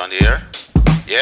on 0.00 0.10
the 0.10 0.20
air? 0.24 0.42
Yeah? 1.06 1.20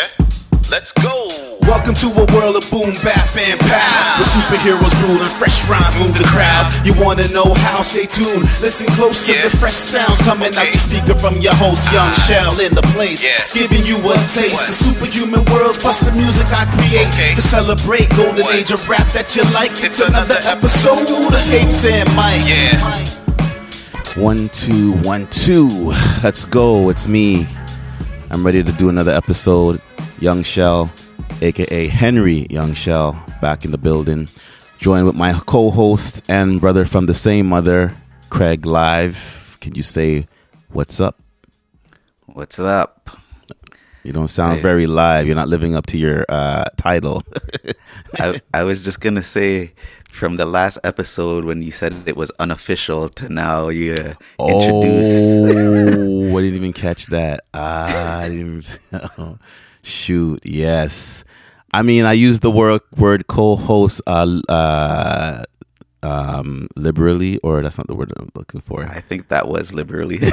Let's 0.70 0.92
go! 0.92 1.26
Welcome 1.64 1.94
to 1.96 2.08
a 2.12 2.24
world 2.36 2.56
of 2.56 2.64
boom, 2.70 2.92
bap, 3.02 3.32
and 3.36 3.58
pow. 3.60 4.20
Where 4.20 4.28
superheroes 4.28 4.92
rule 5.08 5.20
and 5.20 5.32
fresh 5.40 5.66
rhymes 5.68 5.96
move 5.96 6.12
the 6.16 6.24
crowd. 6.28 6.68
You 6.84 6.92
wanna 7.02 7.26
know 7.28 7.54
how? 7.68 7.80
Stay 7.82 8.04
tuned. 8.04 8.42
Listen 8.60 8.86
close 8.94 9.22
to 9.26 9.32
Yeah. 9.32 9.48
the 9.48 9.56
fresh 9.56 9.74
sounds 9.74 10.20
coming 10.22 10.54
out 10.54 10.62
Okay. 10.68 10.70
your 10.72 10.80
speaker 10.80 11.14
from 11.14 11.40
your 11.40 11.54
host, 11.54 11.90
Young 11.92 12.12
ah. 12.12 12.24
Shell, 12.28 12.60
in 12.60 12.74
the 12.74 12.82
place. 12.94 13.24
Yeah. 13.24 13.32
Giving 13.52 13.84
you 13.84 13.96
a 14.10 14.14
taste 14.28 14.54
What? 14.54 14.68
of 14.68 14.74
superhuman 14.74 15.44
worlds 15.46 15.78
plus 15.78 16.00
the 16.00 16.12
music 16.12 16.46
I 16.52 16.66
create 16.76 17.08
Okay. 17.08 17.34
to 17.34 17.40
celebrate 17.42 18.08
golden 18.14 18.44
What? 18.44 18.54
age 18.54 18.70
of 18.72 18.86
rap 18.88 19.10
that 19.12 19.34
you 19.36 19.42
like. 19.54 19.72
It's, 19.72 19.98
It's 19.98 20.00
another, 20.00 20.36
another 20.36 20.48
episode 20.48 21.32
of 21.34 21.44
Capes 21.50 21.84
and 21.86 22.08
Mics. 22.10 22.46
Yeah. 22.46 23.04
One, 24.16 24.48
two, 24.50 24.92
one, 25.02 25.26
two. 25.30 25.92
Let's 26.22 26.44
go. 26.44 26.88
It's 26.90 27.06
me. 27.08 27.46
I'm 28.30 28.44
ready 28.44 28.62
to 28.62 28.72
do 28.72 28.88
another 28.88 29.12
episode. 29.12 29.80
Young 30.20 30.42
Shell, 30.42 30.90
aka 31.40 31.86
Henry 31.88 32.46
Young 32.50 32.74
Shell, 32.74 33.22
back 33.40 33.64
in 33.64 33.70
the 33.70 33.78
building. 33.78 34.28
Joined 34.78 35.06
with 35.06 35.14
my 35.14 35.32
co 35.46 35.70
host 35.70 36.22
and 36.28 36.60
brother 36.60 36.84
from 36.84 37.06
the 37.06 37.14
same 37.14 37.46
mother, 37.46 37.92
Craig 38.30 38.66
Live. 38.66 39.56
Can 39.60 39.74
you 39.74 39.82
say 39.82 40.26
what's 40.70 41.00
up? 41.00 41.18
What's 42.26 42.58
up? 42.58 43.10
You 44.04 44.12
don't 44.12 44.28
sound 44.28 44.56
Hey. 44.56 44.62
very 44.62 44.86
live. 44.86 45.26
You're 45.26 45.36
not 45.36 45.48
living 45.48 45.74
up 45.74 45.86
to 45.86 45.98
your 45.98 46.24
uh, 46.28 46.64
title. 46.76 47.22
I, 48.18 48.40
I 48.54 48.62
was 48.64 48.82
just 48.82 49.00
gonna 49.00 49.22
say 49.22 49.72
from 50.18 50.36
the 50.36 50.44
last 50.44 50.78
episode 50.82 51.44
when 51.44 51.62
you 51.62 51.70
said 51.70 51.94
it 52.06 52.16
was 52.16 52.30
unofficial 52.40 53.08
to 53.08 53.28
now 53.28 53.68
you 53.68 53.94
uh, 53.94 54.14
introduce. 54.44 55.96
Oh, 55.96 56.36
I 56.36 56.42
didn't 56.42 56.56
even 56.56 56.72
catch 56.72 57.06
that. 57.06 57.44
Ah, 57.54 58.18
I 58.18 58.28
didn't 58.28 58.80
even, 58.92 59.38
shoot. 59.82 60.40
Yes, 60.44 61.24
I 61.72 61.82
mean 61.82 62.04
I 62.04 62.14
use 62.14 62.40
the 62.40 62.50
word 62.50 62.82
word 62.96 63.28
co-host 63.28 64.02
uh, 64.08 64.40
uh, 64.48 65.44
um, 66.02 66.66
liberally, 66.74 67.38
or 67.38 67.62
that's 67.62 67.78
not 67.78 67.86
the 67.86 67.94
word 67.94 68.12
I'm 68.18 68.30
looking 68.34 68.60
for. 68.60 68.84
I 68.84 69.00
think 69.00 69.28
that 69.28 69.48
was 69.48 69.72
liberally. 69.72 70.20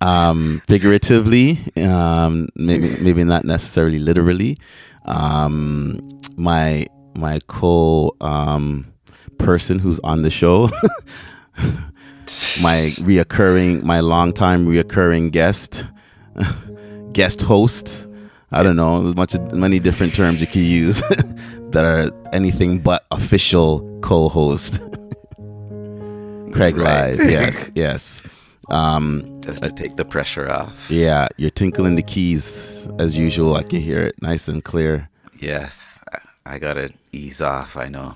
Um, 0.00 0.62
figuratively, 0.68 1.58
um, 1.76 2.48
maybe 2.54 2.96
maybe 3.00 3.24
not 3.24 3.44
necessarily 3.44 3.98
literally. 3.98 4.56
Um, 5.04 5.98
my 6.36 6.86
my 7.18 7.40
co 7.46 8.14
um, 8.20 8.92
person 9.38 9.78
who's 9.78 10.00
on 10.00 10.22
the 10.22 10.30
show. 10.30 10.68
my 12.62 12.92
reoccurring, 12.98 13.82
my 13.82 14.00
longtime 14.00 14.66
reoccurring 14.66 15.32
guest, 15.32 15.86
guest 17.12 17.42
host. 17.42 18.06
I 18.50 18.62
don't 18.62 18.76
know, 18.76 19.02
there's 19.02 19.16
much 19.16 19.34
many 19.52 19.78
different 19.78 20.14
terms 20.14 20.40
you 20.40 20.46
can 20.46 20.62
use 20.62 21.00
that 21.70 21.84
are 21.84 22.10
anything 22.32 22.78
but 22.78 23.04
official 23.10 23.98
co-host. 24.02 24.80
Craig 26.52 26.76
Right. 26.78 27.18
Live, 27.18 27.30
yes, 27.30 27.70
yes. 27.74 28.24
Um, 28.70 29.40
just 29.42 29.62
to 29.62 29.70
take 29.70 29.96
the 29.96 30.04
pressure 30.04 30.50
off. 30.50 30.90
yeah, 30.90 31.28
you're 31.36 31.50
tinkling 31.50 31.94
the 31.94 32.02
keys 32.02 32.86
as 32.98 33.16
usual. 33.18 33.54
I 33.56 33.62
can 33.62 33.80
hear 33.80 34.00
it 34.00 34.20
nice 34.22 34.48
and 34.48 34.62
clear. 34.64 35.08
Yes, 35.40 35.97
I, 36.48 36.58
gotta 36.58 36.92
ease 37.12 37.40
off. 37.42 37.76
I 37.76 37.88
know. 37.88 38.14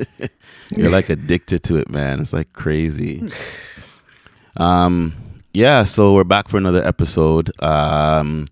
You're 0.76 0.90
like 0.90 1.08
addicted 1.08 1.62
to 1.64 1.76
it, 1.76 1.88
man. 1.88 2.20
It's 2.20 2.32
like 2.32 2.52
crazy. 2.52 3.30
Um, 4.56 5.14
yeah. 5.54 5.84
So 5.84 6.14
we're 6.14 6.24
back 6.24 6.48
for 6.48 6.56
another 6.56 6.86
episode. 6.86 7.50
Um, 7.62 8.46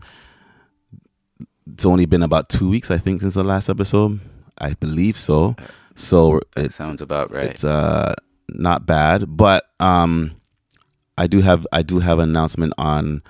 it's 1.73 1.85
only 1.85 2.07
been 2.07 2.23
about 2.23 2.49
two 2.49 2.69
weeks, 2.69 2.91
I 2.91 2.99
think, 2.99 3.21
since 3.21 3.35
the 3.35 3.45
last 3.45 3.69
episode. 3.69 4.21
I 4.59 4.75
believe 4.75 5.17
so. 5.17 5.57
So 5.95 6.41
it 6.57 6.73
sounds 6.73 7.03
about 7.03 7.31
right. 7.31 7.47
it's 7.47 7.65
uh 7.65 8.15
not 8.49 8.87
bad, 8.87 9.37
but 9.37 9.67
um, 9.81 10.41
I 11.17 11.27
do 11.27 11.41
have 11.41 11.67
I 11.73 11.83
do 11.83 12.01
have 12.01 12.19
an 12.19 12.29
announcement 12.29 12.75
on 12.79 13.23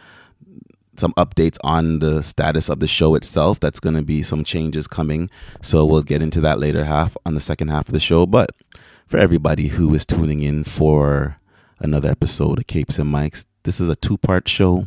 some 1.01 1.13
updates 1.15 1.57
on 1.65 1.99
the 1.99 2.23
status 2.23 2.69
of 2.69 2.79
the 2.79 2.87
show 2.87 3.15
itself. 3.15 3.59
That's 3.59 3.81
going 3.81 3.97
to 3.97 4.03
be 4.03 4.23
some 4.23 4.45
changes 4.45 4.87
coming. 4.87 5.31
So 5.63 5.85
we'll 5.85 6.03
get 6.03 6.23
into 6.23 6.41
that 6.43 6.61
later 6.61 6.85
half 6.85 7.17
on 7.27 7.35
the 7.35 7.41
second 7.41 7.69
half 7.69 7.89
of 7.89 7.93
the 7.93 8.01
show. 8.01 8.27
But 8.27 8.51
for 9.07 9.19
everybody 9.19 9.69
who 9.69 9.93
is 9.95 10.07
tuning 10.07 10.43
in 10.43 10.63
for 10.63 11.39
another 11.81 12.11
episode 12.11 12.59
of 12.59 12.67
Capes 12.67 12.99
and 12.99 13.13
Mics, 13.13 13.45
this 13.65 13.81
is 13.81 13.89
a 13.89 13.97
two 13.97 14.19
part 14.19 14.47
show. 14.47 14.87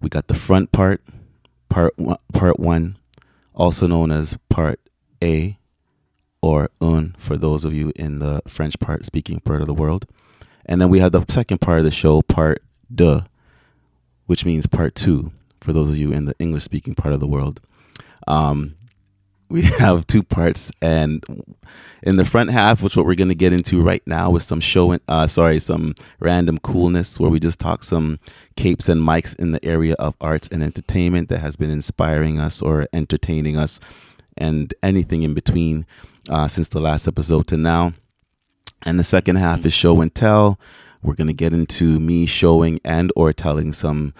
We 0.00 0.08
got 0.08 0.28
the 0.28 0.34
front 0.34 0.72
part, 0.72 1.02
part 1.68 1.98
one, 1.98 2.18
part 2.32 2.58
one, 2.58 2.96
also 3.54 3.86
known 3.86 4.10
as 4.10 4.38
part 4.48 4.80
A 5.22 5.58
or 6.40 6.68
un 6.80 7.14
for 7.18 7.36
those 7.36 7.64
of 7.64 7.72
you 7.72 7.92
in 7.96 8.18
the 8.18 8.42
French 8.46 8.78
part 8.78 9.04
speaking 9.06 9.40
part 9.40 9.60
of 9.60 9.66
the 9.66 9.74
world. 9.74 10.06
And 10.66 10.80
then 10.80 10.88
we 10.90 10.98
have 11.00 11.12
the 11.12 11.24
second 11.28 11.60
part 11.60 11.78
of 11.78 11.84
the 11.84 11.90
show, 11.90 12.22
part 12.22 12.62
deux, 12.94 13.22
which 14.26 14.44
means 14.44 14.66
part 14.66 14.94
two 14.94 15.32
for 15.60 15.72
those 15.72 15.88
of 15.88 15.96
you 15.96 16.12
in 16.12 16.26
the 16.26 16.34
English 16.38 16.62
speaking 16.62 16.94
part 16.94 17.14
of 17.14 17.20
the 17.20 17.26
world. 17.26 17.60
Um, 18.26 18.76
we 19.48 19.62
have 19.78 20.06
two 20.06 20.22
parts, 20.22 20.70
and 20.82 21.24
in 22.02 22.16
the 22.16 22.24
front 22.24 22.50
half, 22.50 22.82
which 22.82 22.96
what 22.96 23.06
we're 23.06 23.14
going 23.14 23.28
to 23.28 23.34
get 23.34 23.52
into 23.52 23.82
right 23.82 24.02
now, 24.06 24.30
with 24.30 24.42
some 24.42 24.60
show, 24.60 24.92
and 24.92 25.00
uh, 25.08 25.26
sorry, 25.26 25.60
some 25.60 25.94
random 26.20 26.58
coolness, 26.58 27.20
where 27.20 27.30
we 27.30 27.40
just 27.40 27.58
talk 27.58 27.84
some 27.84 28.18
capes 28.56 28.88
and 28.88 29.00
mics 29.00 29.34
in 29.36 29.52
the 29.52 29.64
area 29.64 29.94
of 29.98 30.16
arts 30.20 30.48
and 30.48 30.62
entertainment 30.62 31.28
that 31.28 31.38
has 31.38 31.56
been 31.56 31.70
inspiring 31.70 32.38
us 32.38 32.60
or 32.62 32.88
entertaining 32.92 33.56
us, 33.56 33.80
and 34.36 34.74
anything 34.82 35.22
in 35.22 35.34
between 35.34 35.86
uh, 36.28 36.48
since 36.48 36.68
the 36.68 36.80
last 36.80 37.06
episode 37.06 37.46
to 37.46 37.56
now. 37.56 37.92
And 38.86 38.98
the 38.98 39.04
second 39.04 39.36
half 39.36 39.64
is 39.64 39.72
show 39.72 40.00
and 40.00 40.14
tell. 40.14 40.58
We're 41.04 41.14
gonna 41.14 41.32
get 41.32 41.52
into 41.52 42.00
me 42.00 42.26
showing 42.26 42.80
and 42.84 43.12
or 43.14 43.32
telling 43.32 43.72
some 43.72 44.14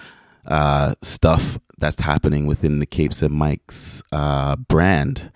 uh, 0.46 0.94
stuff 1.02 1.58
that's 1.78 2.00
happening 2.00 2.46
within 2.46 2.78
the 2.78 2.86
Capes 2.86 3.22
and 3.22 3.34
Mics 3.34 4.02
uh, 4.12 4.56
brand 4.56 5.32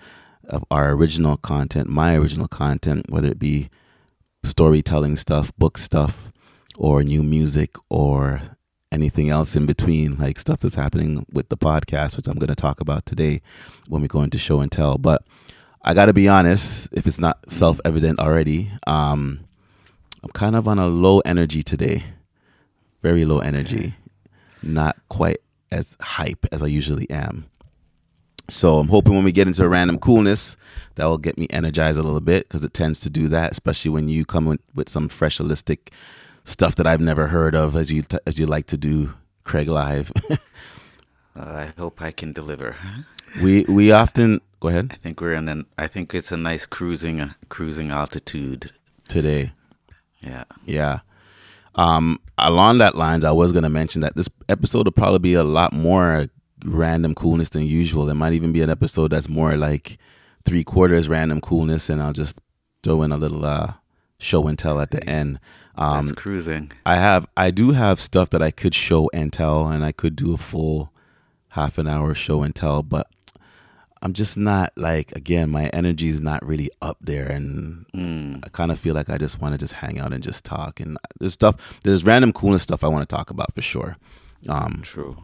of 0.49 0.65
our 0.71 0.93
original 0.93 1.37
content, 1.37 1.89
my 1.89 2.17
original 2.17 2.49
content, 2.49 3.07
whether 3.11 3.29
it 3.29 3.39
be 3.39 3.69
storytelling 4.45 5.17
stuff, 5.17 5.57
book 5.57 5.79
stuff, 5.79 6.31
or 6.77 7.03
new 7.03 7.23
music, 7.23 7.77
or 7.91 8.41
anything 8.91 9.29
else 9.31 9.57
in 9.57 9.67
between, 9.67 10.17
like 10.17 10.39
stuff 10.39 10.61
that's 10.61 10.75
happening 10.75 11.27
with 11.33 11.49
the 11.49 11.57
podcast, 11.57 12.17
which 12.17 12.27
I'm 12.27 12.39
going 12.39 12.49
to 12.49 12.55
talk 12.55 12.81
about 12.81 13.05
today 13.07 13.43
when 13.89 14.03
we 14.03 14.09
go 14.09 14.23
into 14.23 14.39
show 14.39 14.61
and 14.61 14.73
tell. 14.73 14.97
But 14.97 15.25
I 15.83 15.95
got 15.95 16.07
to 16.07 16.13
be 16.13 16.29
honest, 16.29 16.89
if 16.93 17.07
it's 17.07 17.21
not 17.21 17.51
self 17.51 17.81
evident 17.85 18.21
already, 18.21 18.71
um, 18.87 19.41
I'm 20.23 20.31
kind 20.31 20.57
of 20.57 20.67
on 20.67 20.79
a 20.79 20.87
low 20.87 21.21
energy 21.21 21.63
today. 21.63 22.05
Very 23.03 23.25
low 23.25 23.39
energy. 23.39 23.95
Not 24.63 24.97
quite 25.09 25.39
as 25.71 25.97
hype 26.01 26.45
as 26.51 26.63
I 26.63 26.67
usually 26.67 27.09
am. 27.11 27.47
So 28.51 28.79
I'm 28.79 28.89
hoping 28.89 29.15
when 29.15 29.25
we 29.25 29.33
get 29.33 29.47
into 29.47 29.63
a 29.63 29.69
random 29.69 29.99
coolness, 29.99 30.57
that 30.95 31.05
will 31.05 31.19
get 31.19 31.39
me 31.39 31.47
energized 31.51 31.99
a 31.99 32.03
little 32.03 32.21
bit 32.21 32.49
because 32.49 32.65
it 32.65 32.73
tends 32.73 32.99
to 33.01 33.11
do 33.11 33.29
that, 33.29 33.53
especially 33.53 33.91
when 33.91 34.09
you 34.09 34.25
come 34.25 34.47
with, 34.47 34.61
with 34.75 34.89
some 34.89 35.09
fresh, 35.09 35.39
holistic 35.39 35.93
stuff 36.45 36.75
that 36.77 36.87
I've 36.87 37.01
never 37.01 37.27
heard 37.29 37.55
of, 37.55 37.77
as 37.77 37.93
you 37.93 38.03
t- 38.03 38.19
as 38.27 38.39
you 38.39 38.47
like 38.47 38.67
to 38.69 38.77
do, 38.77 39.15
Craig 39.45 39.69
Live. 39.69 40.13
Uh, 41.37 41.71
I 41.71 41.81
hope 41.81 42.03
I 42.03 42.11
can 42.11 42.33
deliver. 42.33 42.75
we 43.43 43.65
we 43.69 43.93
often 43.93 44.41
go 44.59 44.69
ahead 44.71 44.89
I 44.91 44.97
think 44.97 45.21
we're 45.21 45.35
in 45.35 45.49
an. 45.49 45.67
I 45.79 45.87
think 45.87 46.13
it's 46.13 46.33
a 46.33 46.37
nice 46.37 46.67
cruising 46.67 47.21
uh, 47.21 47.35
cruising 47.49 47.91
altitude. 47.93 48.73
today. 49.07 49.53
Yeah. 50.21 50.45
Yeah. 50.67 51.01
Um, 51.75 52.19
along 52.37 52.79
that 52.79 52.97
lines, 52.97 53.25
I 53.25 53.31
was 53.33 53.53
gonna 53.53 53.69
mention 53.69 54.01
that 54.01 54.17
this 54.17 54.29
episode 54.49 54.87
will 54.87 54.93
probably 54.93 55.21
be 55.21 55.35
a 55.35 55.45
lot 55.45 55.73
more 55.73 56.27
random 56.65 57.15
coolness 57.15 57.51
than 57.51 57.63
usual. 57.63 58.09
It 58.09 58.15
might 58.15 58.33
even 58.33 58.53
be 58.53 58.63
an 58.63 58.71
episode 58.71 59.09
that's 59.13 59.29
more 59.29 59.57
like 59.57 59.99
three 60.45 60.65
quarters 60.65 61.09
random 61.09 61.41
coolness, 61.41 61.89
and 61.89 62.03
I'll 62.03 62.13
just 62.13 62.41
throw 62.83 63.03
in 63.03 63.13
a 63.13 63.17
little 63.17 63.45
uh, 63.45 63.75
show 64.19 64.47
and 64.47 64.59
tell 64.59 64.81
at 64.81 64.91
the 64.91 65.05
end. 65.09 65.39
Um, 65.77 66.07
That's 66.07 66.21
cruising. 66.21 66.73
I 66.85 66.97
have, 66.97 67.27
I 67.37 67.53
do 67.53 67.71
have 67.71 68.01
stuff 68.01 68.31
that 68.31 68.43
I 68.43 68.51
could 68.51 68.75
show 68.75 69.09
and 69.13 69.33
tell, 69.33 69.69
and 69.69 69.85
I 69.85 69.93
could 69.93 70.17
do 70.17 70.35
a 70.35 70.37
full 70.37 70.93
half 71.51 71.79
an 71.79 71.87
hour 71.87 72.15
show 72.15 72.43
and 72.43 72.55
tell, 72.55 72.83
but 72.83 73.09
I'm 74.03 74.13
just 74.13 74.39
not 74.39 74.73
like 74.77 75.11
again, 75.13 75.51
my 75.51 75.67
energy 75.69 76.09
is 76.09 76.21
not 76.21 76.45
really 76.47 76.71
up 76.81 76.99
there, 77.01 77.27
and 77.27 77.85
Mm. 77.95 78.45
I 78.45 78.49
kind 78.51 78.71
of 78.71 78.79
feel 78.79 78.95
like 78.95 79.11
I 79.11 79.19
just 79.19 79.41
want 79.41 79.55
to 79.55 79.59
just 79.59 79.73
hang 79.75 79.99
out 79.99 80.13
and 80.13 80.23
just 80.23 80.45
talk. 80.45 80.79
And 80.81 80.97
there's 81.19 81.33
stuff, 81.35 81.81
there's 81.83 82.05
random 82.05 82.33
coolness 82.33 82.63
stuff 82.63 82.85
I 82.85 82.89
want 82.89 83.09
to 83.09 83.15
talk 83.17 83.31
about 83.31 83.53
for 83.55 83.63
sure. 83.63 83.97
Um, 84.49 84.81
True. 84.83 85.17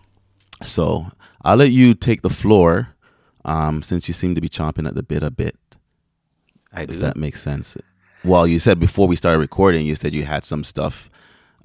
so 0.64 1.06
I'll 1.42 1.56
let 1.56 1.70
you 1.70 1.94
take 1.94 2.22
the 2.22 2.30
floor, 2.30 2.88
um, 3.44 3.82
since 3.82 4.08
you 4.08 4.14
seem 4.14 4.34
to 4.34 4.40
be 4.40 4.48
chomping 4.48 4.88
at 4.88 4.94
the 4.96 5.02
bit 5.04 5.22
a 5.22 5.30
bit. 5.30 5.56
I 6.72 6.84
do. 6.86 6.94
If 6.94 7.00
that 7.00 7.16
makes 7.16 7.40
sense. 7.42 7.76
Well, 8.24 8.46
you 8.46 8.58
said 8.58 8.80
before 8.80 9.06
we 9.06 9.14
started 9.16 9.38
recording, 9.38 9.86
you 9.86 9.94
said 9.94 10.14
you 10.14 10.24
had 10.24 10.44
some 10.44 10.64
stuff 10.64 11.08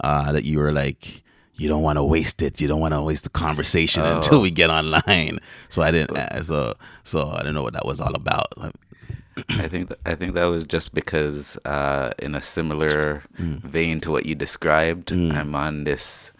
uh, 0.03 0.31
that 0.33 0.43
you 0.43 0.59
were 0.59 0.71
like 0.71 1.23
you 1.59 1.67
don't 1.67 1.83
want 1.83 1.97
to 1.97 2.03
waste 2.03 2.41
it. 2.41 2.59
You 2.61 2.67
don't 2.67 2.79
want 2.79 2.93
to 2.93 3.01
waste 3.01 3.23
the 3.25 3.29
conversation 3.29 4.03
until 4.15 4.41
we 4.41 4.51
get 4.51 4.69
online. 4.69 5.39
So 5.67 5.81
I 5.81 5.91
didn't. 5.91 6.17
Uh, 6.17 6.43
so 6.43 6.73
so 7.03 7.29
I 7.31 7.39
didn't 7.39 7.55
know 7.55 7.63
what 7.63 7.73
that 7.73 7.85
was 7.85 7.99
all 8.01 8.15
about. 8.15 8.47
I 9.49 9.67
think 9.67 9.87
th- 9.89 9.99
I 10.05 10.15
think 10.15 10.33
that 10.35 10.45
was 10.45 10.65
just 10.65 10.93
because, 10.93 11.57
uh, 11.65 12.11
in 12.19 12.35
a 12.35 12.41
similar 12.41 13.23
vein 13.37 14.01
to 14.01 14.11
what 14.11 14.25
you 14.25 14.35
described, 14.35 15.11
I'm 15.11 15.55
on 15.55 15.83
this 15.85 16.31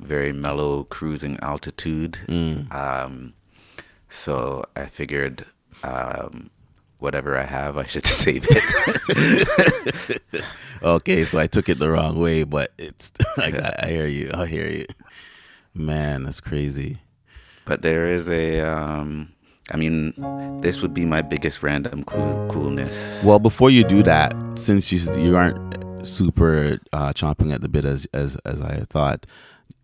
very 0.00 0.32
mellow 0.32 0.84
cruising 0.84 1.38
altitude. 1.40 2.18
Um, 2.70 3.32
so 4.08 4.64
I 4.76 4.86
figured, 4.86 5.44
um, 5.82 6.50
whatever 7.04 7.38
I 7.38 7.44
have, 7.44 7.76
I 7.78 7.86
should 7.86 8.06
save 8.24 8.46
it. 8.50 10.18
Okay, 10.82 11.24
so 11.24 11.38
I 11.38 11.46
took 11.46 11.70
it 11.70 11.78
the 11.78 11.88
wrong 11.88 12.20
way, 12.20 12.44
but 12.44 12.72
it's 12.76 13.10
like 13.38 13.54
I, 13.68 13.74
I 13.84 13.86
hear 13.88 14.04
you. 14.06 14.30
I 14.34 14.44
hear 14.44 14.68
you. 14.68 14.84
Man, 15.72 16.24
that's 16.24 16.40
crazy. 16.42 16.98
but 17.64 17.80
there 17.80 18.06
is 18.06 18.28
a, 18.28 18.60
um, 18.60 19.32
I 19.72 19.78
mean, 19.78 20.12
this 20.60 20.82
would 20.82 20.92
be 20.92 21.06
my 21.06 21.22
biggest 21.22 21.62
random 21.62 22.04
cool- 22.04 22.48
coolness. 22.52 23.24
Well, 23.24 23.38
before 23.38 23.70
you 23.70 23.82
do 23.84 24.02
that, 24.02 24.34
since 24.56 24.92
you 24.92 24.98
you 25.16 25.36
aren't 25.38 25.56
super 26.06 26.78
uh, 26.92 27.14
chomping 27.14 27.54
at 27.54 27.62
the 27.62 27.68
bit 27.70 27.86
as 27.86 28.06
as 28.12 28.36
as 28.44 28.60
I 28.60 28.84
thought, 28.90 29.24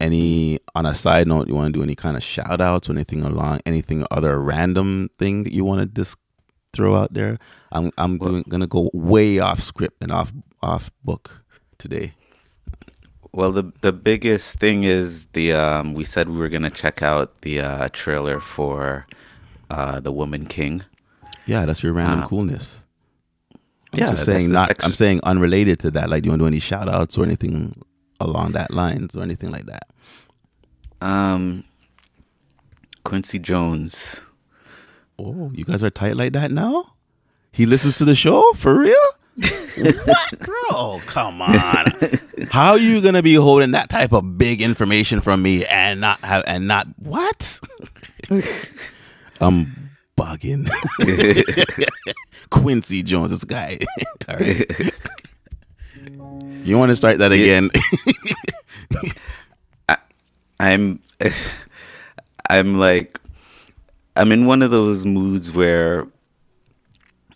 any 0.01 0.59
on 0.75 0.85
a 0.85 0.95
side 0.95 1.27
note, 1.27 1.49
you 1.49 1.55
want 1.55 1.73
to 1.73 1.79
do 1.79 1.83
any 1.83 1.95
kind 1.95 2.15
of 2.19 2.23
shout 2.23 2.61
outs 2.61 2.91
or 2.91 2.93
anything 2.93 3.23
along 3.23 3.61
anything 3.65 4.05
other 4.11 4.39
random 4.39 5.09
thing 5.19 5.45
that 5.45 5.55
you 5.55 5.65
want 5.65 5.81
to 5.81 5.87
just 5.87 6.19
throw 6.73 6.95
out 6.95 7.13
there? 7.15 7.39
I'm 7.73 7.91
I'm 7.99 8.19
doing 8.19 8.45
gonna 8.49 8.67
go 8.67 8.91
way 8.93 9.39
off 9.39 9.61
script 9.61 9.99
and 10.03 10.11
off 10.11 10.33
off 10.63 10.91
book 11.05 11.43
today. 11.79 12.15
Well, 13.33 13.53
the 13.53 13.73
the 13.81 13.93
biggest 13.93 14.59
thing 14.59 14.85
is 14.85 15.27
the 15.33 15.53
um, 15.53 15.95
we 15.95 16.05
said 16.05 16.29
we 16.29 16.37
were 16.39 16.49
gonna 16.49 16.71
check 16.71 17.03
out 17.03 17.43
the 17.43 17.61
uh, 17.61 17.89
trailer 17.93 18.41
for 18.41 19.07
uh, 19.71 20.01
the 20.01 20.11
Woman 20.13 20.47
King. 20.47 20.83
Yeah, 21.47 21.65
that's 21.65 21.83
your 21.83 21.93
random 21.93 22.23
Uh, 22.23 22.27
coolness. 22.27 22.85
I'm 23.93 23.99
yeah, 24.01 24.11
just 24.11 24.25
saying 24.25 24.51
not. 24.53 24.69
section. 24.69 24.85
I'm 24.85 24.95
saying 24.95 25.21
unrelated 25.25 25.79
to 25.81 25.91
that. 25.93 26.11
Like, 26.11 26.23
do 26.23 26.27
you 26.29 26.31
want 26.33 26.41
to 26.41 26.45
do 26.45 26.47
any 26.49 26.61
shout 26.61 26.89
outs 26.89 27.19
or 27.19 27.25
anything 27.25 27.81
along 28.21 28.53
that 28.53 28.71
lines 28.73 29.17
or 29.17 29.23
anything 29.23 29.51
like 29.51 29.67
that? 29.67 29.89
Um, 31.01 31.65
Quincy 33.05 33.39
Jones. 33.39 34.23
Oh, 35.23 35.51
you 35.55 35.65
guys 35.65 35.83
are 35.83 35.91
tight 35.91 36.17
like 36.17 36.33
that 36.33 36.51
now? 36.51 36.95
He 37.53 37.67
listens 37.67 37.97
to 37.97 38.07
the 38.07 38.15
show 38.15 38.43
for 38.55 38.75
real? 38.75 38.97
what, 40.07 40.39
girl? 40.39 40.55
Oh, 40.71 41.03
come 41.07 41.43
on. 41.43 41.87
How 42.51 42.73
are 42.73 42.79
you 42.79 43.03
gonna 43.03 43.23
be 43.23 43.35
holding 43.35 43.73
that 43.73 43.91
type 43.91 44.13
of 44.13 44.39
big 44.39 44.63
information 44.63 45.21
from 45.21 45.43
me 45.43 45.67
and 45.67 46.01
not 46.01 46.25
have 46.25 46.43
and 46.47 46.67
not 46.67 46.87
what? 46.99 47.61
I'm 49.41 49.91
bugging. 50.17 50.69
Quincy 52.51 53.03
Jones, 53.03 53.31
this 53.31 53.45
guy. 53.45 53.79
All 54.29 54.37
right. 54.37 54.71
You 56.65 56.79
want 56.79 56.91
to 56.91 56.97
start 56.97 57.19
that 57.19 57.33
again? 57.33 57.71
I'm 60.59 61.01
I'm 62.49 62.79
like 62.79 63.19
I'm 64.21 64.33
in 64.33 64.45
one 64.45 64.61
of 64.63 64.71
those 64.71 65.07
moods 65.07 65.53
where 65.53 66.07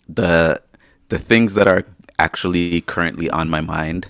the 0.07 0.61
the 1.09 1.17
things 1.17 1.55
that 1.55 1.67
are 1.67 1.83
actually 2.19 2.81
currently 2.81 3.29
on 3.29 3.49
my 3.49 3.59
mind, 3.61 4.05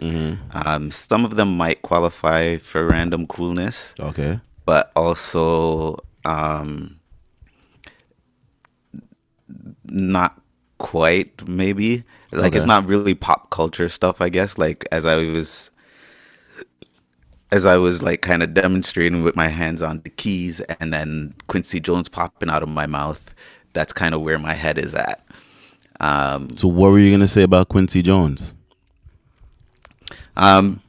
um, 0.52 0.92
some 0.92 1.26
of 1.26 1.36
them 1.36 1.56
might 1.58 1.82
qualify 1.82 2.58
for 2.58 2.86
random 2.88 3.26
coolness. 3.28 3.96
okay. 4.00 4.40
but 4.66 4.92
also 4.96 5.98
um 6.26 7.00
not 9.86 10.42
quite 10.80 11.48
maybe 11.48 12.04
like 12.32 12.56
it's 12.56 12.66
not 12.66 12.86
really 12.86 13.16
pop 13.16 13.50
culture 13.52 13.88
stuff 13.88 14.20
i 14.20 14.28
guess 14.28 14.58
like 14.58 14.84
as 14.92 15.06
i 15.06 15.16
was 15.16 15.72
as 17.56 17.66
i 17.66 17.78
was 17.78 18.04
like 18.04 18.22
kind 18.22 18.44
of 18.44 18.54
demonstrating 18.54 19.24
with 19.24 19.36
my 19.36 19.48
hands 19.48 19.82
on 19.82 20.02
the 20.04 20.10
keys 20.12 20.62
and 20.82 20.94
then 20.94 21.34
quincy 21.48 21.80
jones 21.80 22.10
popping 22.10 22.50
out 22.50 22.62
of 22.62 22.70
my 22.70 22.86
mouth 22.86 23.34
that's 23.74 23.94
kind 23.94 24.14
of 24.14 24.22
where 24.22 24.38
my 24.40 24.54
head 24.54 24.78
is 24.78 24.94
at 24.94 25.26
um 26.02 26.50
So 26.58 26.68
what 26.68 26.92
were 26.92 27.00
you 27.00 27.12
gonna 27.12 27.28
say 27.28 27.44
about 27.44 27.70
Quincy 27.70 28.02
Jones? 28.02 28.54
um 30.38 30.82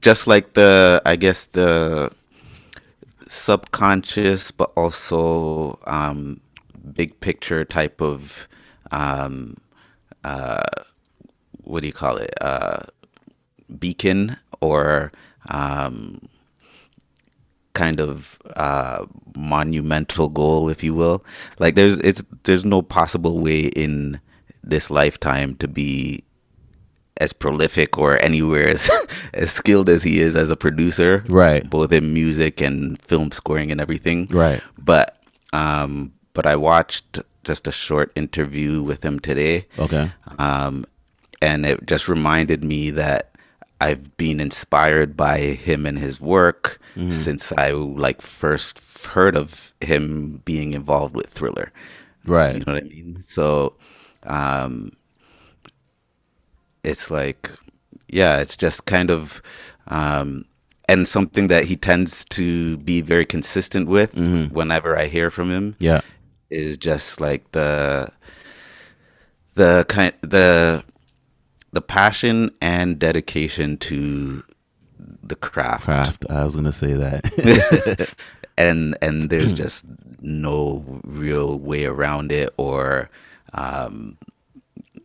just 0.00 0.26
like 0.26 0.54
the 0.54 1.02
i 1.04 1.14
guess 1.16 1.46
the 1.46 2.10
subconscious 3.28 4.50
but 4.50 4.72
also 4.76 5.78
um 5.86 6.40
big 6.94 7.18
picture 7.20 7.64
type 7.64 8.00
of 8.00 8.48
um 8.92 9.56
uh 10.24 10.62
what 11.64 11.80
do 11.82 11.86
you 11.86 11.92
call 11.92 12.16
it 12.16 12.32
uh 12.40 12.80
beacon 13.78 14.36
or 14.62 15.12
um 15.48 16.20
kind 17.74 18.00
of 18.00 18.40
uh 18.56 19.04
monumental 19.36 20.28
goal 20.30 20.70
if 20.70 20.82
you 20.82 20.94
will 20.94 21.22
like 21.58 21.74
there's 21.74 21.98
it's 21.98 22.24
there's 22.44 22.64
no 22.64 22.80
possible 22.80 23.38
way 23.40 23.60
in 23.60 24.18
this 24.64 24.90
lifetime 24.90 25.54
to 25.56 25.68
be 25.68 26.24
as 27.18 27.32
prolific 27.34 27.98
or 27.98 28.18
anywhere 28.22 28.68
as 28.68 28.90
as 29.34 29.52
skilled 29.52 29.88
as 29.90 30.02
he 30.02 30.20
is 30.20 30.34
as 30.36 30.50
a 30.50 30.56
producer 30.56 31.22
Right. 31.28 31.68
both 31.68 31.92
in 31.92 32.14
music 32.14 32.60
and 32.62 33.00
film 33.02 33.30
scoring 33.30 33.70
and 33.70 33.80
everything 33.80 34.26
Right. 34.30 34.62
but 34.78 35.18
um 35.52 36.12
but 36.32 36.46
i 36.46 36.56
watched 36.56 37.20
just 37.44 37.68
a 37.68 37.72
short 37.72 38.10
interview 38.16 38.82
with 38.82 39.04
him 39.04 39.20
today 39.20 39.66
Okay. 39.78 40.10
um, 40.38 40.84
and 41.42 41.64
it 41.66 41.86
just 41.86 42.08
reminded 42.08 42.64
me 42.64 42.90
that 42.90 43.35
I've 43.80 44.16
been 44.16 44.40
inspired 44.40 45.16
by 45.16 45.38
him 45.38 45.84
and 45.86 45.98
his 45.98 46.20
work 46.20 46.80
since 47.10 47.52
I 47.58 47.72
like 47.72 48.22
first 48.22 48.78
heard 49.06 49.36
of 49.36 49.74
him 49.82 50.40
being 50.46 50.72
involved 50.72 51.14
with 51.14 51.26
Thriller. 51.26 51.70
Right. 52.24 52.54
You 52.54 52.60
know 52.60 52.72
what 52.72 52.82
I 52.84 52.86
mean? 52.88 53.18
So, 53.22 53.74
um, 54.22 54.92
it's 56.84 57.10
like, 57.10 57.50
yeah, 58.08 58.38
it's 58.40 58.56
just 58.56 58.86
kind 58.86 59.10
of, 59.10 59.42
um, 59.88 60.46
and 60.88 61.06
something 61.06 61.48
that 61.48 61.64
he 61.64 61.76
tends 61.76 62.24
to 62.26 62.78
be 62.78 63.00
very 63.02 63.26
consistent 63.26 63.88
with 63.88 64.14
whenever 64.52 64.96
I 64.96 65.06
hear 65.06 65.30
from 65.30 65.50
him 65.50 65.76
Yeah. 65.80 66.00
is 66.48 66.78
just 66.78 67.20
like 67.20 67.50
the 67.52 68.08
the 69.54 69.84
kind 69.88 70.12
the 70.22 70.84
the 71.72 71.80
passion 71.82 72.50
and 72.62 72.98
dedication 72.98 73.76
to 73.78 74.42
the 75.22 75.36
craft, 75.36 75.84
Craft. 75.84 76.26
I 76.30 76.44
was 76.44 76.56
gonna 76.56 76.72
say 76.72 76.94
that. 76.94 78.14
and 78.58 78.96
and 79.02 79.30
there's 79.30 79.52
just 79.52 79.84
no 80.20 81.00
real 81.04 81.58
way 81.58 81.84
around 81.84 82.32
it 82.32 82.50
or 82.56 83.10
um 83.52 84.16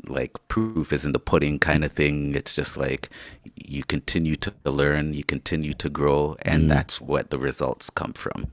like 0.07 0.31
proof 0.47 0.91
is 0.91 1.05
in 1.05 1.11
the 1.11 1.19
pudding 1.19 1.59
kind 1.59 1.83
of 1.83 1.91
thing 1.91 2.33
it's 2.35 2.55
just 2.55 2.77
like 2.77 3.09
you 3.55 3.83
continue 3.83 4.35
to 4.35 4.53
learn 4.65 5.13
you 5.13 5.23
continue 5.23 5.73
to 5.73 5.89
grow 5.89 6.35
and 6.43 6.69
that's 6.71 6.99
what 6.99 7.29
the 7.29 7.37
results 7.37 7.89
come 7.89 8.13
from 8.13 8.47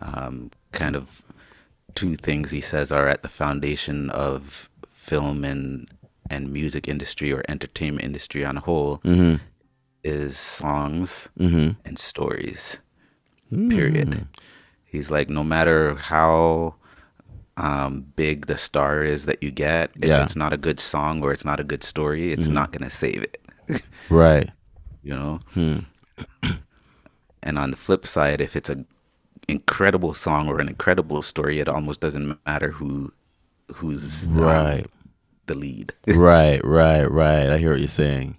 um 0.00 0.50
kind 0.72 0.96
of 0.96 1.22
two 1.94 2.16
things 2.16 2.50
he 2.50 2.60
says 2.60 2.90
are 2.90 3.08
at 3.08 3.22
the 3.22 3.28
foundation 3.28 4.10
of 4.10 4.68
film 4.92 5.44
and 5.44 5.88
and 6.30 6.52
music 6.52 6.88
industry 6.88 7.32
or 7.32 7.42
entertainment 7.48 8.04
industry 8.04 8.44
on 8.44 8.56
a 8.56 8.60
whole 8.60 8.98
mm-hmm. 8.98 9.36
is 10.04 10.38
songs 10.38 11.28
mm-hmm. 11.38 11.70
and 11.84 11.98
stories 11.98 12.78
hmm. 13.50 13.68
period. 13.68 14.26
He's 14.84 15.10
like 15.10 15.28
no 15.28 15.44
matter 15.44 15.96
how 15.96 16.76
um, 17.56 18.06
big 18.16 18.46
the 18.46 18.56
star 18.56 19.02
is 19.02 19.26
that 19.26 19.42
you 19.42 19.50
get 19.50 19.90
if 19.96 20.08
Yeah. 20.08 20.22
it's 20.22 20.36
not 20.36 20.52
a 20.52 20.56
good 20.56 20.80
song 20.80 21.22
or 21.22 21.32
it's 21.32 21.44
not 21.44 21.60
a 21.60 21.64
good 21.64 21.84
story 21.84 22.32
it's 22.32 22.46
mm-hmm. 22.46 22.54
not 22.54 22.72
going 22.72 22.84
to 22.84 22.96
save 22.96 23.22
it. 23.22 23.36
Right. 24.08 24.50
you 25.02 25.14
know? 25.14 25.40
Hmm. 25.54 25.78
And 27.42 27.58
on 27.58 27.70
the 27.70 27.76
flip 27.76 28.06
side 28.06 28.40
if 28.40 28.54
it's 28.54 28.70
a 28.70 28.84
incredible 29.48 30.14
song 30.14 30.46
or 30.48 30.60
an 30.60 30.68
incredible 30.68 31.22
story 31.22 31.58
it 31.58 31.68
almost 31.68 32.00
doesn't 32.00 32.38
matter 32.46 32.70
who 32.70 33.12
who's 33.74 34.26
um, 34.28 34.38
Right. 34.38 34.86
The 35.50 35.54
lead 35.66 35.92
right. 36.06 36.60
Right. 36.64 37.04
Right. 37.10 37.50
I 37.50 37.58
hear 37.58 37.70
what 37.74 37.80
you're 37.84 37.88
saying. 38.04 38.36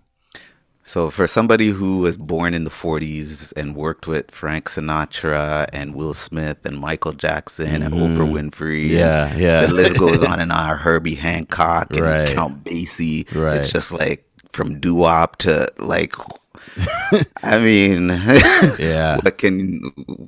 so 0.83 1.09
for 1.11 1.27
somebody 1.27 1.69
who 1.69 1.99
was 1.99 2.17
born 2.17 2.53
in 2.57 2.63
the 2.63 2.71
40s 2.83 3.53
and 3.59 3.75
worked 3.75 4.07
with 4.07 4.31
frank 4.31 4.63
sinatra 4.73 5.69
and 5.71 5.93
will 5.99 6.13
smith 6.27 6.65
and 6.65 6.75
michael 6.87 7.13
jackson 7.13 7.67
and 7.83 7.93
oprah 7.93 8.27
winfrey 8.35 8.89
Mm-hmm. 8.89 8.97
Yeah, 9.03 9.35
yeah. 9.37 9.65
the 9.67 9.73
list 9.73 9.97
goes 9.99 10.23
on 10.23 10.39
and 10.43 10.51
on 10.51 10.77
herbie 10.85 11.15
hancock 11.27 11.87
and 11.93 12.01
Right. 12.01 12.33
count 12.35 12.63
basie 12.65 13.23
Right. 13.35 13.57
it's 13.57 13.71
just 13.71 13.91
like 13.91 14.25
from 14.51 14.79
doo-wop 14.83 15.37
to 15.45 15.67
like 15.79 16.13
I 17.43 17.57
mean, 17.59 18.09
Yeah. 18.79 19.17
what 19.23 19.37
can 19.37 19.81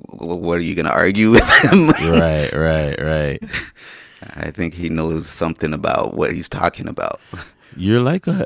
what 0.10 0.58
are 0.60 0.64
you 0.70 0.76
gonna 0.76 0.90
argue 1.04 1.30
with 1.32 1.48
him? 1.64 1.90
right, 1.90 2.52
right, 2.54 2.98
right. 3.02 3.40
I 4.36 4.52
think 4.52 4.74
he 4.74 4.90
knows 4.90 5.28
something 5.28 5.74
about 5.74 6.14
what 6.16 6.34
he's 6.34 6.50
talking 6.50 6.88
about. 6.88 7.20
You're 7.76 8.02
like 8.02 8.28
a 8.28 8.46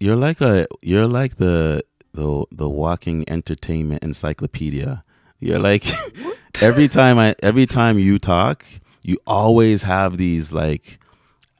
you're 0.00 0.16
like 0.16 0.40
a 0.40 0.66
you're 0.82 1.06
like 1.06 1.36
the 1.36 1.82
the 2.12 2.44
the 2.50 2.68
walking 2.68 3.28
entertainment 3.28 4.02
encyclopedia. 4.02 5.04
You're 5.40 5.58
like 5.58 5.84
every 6.62 6.88
time 6.88 7.18
I 7.18 7.34
every 7.42 7.66
time 7.66 7.98
you 7.98 8.18
talk, 8.18 8.64
you 9.02 9.18
always 9.26 9.82
have 9.82 10.18
these 10.18 10.52
like 10.52 10.98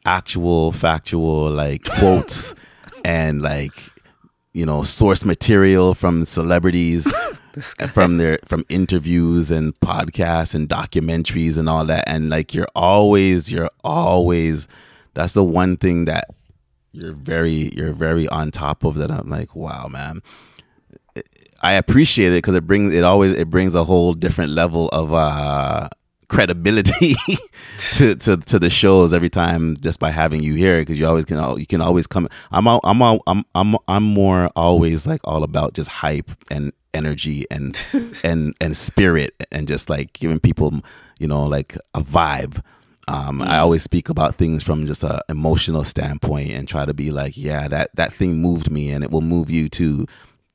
actual 0.05 0.73
factual 0.73 1.51
like 1.51 1.85
quotes 1.99 2.55
and 3.05 3.43
like 3.43 3.75
you 4.53 4.65
know 4.67 4.83
source 4.83 5.25
material 5.25 5.95
from 5.95 6.25
celebrities 6.25 7.11
from 7.93 8.19
their 8.19 8.39
from 8.45 8.65
interviews 8.69 9.51
and 9.51 9.79
podcasts 9.81 10.55
and 10.55 10.69
documentaries 10.69 11.59
and 11.59 11.69
all 11.69 11.85
that. 11.87 12.05
And 12.09 12.31
like 12.31 12.55
you're 12.55 12.69
always 12.75 13.51
you're 13.51 13.71
always 13.85 14.69
that's 15.15 15.35
the 15.35 15.45
one 15.45 15.77
thing 15.77 16.05
that 16.07 16.29
you're 16.93 17.13
very 17.13 17.71
you're 17.75 17.93
very 17.93 18.27
on 18.29 18.51
top 18.51 18.83
of 18.83 18.95
that 18.95 19.11
i'm 19.11 19.29
like 19.29 19.55
wow 19.55 19.87
man. 19.89 20.23
I 21.61 21.73
appreciate 21.73 22.29
it 22.29 22.37
because 22.39 22.55
it 22.55 22.67
brings 22.67 22.95
it 22.95 23.03
always 23.03 23.33
it 23.33 23.51
brings 23.51 23.75
a 23.75 23.85
whole 23.85 24.15
different 24.15 24.53
level 24.53 24.89
of 24.91 25.13
uh 25.13 25.89
credibility 26.29 27.15
to, 27.79 28.15
to 28.15 28.37
to 28.37 28.59
the 28.59 28.71
shows 28.71 29.13
every 29.13 29.31
time 29.31 29.77
just 29.79 29.99
by 29.99 30.11
having 30.11 30.43
you 30.43 30.55
here 30.55 30.81
because 30.81 30.99
you 30.99 31.07
always 31.07 31.25
can 31.25 31.59
you 31.59 31.67
can 31.67 31.81
always 31.81 32.07
come 32.07 32.29
i'm 32.53 32.69
all, 32.69 32.81
i'm 32.85 33.01
all, 33.01 33.23
i'm 33.27 33.45
i'm 33.55 33.75
i'm 33.89 34.03
more 34.03 34.51
always 34.55 35.07
like 35.07 35.21
all 35.25 35.43
about 35.43 35.73
just 35.73 35.89
hype 35.89 36.31
and 36.51 36.73
energy 36.95 37.47
and 37.51 37.85
and 38.25 38.55
and 38.61 38.77
spirit 38.77 39.35
and 39.53 39.69
just 39.69 39.91
like 39.91 40.13
giving 40.13 40.41
people 40.41 40.81
you 41.19 41.29
know 41.29 41.45
like 41.45 41.77
a 41.95 42.01
vibe 42.01 42.63
um, 43.09 43.41
I 43.41 43.59
always 43.59 43.83
speak 43.83 44.11
about 44.11 44.35
things 44.35 44.63
from 44.63 44.85
just 44.85 45.03
a 45.03 45.25
emotional 45.31 45.83
standpoint 45.83 46.51
and 46.51 46.69
try 46.69 46.85
to 46.85 46.93
be 46.93 47.11
like, 47.11 47.39
yeah, 47.39 47.67
that 47.67 47.89
that 47.97 48.13
thing 48.13 48.43
moved 48.43 48.71
me, 48.71 48.91
and 48.91 49.03
it 49.03 49.11
will 49.11 49.23
move 49.23 49.49
you 49.49 49.71
too, 49.71 50.07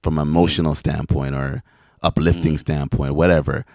from 0.03 0.19
an 0.19 0.27
emotional 0.27 0.75
standpoint 0.75 1.33
or 1.33 1.63
uplifting 2.03 2.59
standpoint, 2.59 3.15
whatever. 3.15 3.65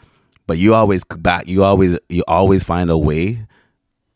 But 0.46 0.58
you 0.58 0.74
always 0.74 1.02
back, 1.02 1.48
you 1.48 1.64
always 1.64 1.98
you 2.08 2.22
always 2.28 2.62
find 2.62 2.88
a 2.88 2.96
way. 2.96 3.46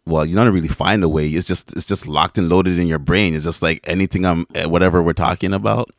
Well, 0.07 0.25
you 0.25 0.37
don't 0.37 0.53
really 0.55 0.69
find 0.69 1.03
a 1.03 1.09
way. 1.09 1.27
It's 1.27 1.49
just 1.49 1.77
it's 1.77 1.87
just 1.87 2.07
locked 2.07 2.39
and 2.39 2.49
loaded 2.49 2.79
in 2.79 2.87
your 2.87 3.01
brain. 3.01 3.35
It's 3.35 3.45
just 3.45 3.63
like 3.63 3.81
anything 3.83 4.25
I'm 4.25 4.47
eh, 4.55 4.67
whatever 4.67 5.03
we're 5.03 5.13
talking 5.13 5.53
about. 5.55 5.91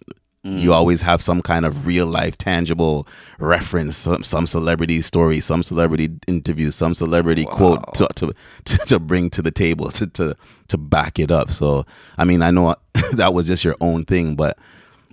You 0.45 0.71
mm. 0.71 0.73
always 0.73 1.01
have 1.01 1.21
some 1.21 1.41
kind 1.41 1.65
of 1.65 1.87
real 1.87 2.05
life, 2.05 2.37
tangible 2.37 3.07
reference, 3.39 3.95
some, 3.95 4.23
some 4.23 4.45
celebrity 4.45 5.01
story, 5.01 5.39
some 5.39 5.63
celebrity 5.63 6.09
interview, 6.27 6.69
some 6.69 6.93
celebrity 6.93 7.45
quote 7.45 7.93
to, 7.93 8.09
to, 8.15 8.33
to, 8.65 8.77
to 8.79 8.99
bring 8.99 9.29
to 9.29 9.41
the 9.41 9.51
table 9.51 9.89
to, 9.91 10.05
to, 10.07 10.35
to 10.67 10.77
back 10.77 11.17
it 11.17 11.31
up. 11.31 11.49
So, 11.49 11.85
I 12.17 12.25
mean, 12.25 12.41
I 12.41 12.51
know 12.51 12.75
that 13.13 13.33
was 13.33 13.47
just 13.47 13.63
your 13.63 13.77
own 13.79 14.03
thing, 14.03 14.35
but 14.35 14.57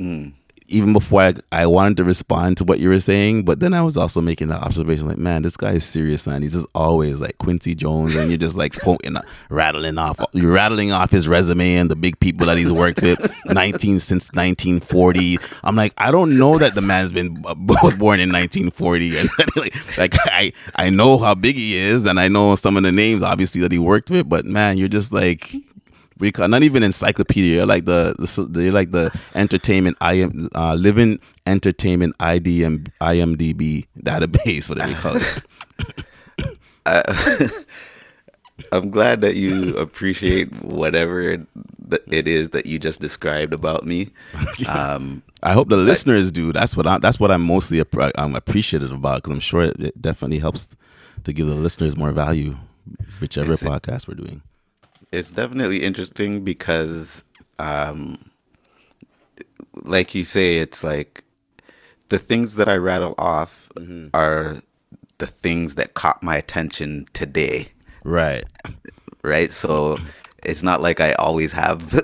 mm. 0.00 0.32
Even 0.70 0.92
before 0.92 1.22
I, 1.22 1.34
I 1.52 1.66
wanted 1.66 1.96
to 1.98 2.04
respond 2.04 2.56
to 2.58 2.64
what 2.64 2.78
you 2.78 2.88
were 2.88 3.00
saying, 3.00 3.44
but 3.44 3.60
then 3.60 3.74
I 3.74 3.82
was 3.82 3.96
also 3.96 4.20
making 4.20 4.48
the 4.48 4.54
observation 4.54 5.08
like, 5.08 5.18
man, 5.18 5.42
this 5.42 5.56
guy 5.56 5.72
is 5.72 5.84
serious, 5.84 6.26
man. 6.26 6.42
He's 6.42 6.52
just 6.54 6.66
always 6.74 7.20
like 7.20 7.38
Quincy 7.38 7.74
Jones, 7.74 8.14
and 8.14 8.30
you're 8.30 8.38
just 8.38 8.56
like 8.56 8.78
quoting, 8.80 9.16
uh, 9.16 9.22
rattling 9.48 9.98
off, 9.98 10.20
you're 10.32 10.52
rattling 10.52 10.92
off 10.92 11.10
his 11.10 11.28
resume 11.28 11.74
and 11.74 11.90
the 11.90 11.96
big 11.96 12.18
people 12.20 12.46
that 12.46 12.56
he's 12.56 12.72
worked 12.72 13.02
with, 13.02 13.18
19 13.46 14.00
since 14.00 14.30
1940. 14.32 15.38
I'm 15.64 15.76
like, 15.76 15.92
I 15.98 16.10
don't 16.10 16.38
know 16.38 16.58
that 16.58 16.74
the 16.74 16.80
man's 16.80 17.12
been 17.12 17.42
uh, 17.44 17.54
was 17.82 17.96
born 17.96 18.20
in 18.20 18.30
1940, 18.30 19.18
and 19.18 19.28
like 19.98 20.14
I 20.26 20.52
I 20.76 20.90
know 20.90 21.18
how 21.18 21.34
big 21.34 21.56
he 21.56 21.76
is, 21.76 22.06
and 22.06 22.20
I 22.20 22.28
know 22.28 22.54
some 22.56 22.76
of 22.76 22.82
the 22.82 22.92
names 22.92 23.22
obviously 23.22 23.60
that 23.62 23.72
he 23.72 23.78
worked 23.78 24.10
with, 24.10 24.28
but 24.28 24.44
man, 24.44 24.78
you're 24.78 24.88
just 24.88 25.12
like 25.12 25.54
we 26.20 26.30
call 26.32 26.48
not 26.48 26.62
even 26.62 26.82
encyclopedia. 26.82 27.56
You're 27.56 27.66
like 27.66 27.86
the, 27.86 28.14
the 28.18 28.62
you're 28.62 28.72
like 28.72 28.90
the 28.90 29.18
entertainment 29.34 29.96
I 30.00 30.14
am 30.14 30.48
uh, 30.54 30.74
living 30.74 31.18
entertainment 31.46 32.16
IDM 32.18 32.88
IMDb 33.00 33.86
database, 33.98 34.68
whatever 34.68 34.90
you 34.90 34.96
call 34.96 35.16
it. 35.16 35.42
I'm 38.72 38.90
glad 38.90 39.20
that 39.22 39.36
you 39.36 39.76
appreciate 39.76 40.52
whatever 40.62 41.20
it 41.20 42.28
is 42.28 42.50
that 42.50 42.66
you 42.66 42.78
just 42.78 43.00
described 43.00 43.52
about 43.52 43.84
me. 43.84 44.10
Um, 44.68 45.22
I 45.42 45.54
hope 45.54 45.70
the 45.70 45.76
listeners 45.76 46.30
do. 46.30 46.52
That's 46.52 46.76
what 46.76 46.86
I, 46.86 46.98
that's 46.98 47.18
what 47.18 47.30
I'm 47.30 47.42
mostly 47.42 47.82
I'm 48.16 48.34
appreciative 48.34 48.92
about 48.92 49.16
because 49.16 49.32
I'm 49.32 49.40
sure 49.40 49.62
it, 49.62 49.80
it 49.80 50.00
definitely 50.00 50.38
helps 50.38 50.68
to 51.24 51.32
give 51.32 51.46
the 51.46 51.54
listeners 51.54 51.96
more 51.96 52.12
value, 52.12 52.56
whichever 53.20 53.54
podcast 53.54 54.06
we're 54.06 54.14
doing. 54.14 54.42
It's 55.12 55.30
definitely 55.30 55.82
interesting 55.82 56.44
because, 56.44 57.24
um, 57.58 58.30
like 59.74 60.14
you 60.14 60.24
say, 60.24 60.58
it's 60.58 60.84
like 60.84 61.24
the 62.08 62.18
things 62.18 62.56
that 62.56 62.68
I 62.68 62.76
rattle 62.76 63.14
off 63.18 63.70
are 64.14 64.62
the 65.18 65.26
things 65.26 65.74
that 65.76 65.94
caught 65.94 66.22
my 66.22 66.36
attention 66.36 67.06
today. 67.12 67.68
Right. 68.04 68.44
right? 69.22 69.52
So 69.52 69.98
it's 70.42 70.62
not 70.62 70.80
like 70.80 71.00
I 71.00 71.12
always 71.14 71.52
have 71.52 72.00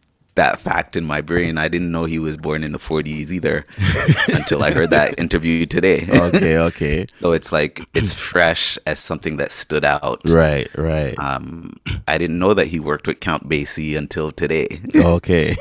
that 0.38 0.58
fact 0.60 0.96
in 0.96 1.04
my 1.04 1.20
brain. 1.20 1.58
I 1.58 1.68
didn't 1.68 1.90
know 1.90 2.04
he 2.06 2.18
was 2.18 2.36
born 2.36 2.62
in 2.64 2.72
the 2.72 2.78
40s 2.78 3.30
either 3.30 3.66
until 4.38 4.62
I 4.62 4.70
heard 4.70 4.90
that 4.90 5.18
interview 5.18 5.66
today. 5.66 6.06
Okay. 6.28 6.56
Okay. 6.58 7.06
so 7.20 7.32
it's 7.32 7.50
like 7.52 7.74
it's 7.94 8.12
fresh 8.14 8.78
as 8.86 8.98
something 8.98 9.36
that 9.38 9.50
stood 9.52 9.84
out. 9.84 10.20
right. 10.28 10.68
Right. 10.76 11.18
Um, 11.18 11.76
I 12.06 12.18
didn't 12.18 12.38
know 12.38 12.54
that 12.54 12.66
he 12.68 12.78
worked 12.80 13.06
with 13.06 13.20
Count 13.20 13.48
Basie 13.48 13.96
until 13.96 14.30
today. 14.30 14.68
okay. 14.96 15.56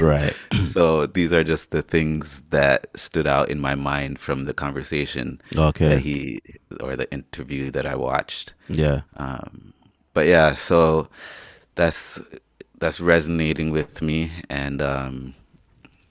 right. 0.00 0.34
so 0.72 1.06
these 1.06 1.32
are 1.32 1.44
just 1.44 1.70
the 1.70 1.82
things 1.82 2.42
that 2.50 2.86
stood 2.96 3.26
out 3.26 3.48
in 3.50 3.60
my 3.60 3.74
mind 3.74 4.18
from 4.18 4.44
the 4.44 4.54
conversation 4.54 5.40
Okay. 5.56 5.88
that 5.88 5.98
he 6.00 6.40
or 6.80 6.96
the 6.96 7.10
interview 7.12 7.70
that 7.70 7.86
I 7.86 7.94
watched. 7.94 8.54
Yeah. 8.68 9.02
um, 9.16 9.72
but 10.14 10.26
yeah 10.26 10.54
so 10.54 11.08
that's 11.74 12.20
that's 12.78 13.00
resonating 13.00 13.70
with 13.70 14.02
me 14.02 14.30
and 14.50 14.82
um, 14.82 15.34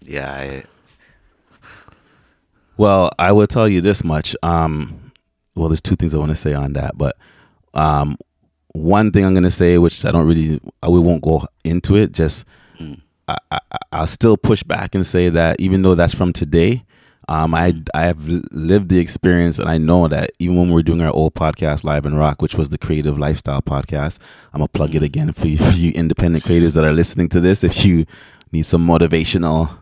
yeah 0.02 0.38
I, 0.40 0.64
Well, 2.78 3.12
I 3.20 3.32
will 3.32 3.48
tell 3.48 3.68
you 3.68 3.82
this 3.82 4.04
much. 4.04 4.36
Um, 4.44 5.12
well, 5.56 5.70
there's 5.70 5.82
two 5.82 5.96
things 5.96 6.16
I 6.16 6.18
want 6.18 6.32
to 6.32 6.36
say 6.36 6.54
on 6.54 6.74
that, 6.74 6.98
but 6.98 7.16
um, 7.74 8.18
one 8.74 9.12
thing 9.12 9.24
I'm 9.26 9.34
going 9.34 9.44
to 9.44 9.52
say, 9.52 9.78
which 9.78 10.04
I 10.06 10.12
don't 10.12 10.28
really, 10.28 10.60
I 10.82 10.90
we 10.90 11.00
won't 11.00 11.22
go 11.22 11.46
into 11.64 11.96
it. 11.96 12.12
Just 12.12 12.46
I, 13.28 13.38
I, 13.52 13.60
I'll 13.92 14.08
still 14.08 14.36
push 14.38 14.64
back 14.64 14.96
and 14.96 15.06
say 15.06 15.30
that 15.30 15.60
even 15.60 15.82
though 15.84 15.96
that's 15.96 16.14
from 16.14 16.34
today, 16.34 16.84
um, 17.30 17.54
I 17.54 17.74
I 17.94 18.04
have 18.04 18.28
lived 18.28 18.90
the 18.90 19.00
experience, 19.00 19.60
and 19.60 19.70
I 19.70 19.78
know 19.78 20.08
that 20.08 20.32
even 20.40 20.56
when 20.58 20.68
we 20.68 20.74
we're 20.74 20.82
doing 20.82 21.02
our 21.02 21.14
old 21.14 21.34
podcast, 21.36 21.84
Live 21.84 22.06
and 22.06 22.18
Rock, 22.18 22.42
which 22.42 22.56
was 22.56 22.70
the 22.70 22.78
Creative 22.78 23.18
Lifestyle 23.18 23.62
podcast, 23.62 24.20
I'm 24.54 24.60
gonna 24.60 24.68
plug 24.68 24.96
it 24.96 25.04
again 25.04 25.32
for 25.32 25.48
you, 25.48 25.58
for 25.58 25.72
you 25.78 25.92
independent 25.92 26.44
creators 26.44 26.74
that 26.74 26.84
are 26.84 26.92
listening 26.92 27.30
to 27.30 27.40
this. 27.40 27.64
If 27.64 27.86
you 27.86 28.06
need 28.52 28.66
some 28.66 28.86
motivational 28.86 29.78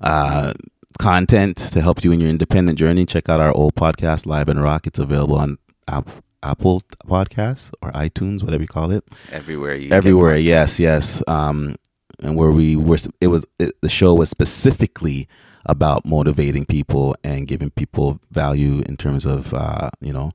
uh, 0.00 0.52
content 0.98 1.56
to 1.56 1.80
help 1.80 2.04
you 2.04 2.12
in 2.12 2.20
your 2.20 2.30
independent 2.30 2.78
journey, 2.78 3.06
check 3.06 3.28
out 3.28 3.40
our 3.40 3.52
old 3.56 3.74
podcast, 3.74 4.26
Live 4.26 4.48
and 4.48 4.62
Rock. 4.62 4.86
It's 4.86 4.98
available 4.98 5.36
on 5.36 5.58
App, 5.88 6.08
Apple 6.42 6.82
Podcasts 7.06 7.72
or 7.80 7.90
iTunes, 7.92 8.44
whatever 8.44 8.62
you 8.62 8.68
call 8.68 8.90
it. 8.90 9.04
everywhere 9.32 9.74
you 9.74 9.90
Everywhere, 9.90 10.36
yes, 10.36 10.78
yes. 10.78 11.22
Um, 11.26 11.76
and 12.22 12.36
where 12.36 12.50
we 12.50 12.76
were, 12.76 12.98
it 13.20 13.28
was 13.28 13.46
it, 13.58 13.72
the 13.80 13.88
show 13.88 14.14
was 14.14 14.28
specifically 14.28 15.28
about 15.66 16.04
motivating 16.04 16.64
people 16.66 17.16
and 17.24 17.46
giving 17.46 17.70
people 17.70 18.20
value 18.30 18.82
in 18.86 18.96
terms 18.96 19.24
of 19.26 19.52
uh, 19.54 19.90
you 20.00 20.12
know 20.12 20.30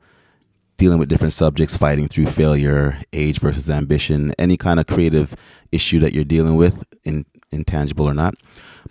dealing 0.77 0.97
with 0.97 1.09
different 1.09 1.33
subjects, 1.33 1.75
fighting 1.75 2.07
through 2.07 2.25
failure, 2.25 2.97
age 3.11 3.39
versus 3.39 3.69
ambition, 3.69 4.33
any 4.39 4.55
kind 4.55 4.79
of 4.79 4.87
creative 4.87 5.35
issue 5.73 5.99
that 5.99 6.13
you're 6.13 6.23
dealing 6.23 6.55
with, 6.55 6.85
in, 7.03 7.25
intangible 7.51 8.05
or 8.07 8.13
not. 8.13 8.33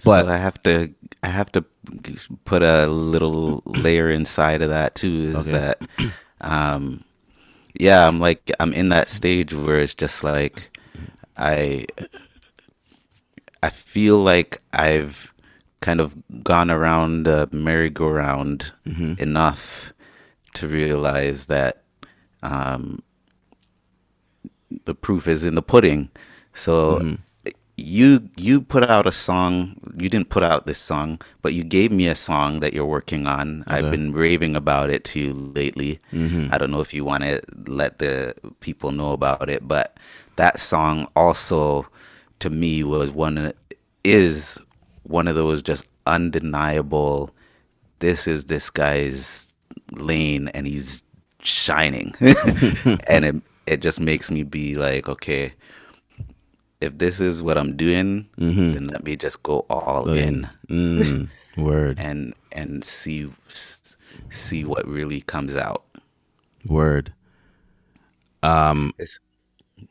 But 0.05 0.27
so 0.27 0.31
I 0.31 0.37
have 0.37 0.63
to 0.65 0.93
I 1.23 1.29
have 1.29 1.51
to 1.53 1.65
put 2.45 2.63
a 2.63 2.87
little 2.89 3.63
layer 3.65 4.11
inside 4.11 4.61
of 4.63 4.69
that 4.69 4.95
too 4.95 5.33
is 5.35 5.49
Okay. 5.49 5.53
that 5.53 5.83
um 6.41 7.03
yeah 7.81 8.07
I'm 8.07 8.21
like 8.21 8.53
I'm 8.61 8.73
in 8.73 8.91
that 8.91 9.09
stage 9.09 9.53
where 9.55 9.81
it's 9.81 9.95
just 9.95 10.23
like 10.23 10.71
I 11.37 11.87
I 13.63 13.71
feel 13.71 14.19
like 14.19 14.59
I've 14.73 15.33
kind 15.81 16.01
of 16.01 16.17
gone 16.43 16.71
around 16.71 17.25
the 17.25 17.49
merry-go-round 17.53 18.73
enough 19.19 19.93
to 20.55 20.67
realize 20.67 21.47
that 21.47 21.83
um 22.43 23.03
the 24.85 24.95
proof 24.95 25.27
is 25.29 25.45
in 25.45 25.55
the 25.55 25.63
pudding 25.63 26.11
so 26.53 27.17
you 27.79 28.29
you 28.37 28.61
put 28.61 28.83
out 28.91 29.07
a 29.07 29.13
song. 29.13 29.77
You 29.97 30.09
didn't 30.09 30.31
put 30.31 30.43
out 30.43 30.67
this 30.67 30.79
song, 30.79 31.21
but 31.43 31.55
you 31.55 31.63
gave 31.63 31.93
me 31.93 32.09
a 32.09 32.15
song 32.15 32.61
that 32.61 32.73
you're 32.73 32.85
working 32.85 33.27
on. 33.27 33.65
I've 33.69 33.91
been 33.91 34.13
raving 34.13 34.57
about 34.57 34.91
it 34.91 35.05
to 35.05 35.21
you 35.21 35.33
lately. 35.33 36.01
Mm-hmm. 36.13 36.53
I 36.53 36.59
don't 36.59 36.73
know 36.73 36.81
if 36.81 36.93
you 36.93 37.05
want 37.05 37.23
to 37.23 37.41
let 37.67 38.01
the 38.01 38.35
people 38.61 38.91
know 38.91 39.13
about 39.13 39.49
it, 39.49 39.67
but 39.67 39.97
that 40.37 40.59
song 40.59 41.07
also 41.15 41.87
to 42.41 42.51
me 42.51 42.83
was 42.83 43.13
one 43.13 43.53
is 44.03 44.59
one 45.09 45.27
of 45.29 45.35
those 45.35 45.63
just 45.63 45.87
undeniable. 46.07 47.31
This 47.99 48.29
is 48.29 48.45
this 48.47 48.71
guy's 48.71 49.49
lane, 49.93 50.49
and 50.55 50.67
he's 50.67 51.03
shining, 51.43 52.15
and 53.09 53.25
it 53.25 53.37
it 53.67 53.81
just 53.81 54.01
makes 54.01 54.31
me 54.31 54.45
be 54.45 54.77
like, 54.77 55.09
okay, 55.09 55.53
if 56.81 56.97
this 56.99 57.21
is 57.21 57.43
what 57.43 57.59
I'm 57.59 57.77
doing, 57.77 58.29
then 58.73 58.87
let 58.89 59.05
me 59.05 59.17
just 59.17 59.43
go 59.43 59.67
all 59.69 60.09
in 60.11 60.49
Mm, 60.69 61.29
word, 61.57 61.99
and 61.99 62.35
and 62.53 62.85
see 62.85 63.29
see 64.31 64.65
what 64.65 64.87
really 64.87 65.21
comes 65.23 65.57
out. 65.57 65.85
word. 66.67 67.13
It's, 68.99 69.19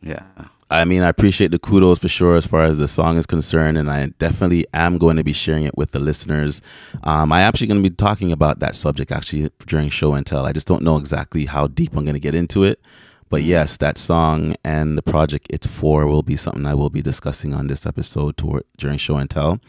yeah. 0.02 0.24
I 0.70 0.84
mean, 0.84 1.02
I 1.02 1.10
appreciate 1.10 1.52
the 1.52 1.60
kudos 1.60 2.00
for 2.00 2.10
sure 2.10 2.36
as 2.36 2.46
far 2.46 2.64
as 2.64 2.78
the 2.78 2.90
song 2.90 3.18
is 3.18 3.26
concerned, 3.26 3.78
and 3.78 3.90
I 3.90 4.08
definitely 4.20 4.66
am 4.74 4.98
going 4.98 5.16
to 5.16 5.24
be 5.24 5.32
sharing 5.32 5.64
it 5.64 5.78
with 5.78 5.92
the 5.92 6.00
listeners. 6.00 6.62
Um, 7.04 7.32
I 7.32 7.42
actually 7.42 7.68
going 7.68 7.82
to 7.82 7.90
be 7.90 7.96
talking 7.96 8.34
about 8.34 8.60
that 8.60 8.76
subject 8.76 9.12
actually 9.12 9.50
during 9.66 9.90
show 9.90 10.14
and 10.14 10.26
tell. 10.26 10.46
I 10.46 10.52
just 10.52 10.68
don't 10.68 10.84
know 10.84 10.98
exactly 10.98 11.46
how 11.46 11.68
deep 11.68 11.96
I'm 11.96 12.04
going 12.04 12.16
to 12.16 12.20
get 12.20 12.36
into 12.36 12.64
it, 12.64 12.82
but 13.30 13.44
yes, 13.44 13.78
that 13.78 13.98
song 13.98 14.56
and 14.66 14.98
the 14.98 15.02
project 15.02 15.48
it's 15.50 15.68
for 15.68 16.06
will 16.06 16.24
be 16.24 16.36
something 16.36 16.66
I 16.66 16.74
will 16.74 16.90
be 16.90 17.02
discussing 17.02 17.54
on 17.54 17.68
this 17.68 17.86
episode 17.86 18.36
toward, 18.36 18.64
during 18.78 18.98
show 18.98 19.18
and 19.18 19.30
tell. 19.30 19.60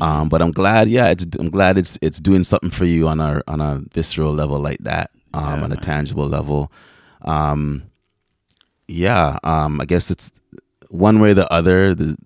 Um, 0.00 0.28
but 0.28 0.42
I'm 0.42 0.50
glad, 0.50 0.88
yeah, 0.88 1.10
it's 1.10 1.24
I'm 1.38 1.50
glad 1.50 1.78
it's 1.78 1.96
it's 2.02 2.18
doing 2.18 2.42
something 2.42 2.70
for 2.70 2.84
you 2.84 3.06
on 3.06 3.20
a 3.20 3.40
on 3.46 3.60
a 3.60 3.82
visceral 3.92 4.32
level 4.32 4.58
like 4.58 4.80
that, 4.80 5.12
um, 5.32 5.62
on 5.62 5.70
a 5.70 5.76
tangible 5.76 6.26
level. 6.26 6.72
Um, 7.22 7.84
yeah, 8.88 9.38
um, 9.44 9.80
I 9.80 9.84
guess 9.84 10.10
it's 10.10 10.32
one 10.90 11.20
way 11.20 11.30
or 11.30 11.34
the 11.34 11.52
other. 11.52 11.94
The, 11.94 12.16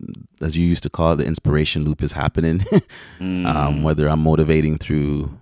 as 0.40 0.56
you 0.56 0.66
used 0.66 0.82
to 0.84 0.90
call 0.90 1.12
it, 1.12 1.16
the 1.16 1.26
inspiration 1.26 1.84
loop 1.84 2.02
is 2.02 2.12
happening. 2.12 2.62
um, 3.20 3.82
whether 3.82 4.08
I'm 4.08 4.22
motivating 4.22 4.78
through 4.78 5.38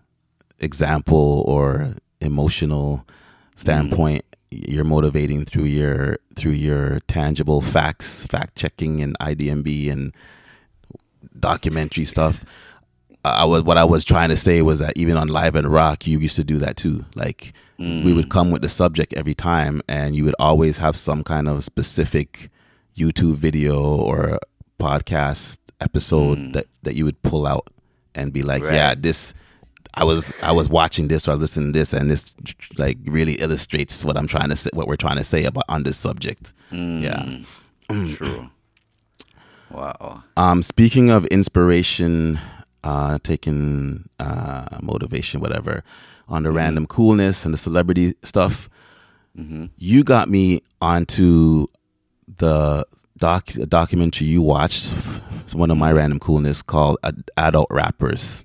example 0.58 1.44
or 1.46 1.94
emotional 2.20 3.06
standpoint, 3.54 4.24
you're 4.50 4.84
motivating 4.84 5.44
through 5.44 5.64
your 5.64 6.18
through 6.34 6.52
your 6.52 7.00
tangible 7.00 7.60
facts, 7.60 8.26
fact 8.26 8.56
checking, 8.56 9.00
and 9.00 9.16
IDMB 9.18 9.90
and 9.90 10.14
documentary 11.38 12.04
stuff. 12.04 12.44
I 13.24 13.44
was 13.44 13.62
what 13.64 13.76
I 13.76 13.84
was 13.84 14.04
trying 14.04 14.28
to 14.28 14.36
say 14.36 14.62
was 14.62 14.78
that 14.78 14.96
even 14.96 15.16
on 15.16 15.28
Live 15.28 15.56
and 15.56 15.66
Rock, 15.66 16.06
you 16.06 16.18
used 16.20 16.36
to 16.36 16.44
do 16.44 16.58
that 16.58 16.76
too. 16.76 17.04
Like 17.14 17.52
we 17.78 18.12
would 18.12 18.30
come 18.30 18.50
with 18.50 18.62
the 18.62 18.68
subject 18.68 19.12
every 19.14 19.34
time, 19.34 19.82
and 19.88 20.16
you 20.16 20.24
would 20.24 20.34
always 20.38 20.78
have 20.78 20.96
some 20.96 21.22
kind 21.22 21.48
of 21.48 21.62
specific 21.64 22.50
YouTube 22.96 23.34
video 23.34 23.82
or 23.82 24.38
podcast 24.80 25.58
episode 25.80 26.52
that 26.54 26.66
that 26.82 26.94
you 26.94 27.04
would 27.04 27.20
pull 27.22 27.46
out 27.46 27.68
and 28.14 28.32
be 28.32 28.42
like, 28.42 28.62
Right. 28.62 28.74
yeah, 28.74 28.94
this. 28.94 29.34
I 29.98 30.04
was 30.04 30.32
I 30.42 30.52
was 30.52 30.68
watching 30.68 31.08
this 31.08 31.26
or 31.26 31.30
I 31.30 31.34
was 31.34 31.40
listening 31.40 31.72
to 31.72 31.78
this, 31.78 31.92
and 31.94 32.10
this 32.10 32.34
like 32.78 32.98
really 33.04 33.34
illustrates 33.34 34.04
what 34.04 34.16
I'm 34.16 34.26
trying 34.26 34.50
to 34.50 34.56
say, 34.56 34.70
what 34.74 34.88
we're 34.88 34.96
trying 34.96 35.16
to 35.16 35.24
say 35.24 35.44
about 35.44 35.64
on 35.68 35.82
this 35.84 35.96
subject. 35.96 36.52
Yeah. 36.70 37.38
True. 37.88 38.50
Wow. 39.70 40.22
Um, 40.36 40.62
speaking 40.62 41.10
of 41.10 41.26
inspiration, 41.26 42.38
uh, 42.84 43.18
taking 43.22 44.08
uh, 44.18 44.78
motivation, 44.82 45.40
whatever, 45.40 45.82
on 46.28 46.42
the 46.42 46.48
mm-hmm. 46.48 46.56
random 46.56 46.86
coolness 46.86 47.44
and 47.44 47.54
the 47.54 47.58
celebrity 47.58 48.14
stuff, 48.22 48.68
mm-hmm. 49.36 49.66
you 49.76 50.04
got 50.04 50.28
me 50.28 50.62
onto 50.80 51.66
the 52.38 52.86
doc 53.16 53.48
documentary 53.68 54.26
you 54.26 54.42
watched. 54.42 54.92
It's 55.40 55.54
one 55.54 55.70
of 55.70 55.78
my 55.78 55.92
random 55.92 56.18
coolness 56.18 56.62
called 56.62 56.98
Ad- 57.04 57.30
Adult 57.36 57.68
Rappers. 57.70 58.44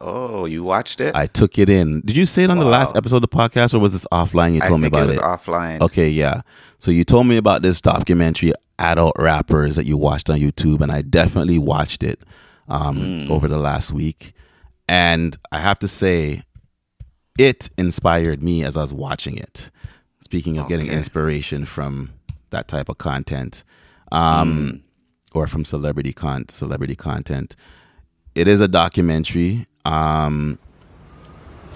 Oh, 0.00 0.44
you 0.44 0.62
watched 0.62 1.00
it? 1.00 1.14
I 1.14 1.26
took 1.26 1.58
it 1.58 1.70
in. 1.70 2.00
Did 2.02 2.16
you 2.16 2.26
say 2.26 2.44
it 2.44 2.50
on 2.50 2.58
the 2.58 2.64
last 2.64 2.96
episode 2.96 3.16
of 3.16 3.22
the 3.22 3.28
podcast, 3.28 3.74
or 3.74 3.78
was 3.78 3.92
this 3.92 4.06
offline? 4.12 4.54
You 4.54 4.60
told 4.60 4.80
me 4.80 4.88
about 4.88 5.08
it 5.08 5.16
it. 5.16 5.22
was 5.22 5.38
offline. 5.38 5.80
Okay, 5.80 6.08
yeah. 6.08 6.42
So 6.78 6.90
you 6.90 7.04
told 7.04 7.26
me 7.26 7.38
about 7.38 7.62
this 7.62 7.80
documentary, 7.80 8.52
Adult 8.78 9.14
Rappers, 9.18 9.76
that 9.76 9.86
you 9.86 9.96
watched 9.96 10.28
on 10.28 10.38
YouTube, 10.38 10.82
and 10.82 10.92
I 10.92 11.00
definitely 11.00 11.58
watched 11.58 12.02
it 12.02 12.20
um, 12.68 13.24
hmm. 13.24 13.32
over 13.32 13.48
the 13.48 13.58
last 13.58 13.92
week. 13.92 14.34
And 14.88 15.36
I 15.50 15.60
have 15.60 15.78
to 15.80 15.88
say, 15.88 16.42
it 17.38 17.68
inspired 17.78 18.42
me 18.42 18.64
as 18.64 18.76
I 18.76 18.82
was 18.82 18.94
watching 18.94 19.36
it. 19.36 19.70
Speaking 20.20 20.58
of 20.58 20.68
getting 20.68 20.88
inspiration 20.88 21.64
from 21.66 22.10
that 22.50 22.66
type 22.68 22.88
of 22.88 22.98
content, 22.98 23.62
um, 24.10 24.82
or 25.34 25.46
from 25.46 25.64
celebrity 25.64 26.12
con 26.12 26.48
celebrity 26.48 26.96
content, 26.96 27.54
it 28.34 28.48
is 28.48 28.60
a 28.60 28.66
documentary. 28.68 29.66
Um, 29.84 30.58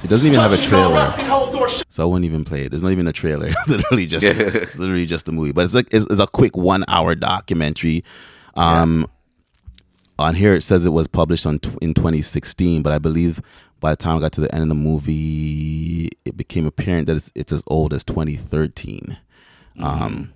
it 0.02 0.08
doesn't 0.08 0.26
even 0.26 0.40
have 0.40 0.52
a 0.52 0.56
trailer. 0.56 1.06
So 1.88 2.02
I 2.02 2.06
wouldn't 2.06 2.24
even 2.24 2.44
play 2.44 2.64
it. 2.64 2.70
There's 2.70 2.82
not 2.82 2.92
even 2.92 3.06
a 3.06 3.12
trailer. 3.12 3.48
It's 3.50 3.68
literally 3.68 4.06
just 4.06 4.24
it's 4.24 4.78
literally 4.78 5.06
just 5.06 5.28
a 5.28 5.32
movie. 5.32 5.52
But 5.52 5.64
it's 5.64 5.74
like 5.74 5.88
it's, 5.92 6.06
it's 6.06 6.20
a 6.20 6.26
quick 6.26 6.56
one 6.56 6.84
hour 6.88 7.14
documentary. 7.14 8.02
Um, 8.54 9.06
On 10.18 10.34
here 10.34 10.54
it 10.54 10.62
says 10.62 10.86
it 10.86 10.90
was 10.90 11.06
published 11.06 11.46
on 11.46 11.58
tw- 11.60 11.78
in 11.82 11.94
2016, 11.94 12.82
but 12.82 12.92
I 12.92 12.98
believe 12.98 13.40
by 13.80 13.90
the 13.90 13.96
time 13.96 14.16
I 14.16 14.20
got 14.20 14.32
to 14.32 14.40
the 14.42 14.54
end 14.54 14.62
of 14.62 14.68
the 14.68 14.74
movie, 14.74 16.10
it 16.24 16.36
became 16.36 16.66
apparent 16.66 17.06
that 17.06 17.16
it's, 17.16 17.32
it's 17.34 17.52
as 17.52 17.62
old 17.66 17.92
as 17.92 18.04
2013. 18.04 19.18
Um, 19.80 20.32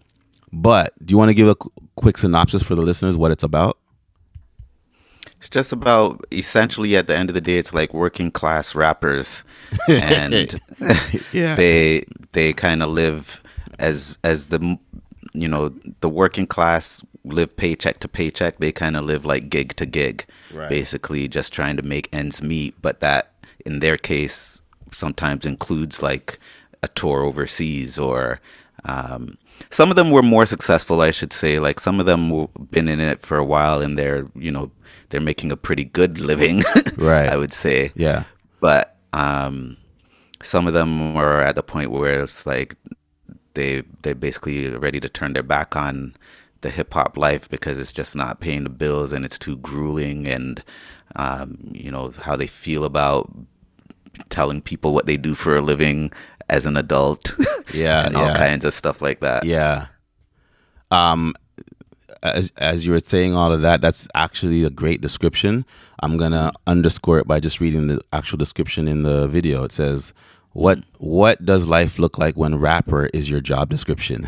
but 0.53 0.93
do 1.05 1.13
you 1.13 1.19
want 1.19 1.29
to 1.31 1.35
give 1.35 1.49
a 1.49 1.55
qu- 1.55 1.71
quick 1.97 2.17
synopsis 2.17 2.63
for 2.63 2.75
the 2.75 2.83
listeners 2.83 3.17
what 3.17 3.31
it's 3.31 3.43
about? 3.45 3.79
It's 5.39 5.49
just 5.51 5.73
about 5.73 6.25
essentially 6.33 6.97
at 6.97 7.07
the 7.07 7.17
end 7.17 7.29
of 7.29 7.35
the 7.35 7.41
day, 7.41 7.57
it's 7.59 7.75
like 7.75 7.93
working 7.93 8.31
class 8.31 8.75
rappers, 8.75 9.45
and 9.89 10.59
Yeah. 11.33 11.55
they 11.55 12.07
they 12.33 12.53
kind 12.55 12.83
of 12.83 12.89
live 12.91 13.43
as 13.79 14.17
as 14.25 14.47
the 14.47 14.79
you 15.35 15.49
know 15.49 15.71
the 16.01 16.09
working 16.09 16.47
class 16.47 17.05
live 17.25 17.55
paycheck 17.57 18.01
to 18.01 18.09
paycheck. 18.09 18.57
They 18.57 18.73
kind 18.73 18.97
of 18.97 19.05
live 19.05 19.27
like 19.27 19.51
gig 19.51 19.77
to 19.77 19.85
gig, 19.85 20.25
Right. 20.53 20.71
basically 20.71 21.29
just 21.29 21.53
trying 21.53 21.77
to 21.77 21.83
make 21.83 22.09
ends 22.15 22.41
meet. 22.41 22.75
But 22.81 23.01
that 23.01 23.33
in 23.65 23.81
their 23.81 23.97
case 23.97 24.63
sometimes 24.93 25.45
includes 25.47 26.03
like 26.03 26.39
a 26.83 26.89
tour 26.89 27.23
overseas 27.23 27.99
or 27.99 28.41
um, 28.87 29.37
some 29.71 29.89
of 29.91 29.97
them 29.97 30.11
were 30.11 30.23
more 30.23 30.47
successful 30.47 31.01
i 31.01 31.11
should 31.11 31.33
say 31.33 31.59
like 31.59 31.81
some 31.81 31.99
of 32.01 32.07
them 32.07 32.29
were 32.31 32.49
been 32.71 32.89
in 32.89 33.01
it 33.01 33.21
for 33.21 33.37
a 33.39 33.45
while 33.45 33.81
and 33.81 33.99
they're 33.99 34.27
you 34.35 34.51
know 34.51 34.71
they're 35.09 35.21
making 35.21 35.51
a 35.53 35.57
pretty 35.57 35.85
good 35.85 36.19
living 36.31 36.63
Right. 36.97 37.29
i 37.29 37.37
would 37.37 37.53
say 37.53 37.93
Yeah. 37.95 38.25
but 38.61 38.97
um, 39.13 39.77
some 40.43 40.67
of 40.67 40.75
them 40.75 41.17
are 41.17 41.41
at 41.41 41.55
the 41.55 41.63
point 41.63 41.91
where 41.91 42.23
it's 42.23 42.45
like 42.47 42.75
they 43.55 43.83
they're 44.03 44.15
basically 44.17 44.69
ready 44.71 45.01
to 45.01 45.09
turn 45.09 45.33
their 45.33 45.43
back 45.45 45.77
on 45.77 46.15
the 46.63 46.71
hip 46.71 46.93
hop 46.95 47.17
life 47.17 47.49
because 47.49 47.79
it's 47.79 47.93
just 47.93 48.17
not 48.17 48.41
paying 48.41 48.65
the 48.65 48.71
bills 48.71 49.13
and 49.13 49.25
it's 49.25 49.39
too 49.39 49.57
grueling 49.59 50.27
and 50.27 50.63
um, 51.17 51.57
you 51.73 51.91
know 51.91 52.11
how 52.23 52.35
they 52.37 52.47
feel 52.49 52.85
about 52.85 53.31
telling 54.31 54.61
people 54.61 54.95
what 54.95 55.07
they 55.07 55.17
do 55.17 55.35
for 55.35 55.57
a 55.57 55.61
living 55.61 56.13
as 56.49 56.67
an 56.67 56.77
adult 56.77 57.35
Yeah, 57.73 58.07
and 58.07 58.17
all 58.17 58.27
yeah. 58.27 58.37
kinds 58.37 58.65
of 58.65 58.75
stuff 58.75 59.01
like 59.03 59.21
that 59.21 59.45
Yeah. 59.45 59.87
Um, 60.91 61.35
as 62.23 62.51
as 62.57 62.87
you 62.87 62.93
were 62.93 63.01
saying 63.01 63.35
all 63.35 63.53
of 63.53 63.63
that, 63.63 63.81
that's 63.81 64.09
actually 64.15 64.65
a 64.65 64.71
great 64.71 65.01
description. 65.01 65.65
I'm 66.03 66.17
gonna 66.17 66.53
underscore 66.67 67.19
it 67.19 67.27
by 67.27 67.39
just 67.41 67.61
reading 67.61 67.87
the 67.87 68.01
actual 68.13 68.39
description 68.39 68.89
in 68.89 69.03
the 69.03 69.29
video. 69.29 69.63
It 69.65 69.73
says, 69.73 70.15
"What 70.53 70.79
what 70.99 71.45
does 71.45 71.69
life 71.69 71.99
look 71.99 72.17
like 72.19 72.37
when 72.37 72.57
rapper 72.57 73.07
is 73.13 73.29
your 73.29 73.41
job 73.41 73.69
description?" 73.69 74.27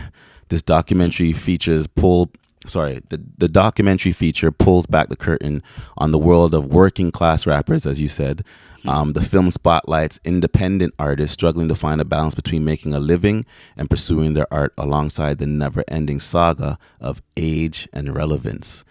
This 0.48 0.62
documentary 0.62 1.32
features 1.32 1.86
pull. 1.86 2.30
Sorry, 2.66 3.00
the, 3.10 3.22
the 3.38 3.48
documentary 3.48 4.12
feature 4.12 4.50
pulls 4.50 4.86
back 4.86 5.08
the 5.08 5.16
curtain 5.16 5.62
on 5.98 6.10
the 6.10 6.18
world 6.18 6.54
of 6.54 6.66
working 6.66 7.12
class 7.12 7.46
rappers, 7.46 7.86
as 7.86 8.00
you 8.00 8.08
said. 8.08 8.44
Um, 8.86 9.12
the 9.14 9.22
film 9.22 9.50
spotlights 9.50 10.20
independent 10.24 10.94
artists 10.98 11.34
struggling 11.34 11.68
to 11.68 11.74
find 11.74 12.00
a 12.00 12.04
balance 12.04 12.34
between 12.34 12.64
making 12.64 12.94
a 12.94 13.00
living 13.00 13.44
and 13.76 13.90
pursuing 13.90 14.34
their 14.34 14.46
art 14.52 14.72
alongside 14.78 15.38
the 15.38 15.46
never 15.46 15.82
ending 15.88 16.20
saga 16.20 16.78
of 17.00 17.20
age 17.36 17.88
and 17.92 18.14
relevance, 18.14 18.84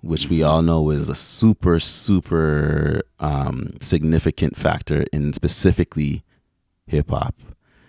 which 0.00 0.28
we 0.28 0.42
all 0.42 0.62
know 0.62 0.90
is 0.90 1.08
a 1.08 1.14
super, 1.14 1.78
super 1.78 3.02
um, 3.20 3.70
significant 3.80 4.56
factor 4.56 5.04
in 5.12 5.32
specifically 5.32 6.22
hip 6.86 7.10
hop. 7.10 7.34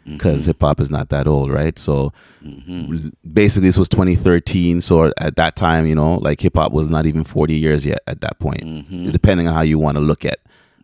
because 0.06 0.46
hip 0.48 0.60
hop 0.62 0.82
is 0.82 0.90
not 0.92 1.08
that 1.10 1.28
old, 1.28 1.50
right? 1.50 1.80
So 1.80 2.12
basically, 3.34 3.68
this 3.70 3.78
was 3.78 3.88
2013. 3.90 4.82
So 4.82 5.14
at 5.18 5.38
that 5.38 5.56
time, 5.56 5.86
you 5.86 5.96
know, 5.96 6.16
like 6.16 6.42
hip 6.42 6.56
hop 6.58 6.74
was 6.74 6.90
not 6.90 7.06
even 7.06 7.24
40 7.24 7.56
years 7.56 7.86
yet 7.86 8.00
at 8.06 8.20
that 8.22 8.38
point, 8.40 8.62
depending 9.14 9.48
on 9.48 9.54
how 9.54 9.62
you 9.62 9.80
want 9.80 9.96
to 9.96 10.02
look 10.02 10.26
at 10.26 10.40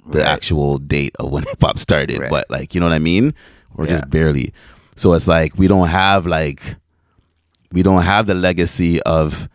the 0.07 0.19
Right. 0.19 0.27
actual 0.27 0.77
date 0.77 1.15
of 1.19 1.31
when 1.31 1.43
hip 1.47 1.61
hop 1.61 1.77
started. 1.77 2.19
Right. 2.19 2.29
But 2.29 2.49
like, 2.49 2.73
you 2.73 2.79
know 2.79 2.87
what 2.87 2.93
I 2.93 2.99
mean? 2.99 3.33
Or 3.75 3.85
Yeah. 3.85 3.91
just 3.91 4.09
barely. 4.09 4.53
So 4.95 5.13
it's 5.13 5.27
like 5.27 5.57
we 5.57 5.67
don't 5.67 5.87
have 5.87 6.25
like 6.25 6.75
we 7.71 7.83
don't 7.83 8.01
have 8.01 8.25
the 8.27 8.33
legacy 8.33 9.01
of 9.03 9.47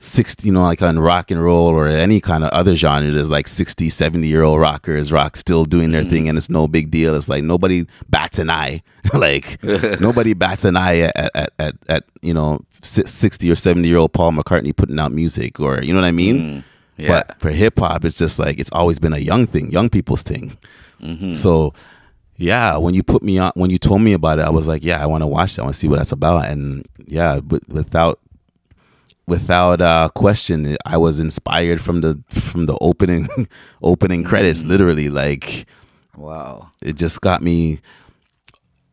60 0.00 0.46
you 0.46 0.52
know 0.54 0.62
like 0.62 0.80
on 0.80 0.96
rock 0.96 1.32
and 1.32 1.42
roll 1.42 1.66
or 1.66 1.88
any 1.88 2.20
kind 2.20 2.44
of 2.44 2.50
other 2.50 2.76
genre 2.76 3.10
there's 3.10 3.30
like 3.30 3.48
60 3.48 3.90
70 3.90 4.28
year 4.28 4.44
old 4.44 4.60
rockers 4.60 5.10
rock 5.10 5.36
still 5.36 5.64
doing 5.64 5.90
their 5.90 6.04
thing 6.04 6.26
mm. 6.26 6.28
and 6.28 6.38
it's 6.38 6.48
no 6.48 6.68
big 6.68 6.88
deal 6.92 7.16
it's 7.16 7.28
like 7.28 7.42
nobody 7.42 7.84
bats 8.08 8.38
an 8.38 8.48
eye 8.48 8.80
like 9.12 9.60
nobody 10.00 10.34
bats 10.34 10.64
an 10.64 10.76
eye 10.76 11.00
at, 11.00 11.16
at, 11.34 11.52
at, 11.58 11.74
at 11.88 12.04
you 12.22 12.32
know 12.32 12.60
60 12.80 13.50
or 13.50 13.56
70 13.56 13.88
year 13.88 13.98
old 13.98 14.12
paul 14.12 14.30
mccartney 14.30 14.74
putting 14.74 15.00
out 15.00 15.10
music 15.10 15.58
or 15.58 15.82
you 15.82 15.92
know 15.92 16.00
what 16.00 16.06
i 16.06 16.12
mean 16.12 16.38
mm. 16.38 16.64
Yeah. 16.98 17.08
but 17.08 17.40
for 17.40 17.50
hip-hop 17.50 18.04
it's 18.04 18.18
just 18.18 18.38
like 18.38 18.58
it's 18.58 18.72
always 18.72 18.98
been 18.98 19.12
a 19.12 19.18
young 19.18 19.46
thing 19.46 19.70
young 19.70 19.88
people's 19.88 20.22
thing. 20.22 20.56
Mm-hmm. 21.00 21.30
So 21.32 21.72
yeah 22.36 22.76
when 22.76 22.94
you 22.94 23.02
put 23.02 23.22
me 23.22 23.38
on 23.38 23.52
when 23.54 23.70
you 23.70 23.78
told 23.78 24.00
me 24.00 24.12
about 24.12 24.38
it 24.38 24.44
i 24.44 24.50
was 24.50 24.68
like 24.68 24.84
yeah 24.84 25.02
i 25.02 25.06
want 25.06 25.22
to 25.22 25.26
watch 25.26 25.56
that 25.56 25.62
i 25.62 25.64
want 25.64 25.74
to 25.74 25.78
see 25.78 25.88
what 25.88 25.98
that's 25.98 26.12
about. 26.12 26.46
And 26.46 26.86
yeah 27.06 27.40
but 27.40 27.66
without 27.68 28.20
without 29.26 29.80
uh 29.80 30.08
question 30.14 30.76
i 30.86 30.96
was 30.96 31.18
inspired 31.18 31.80
from 31.80 32.00
the 32.00 32.22
from 32.30 32.66
the 32.66 32.78
opening 32.80 33.28
opening 33.82 34.24
credits 34.24 34.60
mm-hmm. 34.60 34.70
literally. 34.70 35.08
Like 35.08 35.66
wow. 36.16 36.70
it 36.82 36.94
just 36.94 37.20
got 37.20 37.42
me 37.42 37.80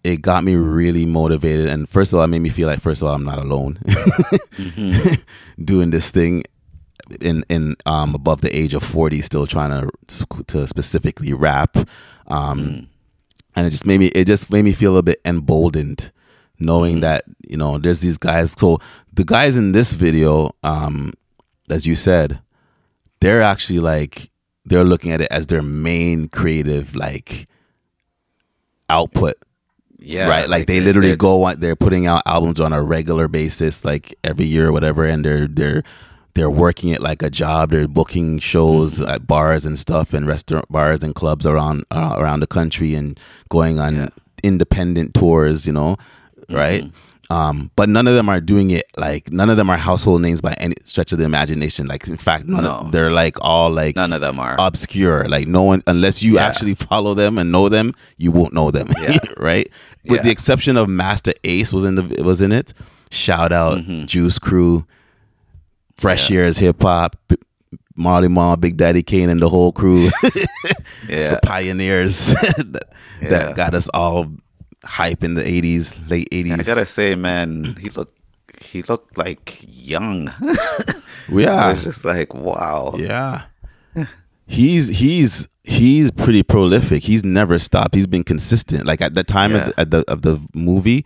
it 0.03 0.21
got 0.21 0.43
me 0.43 0.55
really 0.55 1.07
motivated. 1.07 1.67
And 1.67 1.89
first 1.89 2.13
of 2.13 2.19
all 2.19 2.25
it 2.25 2.27
made 2.27 2.39
me 2.39 2.49
feel 2.49 2.67
like 2.67 2.79
first 2.79 3.01
of 3.01 3.07
all 3.07 3.15
i'm 3.15 3.23
not 3.25 3.39
alone. 3.39 3.79
Mm-hmm. 4.55 5.63
Doing 5.65 5.91
this 5.91 6.11
thing 6.11 6.43
in 7.21 7.43
in 7.49 7.75
um 7.85 8.15
above 8.15 8.41
the 8.41 8.55
age 8.55 8.73
of 8.73 8.83
40 8.83 9.21
still 9.21 9.47
trying 9.47 9.89
to 10.07 10.43
to 10.47 10.67
specifically 10.67 11.33
rap 11.33 11.77
um 12.27 12.87
and 13.55 13.67
it 13.67 13.69
just 13.69 13.85
made 13.85 13.99
me 13.99 14.07
it 14.07 14.25
just 14.25 14.51
made 14.51 14.65
me 14.65 14.71
feel 14.71 14.91
a 14.91 14.93
little 14.93 15.03
bit 15.03 15.21
emboldened 15.25 16.11
knowing 16.59 17.01
that 17.01 17.25
you 17.47 17.57
know 17.57 17.77
there's 17.77 18.01
these 18.01 18.17
guys 18.17 18.53
so 18.57 18.79
the 19.13 19.23
guys 19.23 19.57
in 19.57 19.71
this 19.71 19.93
video 19.93 20.55
um 20.63 21.13
as 21.69 21.85
you 21.85 21.95
said 21.95 22.39
they're 23.19 23.41
actually 23.41 23.79
like 23.79 24.29
they're 24.65 24.83
looking 24.83 25.11
at 25.11 25.21
it 25.21 25.31
as 25.31 25.47
their 25.47 25.61
main 25.61 26.27
creative 26.27 26.95
like 26.95 27.47
output. 28.89 29.35
Yeah. 29.97 30.27
right? 30.27 30.47
Like, 30.47 30.67
they 30.67 30.81
literally 30.81 31.15
go 31.15 31.43
on 31.43 31.59
they're 31.59 31.75
putting 31.75 32.05
out 32.05 32.21
albums 32.25 32.59
on 32.59 32.73
a 32.73 32.83
regular 32.83 33.27
basis 33.27 33.83
like 33.83 34.13
every 34.23 34.45
year 34.45 34.67
or 34.67 34.71
whatever 34.71 35.03
and 35.03 35.25
they're 35.25 35.47
they're 35.47 35.83
they're 36.35 36.49
working 36.49 36.89
it 36.89 37.01
like 37.01 37.21
a 37.23 37.29
job 37.29 37.71
they're 37.71 37.87
booking 37.87 38.39
shows 38.39 38.99
Mm-hmm. 38.99 39.09
at 39.09 39.25
bars 39.27 39.65
and 39.65 39.79
stuff 39.79 40.13
and 40.13 40.27
restaurant 40.27 40.69
bars 40.71 41.03
and 41.03 41.15
clubs 41.15 41.45
around 41.45 41.85
uh, 41.91 42.15
around 42.17 42.41
the 42.41 42.47
country 42.47 42.93
and 42.93 43.19
going 43.49 43.79
on 43.79 43.95
Yeah. 43.95 44.09
independent 44.43 45.13
tours 45.13 45.65
you 45.65 45.73
know 45.73 45.97
right 46.49 46.83
Mm-hmm. 46.83 47.33
um 47.33 47.71
but 47.75 47.89
none 47.89 48.05
of 48.07 48.13
them 48.13 48.29
are 48.29 48.39
doing 48.39 48.69
it 48.69 48.85
like 48.97 49.31
none 49.31 49.49
of 49.49 49.57
them 49.57 49.69
are 49.71 49.77
household 49.77 50.21
names 50.21 50.41
by 50.41 50.53
any 50.59 50.75
stretch 50.83 51.11
of 51.11 51.17
the 51.17 51.25
imagination 51.25 51.87
like 51.87 52.07
in 52.07 52.17
fact 52.17 52.45
none 52.45 52.63
No. 52.63 52.71
of, 52.81 52.91
they're 52.91 53.11
like 53.11 53.37
all 53.41 53.71
like 53.71 53.95
None 53.95 54.13
of 54.13 54.21
them 54.21 54.39
are. 54.39 54.55
obscure. 54.59 55.27
Like 55.27 55.47
no 55.47 55.63
one, 55.63 55.81
unless 55.87 56.21
you 56.21 56.35
Yeah. 56.35 56.45
actually 56.47 56.75
follow 56.75 57.13
them 57.15 57.37
and 57.39 57.51
know 57.51 57.67
them, 57.69 57.91
you 58.17 58.31
won't 58.31 58.53
know 58.53 58.69
them. 58.71 58.87
Yeah. 59.01 59.17
right. 59.37 59.67
With 60.05 60.21
the 60.23 60.29
exception 60.29 60.77
of 60.77 60.87
Masta 60.87 61.33
Ace 61.43 61.73
was 61.73 61.83
in 61.83 61.95
the 61.95 62.23
was 62.23 62.41
in 62.41 62.51
it. 62.51 62.73
Shout 63.11 63.51
out 63.51 63.79
Juice 64.05 64.37
Crew, 64.37 64.85
Fresh. 65.97 66.29
Yeah. 66.29 66.35
Years 66.37 66.57
Hip 66.57 66.81
Hop, 66.81 67.15
Marley 67.95 68.27
Marl, 68.27 68.57
Big 68.57 68.77
Daddy 68.77 69.03
Kane, 69.03 69.29
and 69.29 69.41
the 69.41 69.49
whole 69.49 69.71
crew, 69.71 70.09
yeah. 71.09 71.35
the 71.35 71.39
pioneers 71.43 72.27
that, 72.33 72.83
Yeah. 73.21 73.27
that 73.29 73.55
got 73.55 73.73
us 73.73 73.89
all 73.93 74.27
hype 74.83 75.23
in 75.23 75.35
the 75.35 75.43
'80s, 75.43 76.07
late 76.09 76.29
'80s. 76.31 76.59
I 76.59 76.63
gotta 76.63 76.85
say, 76.85 77.15
man, 77.15 77.75
he 77.79 77.89
looked 77.91 78.17
he 78.61 78.81
looked 78.83 79.17
like 79.17 79.59
young. 79.67 80.31
Yeah, 81.27 81.71
was 81.71 81.83
just 81.83 82.05
like, 82.05 82.35
wow. 82.35 82.93
Yeah. 82.97 83.43
He's 84.45 84.89
he's 84.89 85.47
he's 85.63 86.11
pretty 86.11 86.43
prolific. 86.43 87.01
He's 87.01 87.23
never 87.23 87.57
stopped. 87.57 87.95
He's 87.95 88.05
been 88.05 88.23
consistent. 88.23 88.85
Like 88.85 89.01
at 89.01 89.15
the 89.15 89.23
time 89.23 89.51
Yeah. 89.53 89.57
of, 89.57 89.65
the, 89.65 89.79
at 89.81 89.89
the 89.91 90.03
of 90.11 90.21
the 90.21 90.39
movie, 90.53 91.03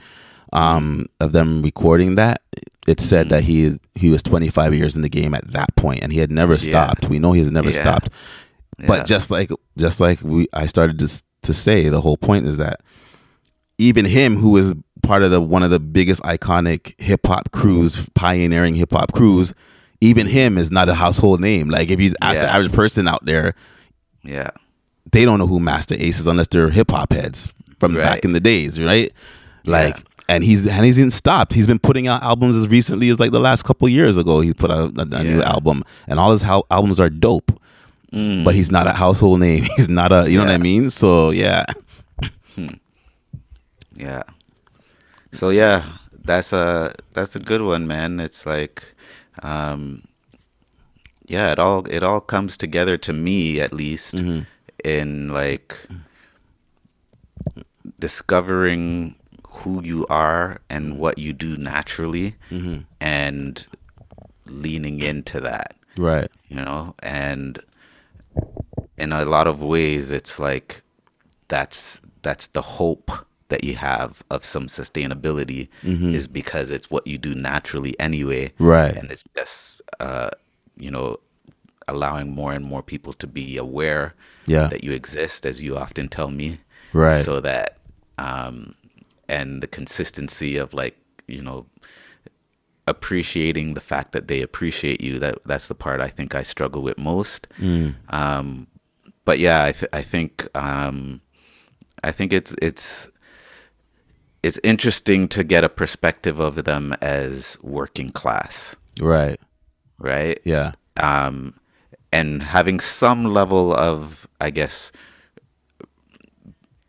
um, 0.53 1.05
of 1.19 1.31
them 1.31 1.61
recording 1.61 2.15
that, 2.15 2.41
it 2.87 2.99
said 2.99 3.29
that 3.29 3.43
he 3.43 3.77
he 3.95 4.09
was 4.09 4.23
25 4.23 4.73
years 4.73 4.95
in 4.95 5.01
the 5.01 5.09
game 5.09 5.33
at 5.33 5.47
that 5.51 5.75
point, 5.75 5.99
and 6.01 6.11
he 6.11 6.19
had 6.19 6.31
never 6.31 6.53
Yeah. 6.53 6.57
stopped. 6.87 7.09
We 7.09 7.19
know 7.19 7.33
he's 7.33 7.51
never 7.51 7.69
Yeah. 7.69 7.81
stopped. 7.81 8.09
Yeah. 8.79 8.85
But 8.87 9.05
just 9.05 9.29
like 9.31 9.51
just 9.77 9.99
like 9.99 10.21
we, 10.23 10.47
I 10.53 10.65
started 10.65 10.97
to 10.99 11.21
to 11.43 11.53
say, 11.53 11.87
the 11.89 12.01
whole 12.01 12.17
point 12.17 12.45
is 12.47 12.57
that 12.57 12.81
even 13.77 14.05
him, 14.05 14.35
who 14.37 14.57
is 14.57 14.73
part 15.03 15.23
of 15.23 15.31
the 15.31 15.39
one 15.41 15.63
of 15.63 15.69
the 15.69 15.79
biggest 15.79 16.21
iconic 16.23 16.99
hip 16.99 17.25
hop 17.27 17.51
crews, 17.51 18.09
pioneering 18.15 18.75
hip 18.75 18.91
hop 18.91 19.11
crews, 19.13 19.53
even 20.01 20.27
him 20.27 20.57
is 20.57 20.71
not 20.71 20.89
a 20.89 20.95
household 20.95 21.39
name. 21.41 21.69
Like 21.69 21.89
if 21.89 22.01
you 22.01 22.13
ask 22.21 22.41
the 22.41 22.47
average 22.49 22.71
person 22.73 23.07
out 23.07 23.23
there, 23.25 23.53
yeah. 24.23 24.49
they 25.11 25.25
don't 25.25 25.39
know 25.39 25.47
who 25.47 25.59
Masta 25.59 26.01
Ace 26.03 26.19
is 26.19 26.27
unless 26.27 26.47
they're 26.47 26.69
hip 26.69 26.91
hop 26.91 27.13
heads 27.13 27.53
from 27.79 27.93
back 27.93 28.25
in 28.25 28.33
the 28.33 28.39
days, 28.41 28.81
right? 28.81 29.11
Like, 29.65 29.95
Yeah. 29.97 30.03
And 30.29 30.43
he's 30.43 30.65
and 30.67 30.85
he's 30.85 30.97
not 30.99 31.11
stopped. 31.11 31.53
He's 31.53 31.67
been 31.67 31.79
putting 31.79 32.07
out 32.07 32.23
albums 32.23 32.55
as 32.55 32.67
recently 32.69 33.09
as 33.09 33.19
like 33.19 33.31
the 33.31 33.39
last 33.39 33.63
couple 33.63 33.89
years 33.89 34.15
ago. 34.17 34.39
He 34.41 34.53
put 34.53 34.71
out 34.71 34.97
a, 34.97 35.01
a 35.01 35.23
new 35.23 35.41
album, 35.41 35.83
and 36.07 36.19
all 36.19 36.31
his 36.31 36.43
albums 36.43 36.99
are 36.99 37.09
dope. 37.09 37.51
But 38.11 38.55
he's 38.55 38.71
not 38.71 38.87
a 38.87 38.93
household 38.93 39.39
name. 39.39 39.63
He's 39.75 39.87
not 39.87 40.11
a, 40.11 40.27
you 40.31 40.37
know 40.39 40.45
what 40.45 40.51
I 40.53 40.57
Mm. 40.57 40.61
Mean? 40.61 40.89
So 40.89 41.29
yeah, 41.29 41.65
Yeah. 43.95 44.23
So 45.31 45.49
yeah, 45.49 45.83
that's 46.25 46.51
a 46.53 46.93
that's 47.13 47.35
a 47.35 47.39
good 47.39 47.61
one, 47.61 47.85
man. 47.85 48.19
It's 48.19 48.45
like 48.47 48.95
um 49.43 50.03
yeah, 51.27 51.51
it 51.51 51.59
all 51.59 51.85
it 51.85 52.01
all 52.01 52.19
comes 52.21 52.57
together 52.57 52.97
to 52.97 53.13
me 53.13 53.61
at 53.61 53.73
least 53.73 54.15
in 54.83 55.29
like 55.29 55.77
discovering 57.99 59.15
who 59.61 59.83
you 59.83 60.05
are 60.09 60.59
and 60.69 60.97
what 60.99 61.17
you 61.17 61.33
do 61.33 61.57
naturally 61.57 62.35
and 63.01 63.67
leaning 64.45 64.99
into 65.01 65.39
that 65.41 65.75
right, 65.97 66.31
you 66.47 66.55
know 66.55 66.95
and 67.03 67.59
in 68.97 69.11
a 69.11 69.23
lot 69.25 69.47
of 69.47 69.61
ways 69.61 70.11
it's 70.11 70.39
like 70.39 70.81
that's 71.47 72.01
that's 72.21 72.47
the 72.47 72.61
hope 72.61 73.11
that 73.49 73.63
you 73.63 73.75
have 73.75 74.23
of 74.29 74.45
some 74.45 74.67
sustainability 74.67 75.67
is 75.83 76.27
because 76.27 76.69
it's 76.69 76.89
what 76.91 77.05
you 77.07 77.17
do 77.17 77.33
naturally 77.35 77.99
anyway 77.99 78.51
Right. 78.59 78.95
and 78.95 79.09
it's 79.11 79.23
just 79.35 79.81
uh 79.99 80.29
you 80.77 80.91
know 80.91 81.17
allowing 81.87 82.29
more 82.31 82.53
and 82.53 82.63
more 82.65 82.83
people 82.83 83.13
to 83.13 83.27
be 83.27 83.57
aware 83.57 84.13
Yeah. 84.45 84.67
that 84.67 84.83
you 84.83 84.91
exist 84.91 85.45
as 85.45 85.61
you 85.63 85.75
often 85.77 86.07
tell 86.09 86.29
me 86.31 86.59
Right. 86.93 87.23
so 87.25 87.39
that 87.41 87.77
um 88.17 88.75
and 89.29 89.61
the 89.63 89.67
consistency 89.67 90.57
of 90.57 90.73
like 90.73 90.97
you 91.27 91.41
know 91.41 91.65
appreciating 92.87 93.75
the 93.75 93.81
fact 93.81 94.11
that 94.13 94.27
they 94.27 94.41
appreciate 94.41 94.99
you 94.99 95.19
that 95.19 95.37
that's 95.45 95.67
the 95.67 95.75
part 95.75 96.01
I 96.01 96.07
think 96.09 96.33
I 96.35 96.43
struggle 96.43 96.81
with 96.81 96.97
most. 96.97 97.47
Um 98.09 98.67
but 99.25 99.37
yeah 99.39 99.63
I 99.63 99.71
th- 99.71 99.91
I 99.93 100.01
think 100.01 100.47
um 100.55 101.21
I 102.03 102.11
think 102.11 102.33
it's 102.33 102.55
it's 102.61 103.09
it's 104.41 104.59
interesting 104.63 105.27
to 105.29 105.43
get 105.43 105.63
a 105.63 105.69
perspective 105.69 106.39
of 106.39 106.63
them 106.63 106.95
as 107.01 107.57
working 107.61 108.09
class. 108.11 108.75
Right, 109.01 109.39
right? 109.97 110.39
Yeah, 110.45 110.71
um, 110.97 111.53
and 112.11 112.41
having 112.41 112.79
some 112.79 113.25
level 113.33 113.73
of, 113.73 114.27
I 114.39 114.49
guess, 114.49 114.91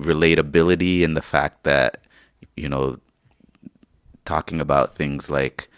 relatability 0.00 1.02
in 1.02 1.14
the 1.14 1.22
fact 1.22 1.64
that, 1.64 1.98
you 2.56 2.68
know, 2.68 2.96
talking 4.24 4.60
about 4.60 4.94
things 4.96 5.30
like 5.30 5.68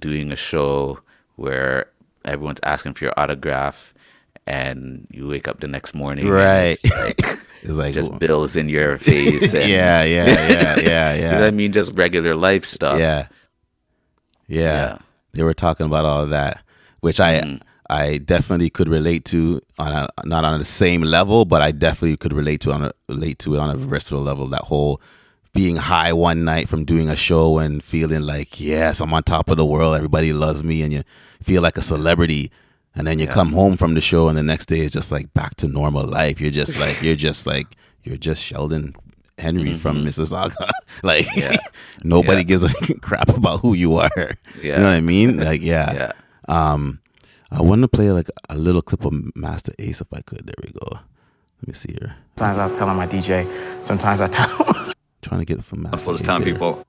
doing 0.00 0.32
a 0.32 0.36
show 0.36 0.98
where 1.36 1.86
everyone's 2.24 2.60
asking 2.62 2.94
for 2.94 3.04
your 3.04 3.14
autograph 3.16 3.94
and 4.46 5.06
you 5.10 5.28
wake 5.28 5.46
up 5.48 5.60
the 5.60 5.68
next 5.68 5.94
morning 5.94 6.24
and 6.26 6.34
Right. 6.34 6.78
it's 6.82 6.96
like 6.98 7.38
it's 7.62 7.74
like 7.74 7.94
just 7.94 8.18
bills 8.18 8.56
in 8.56 8.68
your 8.68 8.96
face 8.98 9.54
and 9.54 9.68
yeah, 9.70 10.02
yeah, 10.02 10.26
yeah, 10.26 10.76
yeah, 10.82 11.14
you 11.14 11.22
know 11.22 11.40
yeah, 11.40 11.46
I 11.46 11.50
mean 11.52 11.72
just 11.72 11.96
regular 11.96 12.34
life 12.34 12.64
stuff 12.64 12.98
yeah, 12.98 13.28
yeah. 14.48 14.58
Yeah. 14.58 14.98
They 15.32 15.42
were 15.42 15.54
talking 15.54 15.86
about 15.86 16.04
all 16.04 16.22
of 16.24 16.30
that, 16.30 16.62
which 17.00 17.20
I 17.20 17.40
Mm. 17.40 17.60
I 17.88 18.18
definitely 18.18 18.70
could 18.70 18.88
relate 18.88 19.24
to 19.26 19.60
on 19.78 19.92
a 19.92 20.08
not 20.24 20.44
on 20.44 20.58
the 20.58 20.64
same 20.64 21.02
level, 21.02 21.44
but 21.44 21.60
I 21.62 21.72
definitely 21.72 22.16
could 22.16 22.32
relate 22.32 22.60
to 22.62 22.72
on 22.72 22.84
a 22.84 22.92
relate 23.08 23.38
to 23.40 23.54
it 23.54 23.58
on 23.60 23.70
a 23.70 23.76
visceral 23.76 24.22
level. 24.22 24.46
That 24.48 24.62
whole 24.62 25.00
being 25.52 25.76
high 25.76 26.12
one 26.12 26.44
night 26.44 26.68
from 26.68 26.84
doing 26.84 27.08
a 27.08 27.16
show 27.16 27.58
and 27.58 27.84
feeling 27.84 28.22
like 28.22 28.58
yes 28.58 29.00
i'm 29.00 29.12
on 29.12 29.22
top 29.22 29.50
of 29.50 29.56
the 29.58 29.66
world. 29.66 29.94
Everybody 29.94 30.32
loves 30.32 30.64
me 30.64 30.82
and 30.82 30.92
you 30.92 31.02
feel 31.42 31.62
like 31.62 31.76
a 31.76 31.82
celebrity. 31.82 32.50
And 32.94 33.06
then 33.06 33.18
you 33.18 33.26
come 33.26 33.52
home 33.52 33.76
from 33.78 33.94
the 33.94 34.02
show 34.02 34.28
and 34.28 34.36
the 34.36 34.42
next 34.42 34.66
day 34.66 34.80
is 34.80 34.92
just 34.92 35.10
like 35.10 35.32
back 35.32 35.54
to 35.56 35.66
normal 35.68 36.04
life. 36.06 36.40
You're 36.40 36.50
just 36.50 36.78
like 36.78 37.02
you're 37.02 37.16
just 37.28 37.46
like 37.46 37.66
you're 38.02 38.16
just 38.18 38.42
sheldon 38.42 38.94
henry 39.38 39.74
from 39.74 40.04
mississauga. 40.04 40.70
Like 41.02 41.26
nobody 42.04 42.38
Yeah. 42.42 42.44
gives 42.44 42.64
a 42.64 42.94
crap 43.00 43.28
about 43.30 43.60
who 43.60 43.72
you 43.74 43.96
are. 43.96 44.36
You 44.62 44.72
know 44.72 44.84
what 44.84 44.92
i 44.92 45.00
mean? 45.00 45.38
Like 45.38 45.62
yeah, 45.62 45.92
Yeah. 45.94 46.12
um 46.48 47.00
i 47.50 47.60
want 47.62 47.82
to 47.82 47.88
play 47.88 48.10
like 48.10 48.28
a 48.50 48.56
little 48.56 48.82
clip 48.82 49.04
of 49.04 49.12
masta 49.36 49.72
ace 49.78 50.00
if 50.00 50.12
i 50.12 50.20
could. 50.20 50.46
There 50.46 50.54
we 50.62 50.70
go. 50.72 50.88
Let 51.60 51.66
me 51.68 51.72
see 51.74 51.92
here. 51.92 52.14
Sometimes 52.38 52.58
I 52.58 52.62
was 52.64 52.72
telling 52.72 52.96
my 52.96 53.06
DJ. 53.06 53.46
Sometimes 53.84 54.20
I 54.20 54.28
tell. 54.28 54.92
Trying 55.22 55.40
to 55.40 55.46
get 55.46 55.58
it 55.58 55.64
from 55.64 55.82
master 55.82 55.96
That's 55.96 56.06
what 56.06 56.12
it's 56.14 56.22
ace 56.22 56.26
telling 56.26 56.44
people. 56.44 56.80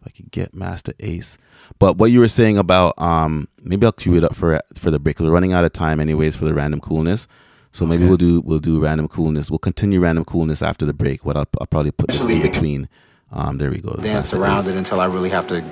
if 0.00 0.06
I 0.06 0.10
could 0.10 0.30
get 0.32 0.52
Masta 0.52 0.94
Ace. 1.00 1.38
But 1.78 1.96
what 1.96 2.10
you 2.10 2.20
were 2.20 2.28
saying 2.28 2.58
about 2.58 2.98
um 2.98 3.48
maybe 3.62 3.86
I'll 3.86 3.92
cue 3.92 4.16
it 4.16 4.24
up 4.24 4.34
for 4.34 4.60
for 4.76 4.90
the 4.90 4.98
break. 4.98 5.20
we're 5.20 5.30
running 5.30 5.52
out 5.52 5.64
of 5.64 5.72
time 5.72 6.00
anyways 6.00 6.34
for 6.36 6.44
the 6.44 6.54
random 6.54 6.80
coolness. 6.80 7.28
So 7.70 7.86
maybe 7.86 8.04
we'll 8.06 8.16
do 8.18 8.40
we'll 8.40 8.58
do 8.58 8.80
random 8.82 9.08
coolness. 9.08 9.50
We'll 9.50 9.58
continue 9.58 10.00
random 10.00 10.24
coolness 10.24 10.60
after 10.62 10.84
the 10.84 10.92
break. 10.92 11.24
What 11.24 11.36
I'll, 11.36 11.46
I'll 11.60 11.66
probably 11.66 11.92
put 11.92 12.08
this 12.10 12.24
in 12.24 12.42
between. 12.42 12.88
Um, 13.30 13.56
there 13.58 13.70
we 13.70 13.78
go. 13.78 13.92
dance 13.94 14.04
Master 14.32 14.40
around 14.42 14.58
Ace. 14.64 14.66
it 14.68 14.76
until 14.76 15.00
I 15.00 15.06
really 15.06 15.30
have 15.30 15.46
to 15.46 15.62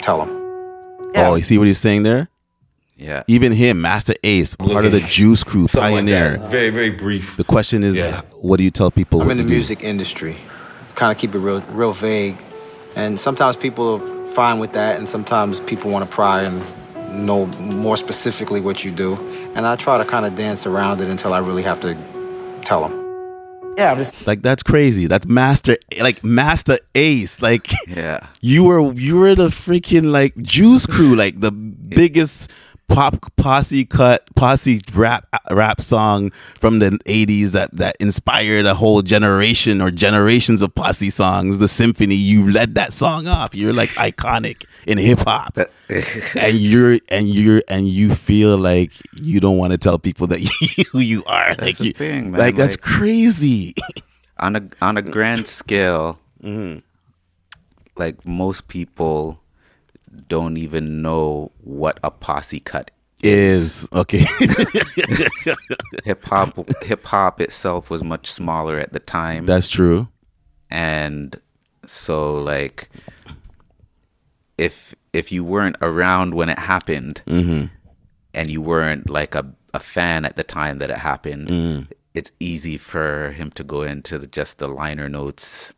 tell 0.00 0.18
them. 0.24 0.38
Oh, 1.16 1.34
you 1.34 1.42
see 1.42 1.58
what 1.58 1.66
he's 1.66 1.78
saying 1.78 2.04
there? 2.04 2.28
Yeah. 2.96 3.22
Even 3.26 3.52
him, 3.52 3.80
Masta 3.80 4.14
Ace, 4.22 4.54
part 4.54 4.84
of 4.84 4.92
the 4.92 5.00
Juice 5.00 5.42
Crew, 5.42 5.62
Something 5.66 5.80
like 5.80 5.92
pioneer. 5.94 6.36
that. 6.38 6.50
Very, 6.50 6.70
very 6.70 6.90
brief. 6.90 7.36
the 7.36 7.42
question 7.44 7.82
is, 7.82 7.96
Yeah. 7.96 8.20
what 8.36 8.58
do 8.58 8.64
you 8.64 8.70
tell 8.70 8.90
people? 8.92 9.20
I'm 9.20 9.30
in 9.30 9.38
the 9.38 9.42
to 9.42 9.48
do? 9.48 9.54
music 9.54 9.82
industry. 9.82 10.36
Kind 10.94 11.10
of 11.12 11.18
keep 11.18 11.34
it 11.34 11.38
real, 11.38 11.60
real 11.70 11.92
vague, 11.92 12.36
and 12.96 13.18
sometimes 13.18 13.56
people 13.56 13.94
are 14.00 14.26
fine 14.34 14.58
with 14.58 14.72
that, 14.72 14.98
and 14.98 15.08
sometimes 15.08 15.60
people 15.60 15.90
want 15.90 16.08
to 16.08 16.14
pry 16.14 16.42
and 16.42 16.62
know 17.26 17.46
more 17.60 17.96
specifically 17.96 18.60
what 18.60 18.84
you 18.84 18.90
do. 18.90 19.16
And 19.54 19.66
I 19.66 19.76
try 19.76 19.98
to 19.98 20.04
kind 20.04 20.24
of 20.26 20.34
dance 20.34 20.64
around 20.66 21.00
it 21.00 21.08
until 21.08 21.32
I 21.34 21.38
really 21.38 21.62
have 21.62 21.80
to 21.80 21.94
tell 22.62 22.88
them. 22.88 23.74
yeah, 23.76 23.90
I'm 23.90 23.96
just 23.98 24.26
Like 24.26 24.42
that's 24.42 24.62
crazy. 24.62 25.06
That's 25.06 25.26
Master, 25.26 25.76
like 26.00 26.22
Masta 26.24 26.80
Ace. 26.94 27.40
Like 27.42 27.70
Yeah. 27.88 28.26
you 28.40 28.64
were 28.64 28.92
you 28.94 29.18
were 29.18 29.34
the 29.34 29.48
freaking 29.48 30.10
like 30.12 30.36
Juice 30.42 30.86
Crew, 30.86 31.14
like 31.16 31.40
the 31.40 31.50
biggest 31.52 32.50
pop 32.94 33.16
posse 33.36 33.84
cut 33.84 34.28
posse 34.34 34.80
rap 34.94 35.26
rap 35.50 35.80
song 35.80 36.30
from 36.54 36.78
the 36.78 36.90
80s 37.06 37.52
that 37.52 37.70
that 37.76 37.96
inspired 38.00 38.66
a 38.66 38.74
whole 38.74 39.02
generation 39.02 39.80
or 39.80 39.90
generations 39.90 40.62
of 40.62 40.74
posse 40.74 41.10
songs 41.10 41.58
the 41.58 41.68
symphony 41.68 42.14
you 42.14 42.50
led 42.50 42.74
that 42.74 42.92
song 42.92 43.26
off. 43.26 43.54
You're 43.54 43.72
like 43.72 43.90
iconic 43.90 44.64
in 44.86 44.98
hip 44.98 45.20
hop 45.20 45.56
and 46.36 46.54
you're 46.56 46.98
and 47.08 47.28
you're 47.28 47.62
and 47.68 47.88
you 47.88 48.14
feel 48.14 48.56
like 48.56 48.92
you 49.14 49.40
don't 49.40 49.56
want 49.58 49.72
to 49.72 49.78
tell 49.78 49.98
people 49.98 50.26
that 50.28 50.40
you, 50.78 50.84
who 50.92 50.98
you 50.98 51.24
are. 51.24 51.54
Like 51.56 51.78
the 51.78 51.86
you, 51.86 51.92
thing, 51.92 52.30
man, 52.32 52.40
like 52.40 52.56
that's 52.56 52.76
crazy. 52.76 53.74
on 54.38 54.56
a 54.56 54.68
on 54.80 54.96
a 54.96 55.02
grand 55.02 55.46
scale, 55.46 56.18
Mm-hmm. 56.42 56.80
like 57.96 58.26
most 58.26 58.66
people 58.66 59.38
don't 60.28 60.56
even 60.56 61.02
know 61.02 61.50
what 61.62 61.98
a 62.04 62.10
posse 62.10 62.60
cut 62.60 62.90
is 63.22 63.88
okay 63.92 64.24
hip 66.04 66.24
hop. 66.24 66.58
Hip 66.82 67.04
hop 67.06 67.40
itself 67.40 67.88
was 67.90 68.02
much 68.02 68.30
smaller 68.30 68.78
at 68.78 68.92
the 68.92 68.98
time, 69.00 69.46
that's 69.46 69.68
true 69.68 70.08
and 70.70 71.38
so 71.86 72.34
like 72.40 72.88
if 74.58 74.94
if 75.12 75.30
you 75.32 75.44
weren't 75.44 75.76
around 75.82 76.34
when 76.34 76.48
it 76.48 76.58
happened, 76.58 77.22
Mm-hmm. 77.26 77.66
and 78.34 78.50
you 78.50 78.60
weren't 78.62 79.08
like 79.10 79.34
a 79.34 79.44
a 79.74 79.80
fan 79.80 80.24
at 80.24 80.36
the 80.36 80.44
time 80.44 80.78
that 80.78 80.90
it 80.90 80.98
happened, 80.98 81.48
Mm. 81.48 81.86
it's 82.14 82.30
easy 82.40 82.76
for 82.76 83.30
him 83.32 83.50
to 83.52 83.64
go 83.64 83.82
into 83.82 84.18
the, 84.18 84.26
just 84.26 84.58
the 84.58 84.68
liner 84.68 85.08
notes. 85.08 85.72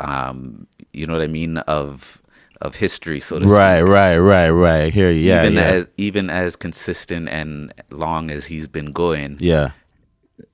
Um, 0.00 0.66
you 0.92 1.06
know 1.06 1.14
what 1.14 1.22
I 1.22 1.28
mean 1.28 1.56
of 1.58 2.20
of 2.60 2.74
history, 2.76 3.20
so 3.20 3.38
to 3.38 3.46
right 3.46 3.80
speak. 3.80 3.88
right 3.90 4.16
right 4.18 4.50
right 4.50 4.92
hear 4.92 5.10
you 5.10 5.20
yeah 5.20 5.42
even 5.42 5.54
yeah 5.54 5.62
as 5.62 5.88
even 5.96 6.30
as 6.30 6.56
consistent 6.56 7.28
and 7.28 7.72
long 7.90 8.30
as 8.30 8.46
he's 8.46 8.66
been 8.68 8.92
going, 8.92 9.36
yeah 9.40 9.70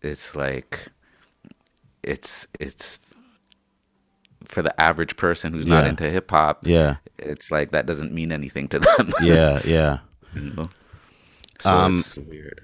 it's 0.03 0.37
like 0.37 0.89
it's 2.03 2.47
it's 2.61 2.99
for 4.45 4.61
the 4.63 4.79
average 4.81 5.17
person 5.17 5.53
who's 5.53 5.67
not 5.67 5.87
into 5.87 6.09
hip 6.11 6.31
hop. 6.31 6.67
yeah 6.67 6.97
it's 7.19 7.51
like 7.51 7.71
that 7.71 7.87
doesn't 7.87 8.13
mean 8.13 8.33
anything 8.33 8.69
to 8.69 8.79
them. 8.99 9.13
yeah 9.23 9.61
yeah 9.65 9.99
you 10.35 10.43
know? 10.55 10.65
So 11.61 11.71
Um, 11.71 11.99
it's 11.99 12.17
weird. 12.19 12.61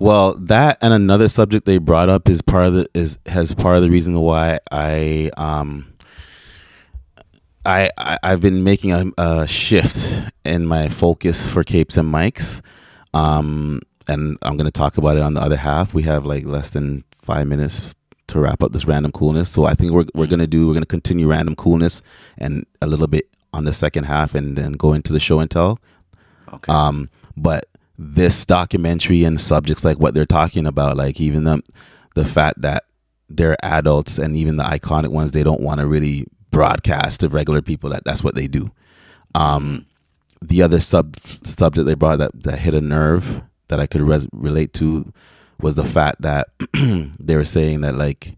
Well, 0.00 0.34
that 0.34 0.78
and 0.80 0.92
another 0.92 1.28
subject 1.28 1.64
they 1.64 1.78
brought 1.78 2.08
up 2.08 2.28
is 2.28 2.40
part 2.42 2.66
of 2.66 2.74
the 2.74 2.88
is 2.94 3.18
has 3.26 3.52
part 3.54 3.76
of 3.76 3.82
the 3.82 3.90
reason 3.90 4.14
why 4.20 4.60
I 4.70 5.30
um 5.36 5.92
I, 7.68 7.90
I 7.98 8.18
I've 8.22 8.40
been 8.40 8.64
making 8.64 8.92
a, 8.92 9.04
a 9.18 9.46
shift 9.46 10.22
in 10.44 10.66
my 10.66 10.88
focus 10.88 11.46
for 11.46 11.62
capes 11.62 11.98
and 11.98 12.12
mics, 12.12 12.62
um, 13.12 13.80
and 14.08 14.38
I'm 14.40 14.56
gonna 14.56 14.70
talk 14.70 14.96
about 14.96 15.18
it 15.18 15.22
on 15.22 15.34
the 15.34 15.42
other 15.42 15.56
half. 15.56 15.92
We 15.92 16.02
have 16.04 16.24
like 16.24 16.46
less 16.46 16.70
than 16.70 17.04
five 17.20 17.46
minutes 17.46 17.94
to 18.28 18.40
wrap 18.40 18.62
up 18.62 18.72
this 18.72 18.86
random 18.86 19.12
coolness, 19.12 19.50
so 19.50 19.66
I 19.66 19.74
think 19.74 19.92
we're 19.92 20.06
we're 20.14 20.26
gonna 20.26 20.46
do 20.46 20.66
we're 20.66 20.72
gonna 20.72 20.86
continue 20.86 21.28
random 21.28 21.54
coolness 21.56 22.00
and 22.38 22.64
a 22.80 22.86
little 22.86 23.06
bit 23.06 23.28
on 23.52 23.64
the 23.64 23.74
second 23.74 24.04
half, 24.04 24.34
and 24.34 24.56
then 24.56 24.72
go 24.72 24.94
into 24.94 25.12
the 25.12 25.20
show 25.20 25.40
and 25.40 25.50
tell. 25.50 25.78
Okay. 26.50 26.72
Um, 26.72 27.10
but 27.36 27.66
this 27.98 28.46
documentary 28.46 29.24
and 29.24 29.38
subjects 29.38 29.84
like 29.84 29.98
what 29.98 30.14
they're 30.14 30.24
talking 30.24 30.66
about, 30.66 30.96
like 30.96 31.20
even 31.20 31.44
the 31.44 31.62
the 32.14 32.24
fact 32.24 32.62
that 32.62 32.84
they're 33.28 33.62
adults 33.62 34.18
and 34.18 34.34
even 34.38 34.56
the 34.56 34.64
iconic 34.64 35.08
ones, 35.08 35.32
they 35.32 35.42
don't 35.42 35.60
want 35.60 35.80
to 35.80 35.86
really 35.86 36.26
broadcast 36.58 37.20
to 37.20 37.28
regular 37.28 37.62
people 37.62 37.90
that 37.90 38.02
that's 38.04 38.24
what 38.24 38.34
they 38.34 38.48
do. 38.48 38.68
Um, 39.36 39.86
the 40.42 40.60
other 40.60 40.80
sub 40.80 41.16
subject 41.16 41.86
they 41.86 41.94
brought 41.94 42.18
that 42.18 42.42
that 42.42 42.58
hit 42.58 42.74
a 42.74 42.80
nerve 42.80 43.44
that 43.68 43.78
I 43.78 43.86
could 43.86 44.00
res- 44.00 44.26
relate 44.32 44.72
to 44.74 45.12
was 45.60 45.76
the 45.76 45.84
fact 45.84 46.22
that 46.22 46.48
they 47.20 47.36
were 47.36 47.44
saying 47.44 47.82
that 47.82 47.94
like 47.94 48.36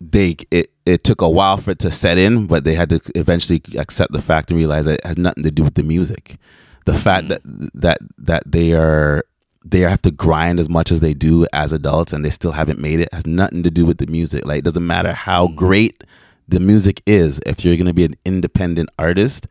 they 0.00 0.36
it 0.50 0.72
it 0.86 1.04
took 1.04 1.20
a 1.20 1.28
while 1.28 1.58
for 1.58 1.72
it 1.72 1.78
to 1.80 1.90
set 1.90 2.16
in, 2.16 2.46
but 2.46 2.64
they 2.64 2.74
had 2.74 2.88
to 2.88 3.00
eventually 3.14 3.60
accept 3.76 4.12
the 4.14 4.22
fact 4.22 4.50
and 4.50 4.56
realize 4.56 4.86
that 4.86 5.00
it 5.00 5.04
has 5.04 5.18
nothing 5.18 5.42
to 5.42 5.50
do 5.50 5.62
with 5.62 5.74
the 5.74 5.82
music. 5.82 6.38
The 6.86 6.94
fact 6.94 7.28
that 7.28 7.42
that 7.74 7.98
that 8.16 8.44
they 8.46 8.72
are 8.72 9.24
they 9.62 9.80
have 9.80 10.00
to 10.02 10.10
grind 10.10 10.58
as 10.58 10.70
much 10.70 10.90
as 10.90 11.00
they 11.00 11.12
do 11.12 11.46
as 11.52 11.70
adults 11.70 12.14
and 12.14 12.24
they 12.24 12.30
still 12.30 12.52
haven't 12.52 12.78
made 12.78 12.98
it 13.00 13.12
has 13.12 13.26
nothing 13.26 13.62
to 13.62 13.70
do 13.70 13.84
with 13.84 13.98
the 13.98 14.06
music. 14.06 14.46
Like 14.46 14.60
it 14.60 14.64
doesn't 14.64 14.86
matter 14.86 15.12
how 15.12 15.48
great 15.48 16.02
the 16.50 16.60
music 16.60 17.02
is 17.06 17.40
if 17.46 17.64
you're 17.64 17.76
going 17.76 17.86
to 17.86 17.94
be 17.94 18.04
an 18.04 18.14
independent 18.24 18.88
artist 18.98 19.46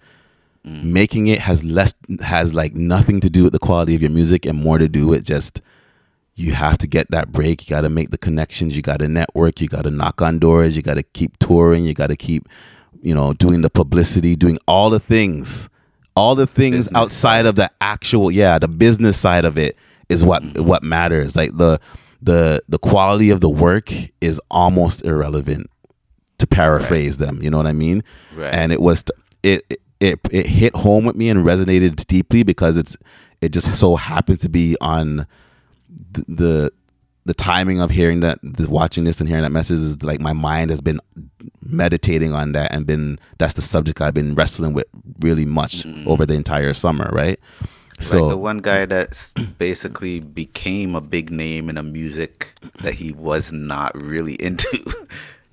mm. 0.65 0.83
making 0.83 1.27
it 1.27 1.39
has 1.39 1.63
less 1.63 1.93
has 2.21 2.53
like 2.53 2.73
nothing 2.75 3.19
to 3.19 3.29
do 3.29 3.43
with 3.43 3.53
the 3.53 3.59
quality 3.59 3.95
of 3.95 4.01
your 4.01 4.11
music 4.11 4.45
and 4.45 4.57
more 4.57 4.77
to 4.77 4.89
do 4.89 5.07
with 5.07 5.25
just 5.25 5.61
you 6.35 6.53
have 6.53 6.77
to 6.77 6.87
get 6.87 7.11
that 7.11 7.33
break. 7.33 7.67
You 7.67 7.75
got 7.75 7.81
to 7.81 7.89
make 7.89 8.11
the 8.11 8.17
connections. 8.17 8.73
You 8.73 8.81
got 8.81 8.99
to 8.99 9.09
network. 9.09 9.59
You 9.59 9.67
got 9.67 9.81
to 9.81 9.91
knock 9.91 10.21
on 10.21 10.39
doors. 10.39 10.73
You 10.73 10.81
got 10.81 10.93
to 10.93 11.03
keep 11.03 11.37
touring. 11.37 11.83
You 11.83 11.93
got 11.93 12.07
to 12.07 12.15
keep, 12.15 12.47
you 13.01 13.13
know, 13.13 13.33
doing 13.33 13.61
the 13.61 13.69
publicity, 13.69 14.37
doing 14.37 14.57
all 14.65 14.89
the 14.89 15.01
things, 15.01 15.69
all 16.15 16.35
the 16.35 16.47
things 16.47 16.85
Business 16.85 16.97
outside 16.97 17.45
of 17.45 17.55
the 17.55 17.69
actual, 17.81 18.31
yeah, 18.31 18.57
the 18.57 18.69
business 18.69 19.17
side 19.17 19.43
of 19.43 19.57
it 19.57 19.75
is 20.07 20.23
what 20.23 20.41
mm-hmm. 20.41 20.65
what 20.65 20.81
matters. 20.81 21.35
Like 21.35 21.57
the 21.57 21.81
the 22.21 22.63
the 22.69 22.79
quality 22.79 23.31
of 23.31 23.41
the 23.41 23.49
work 23.49 23.91
is 24.21 24.39
almost 24.49 25.03
irrelevant 25.03 25.69
to 26.39 26.47
paraphrase 26.47 27.17
them. 27.17 27.41
You 27.41 27.49
know 27.49 27.57
what 27.57 27.67
I 27.67 27.73
mean? 27.73 28.03
Right. 28.35 28.53
And 28.53 28.71
it 28.71 28.81
was 28.81 29.03
it 29.43 29.79
it 29.99 30.19
it 30.31 30.47
hit 30.47 30.75
home 30.75 31.05
with 31.05 31.15
me 31.15 31.29
and 31.29 31.45
resonated 31.45 32.05
deeply 32.07 32.43
because 32.43 32.77
it's 32.77 32.97
it 33.41 33.49
just 33.53 33.75
so 33.75 33.95
happens 33.95 34.39
to 34.39 34.49
be 34.49 34.75
on 34.81 35.27
the 36.11 36.25
the, 36.27 36.73
the 37.25 37.33
timing 37.33 37.81
of 37.81 37.91
hearing 37.91 38.21
that 38.21 38.39
the, 38.41 38.69
watching 38.69 39.03
this 39.03 39.19
and 39.19 39.27
hearing 39.27 39.43
that 39.43 39.51
message 39.51 39.79
is 39.79 40.01
like 40.03 40.19
my 40.19 40.33
mind 40.33 40.69
has 40.69 40.81
been 40.81 40.99
meditating 41.63 42.33
on 42.33 42.53
that 42.53 42.71
and 42.71 42.87
been 42.87 43.19
that's 43.37 43.53
the 43.53 43.61
subject 43.61 44.01
I've 44.01 44.13
been 44.13 44.35
wrestling 44.35 44.73
with 44.73 44.87
really 45.19 45.45
much 45.45 45.83
mm-hmm. 45.83 46.07
over 46.07 46.25
the 46.25 46.33
entire 46.33 46.73
summer, 46.73 47.09
right? 47.11 47.39
So 47.99 48.23
like 48.23 48.29
the 48.29 48.37
one 48.37 48.59
guy 48.59 48.85
that 48.85 49.33
basically 49.57 50.21
became 50.21 50.95
a 50.95 51.01
big 51.01 51.31
name 51.31 51.69
in 51.69 51.77
a 51.77 51.83
music 51.83 52.53
that 52.81 52.93
he 52.93 53.11
was 53.11 53.51
not 53.51 53.95
really 53.95 54.35
into. 54.41 54.83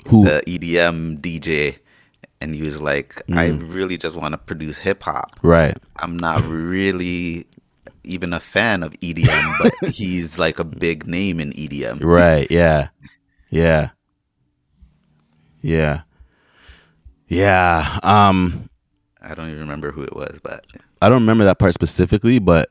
Who? 0.09 0.25
The 0.25 0.43
EDM 0.47 1.21
DJ. 1.21 1.77
And 2.41 2.55
he 2.55 2.63
was 2.63 2.81
like, 2.83 3.23
I 3.33 3.49
Mm. 3.51 3.75
really 3.75 3.97
just 3.97 4.15
want 4.17 4.33
to 4.33 4.39
produce 4.39 4.77
hip 4.77 5.03
hop. 5.03 5.39
right. 5.43 5.77
I'm 5.97 6.17
not 6.19 6.43
really 6.45 7.47
even 8.05 8.33
a 8.33 8.41
fan 8.41 8.83
of 8.83 8.93
EDM, 9.01 9.59
but 9.81 9.91
he's 9.91 10.39
like 10.39 10.59
a 10.59 10.65
big 10.65 11.07
name 11.07 11.41
in 11.41 11.53
EDM. 11.53 12.03
Right. 12.05 12.47
Yeah. 12.51 12.89
Yeah. 13.51 13.91
Yeah. 15.63 16.03
Yeah. 17.29 17.99
Um, 18.03 18.69
I 19.21 19.35
don't 19.35 19.49
even 19.49 19.61
remember 19.61 19.91
who 19.91 20.03
it 20.03 20.15
was, 20.15 20.39
but 20.43 20.67
I 21.03 21.09
don't 21.09 21.23
remember 21.23 21.45
that 21.45 21.59
part 21.59 21.75
specifically, 21.75 22.39
but 22.39 22.71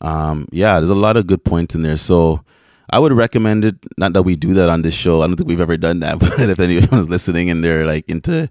um, 0.00 0.48
yeah, 0.50 0.78
there's 0.80 0.90
a 0.90 0.94
lot 0.94 1.16
of 1.16 1.26
good 1.26 1.44
points 1.44 1.74
in 1.74 1.82
there. 1.82 1.96
So 1.96 2.42
I 2.90 2.98
would 2.98 3.12
recommend 3.12 3.64
it. 3.64 3.76
Not 3.96 4.12
that 4.14 4.22
we 4.22 4.34
do 4.36 4.54
that 4.54 4.68
on 4.68 4.82
this 4.82 4.94
show. 4.94 5.22
I 5.22 5.26
don't 5.26 5.36
think 5.36 5.48
we've 5.48 5.60
ever 5.60 5.76
done 5.76 6.00
that. 6.00 6.18
But 6.20 6.40
if 6.40 6.58
anyone's 6.60 7.08
listening 7.08 7.50
and 7.50 7.62
they're 7.62 7.86
like 7.86 8.08
into, 8.08 8.48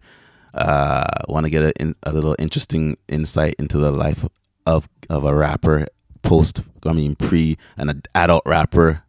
uh, 0.54 1.06
want 1.28 1.46
to 1.46 1.50
get 1.50 1.64
a, 1.64 1.72
in, 1.82 1.96
a 2.04 2.12
little 2.12 2.36
interesting 2.40 2.98
insight 3.08 3.56
into 3.60 3.78
the 3.78 3.92
life 3.92 4.26
of 4.66 4.88
of 5.10 5.24
a 5.24 5.34
rapper 5.34 5.88
post, 6.24 6.62
I 6.86 6.94
mean 6.94 7.16
pre 7.16 7.58
an 7.78 8.02
adult 8.14 8.44
rapper, 8.46 9.04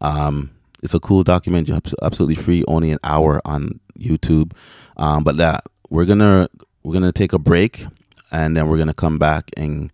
um, 0.00 0.50
it's 0.82 0.94
a 0.94 1.00
cool 1.00 1.22
documentary. 1.22 1.76
abs- 1.76 1.94
Absolutely 2.02 2.36
free, 2.42 2.64
only 2.66 2.90
an 2.90 2.98
hour 3.04 3.40
on 3.44 3.78
YouTube. 3.98 4.52
Um, 4.96 5.22
but 5.22 5.36
that 5.36 5.64
we're 5.90 6.06
gonna 6.06 6.48
we're 6.82 6.94
gonna 6.94 7.12
take 7.12 7.32
a 7.32 7.38
break, 7.38 7.86
and 8.32 8.56
then 8.56 8.66
we're 8.68 8.78
gonna 8.78 8.94
come 8.94 9.18
back 9.18 9.50
and 9.56 9.92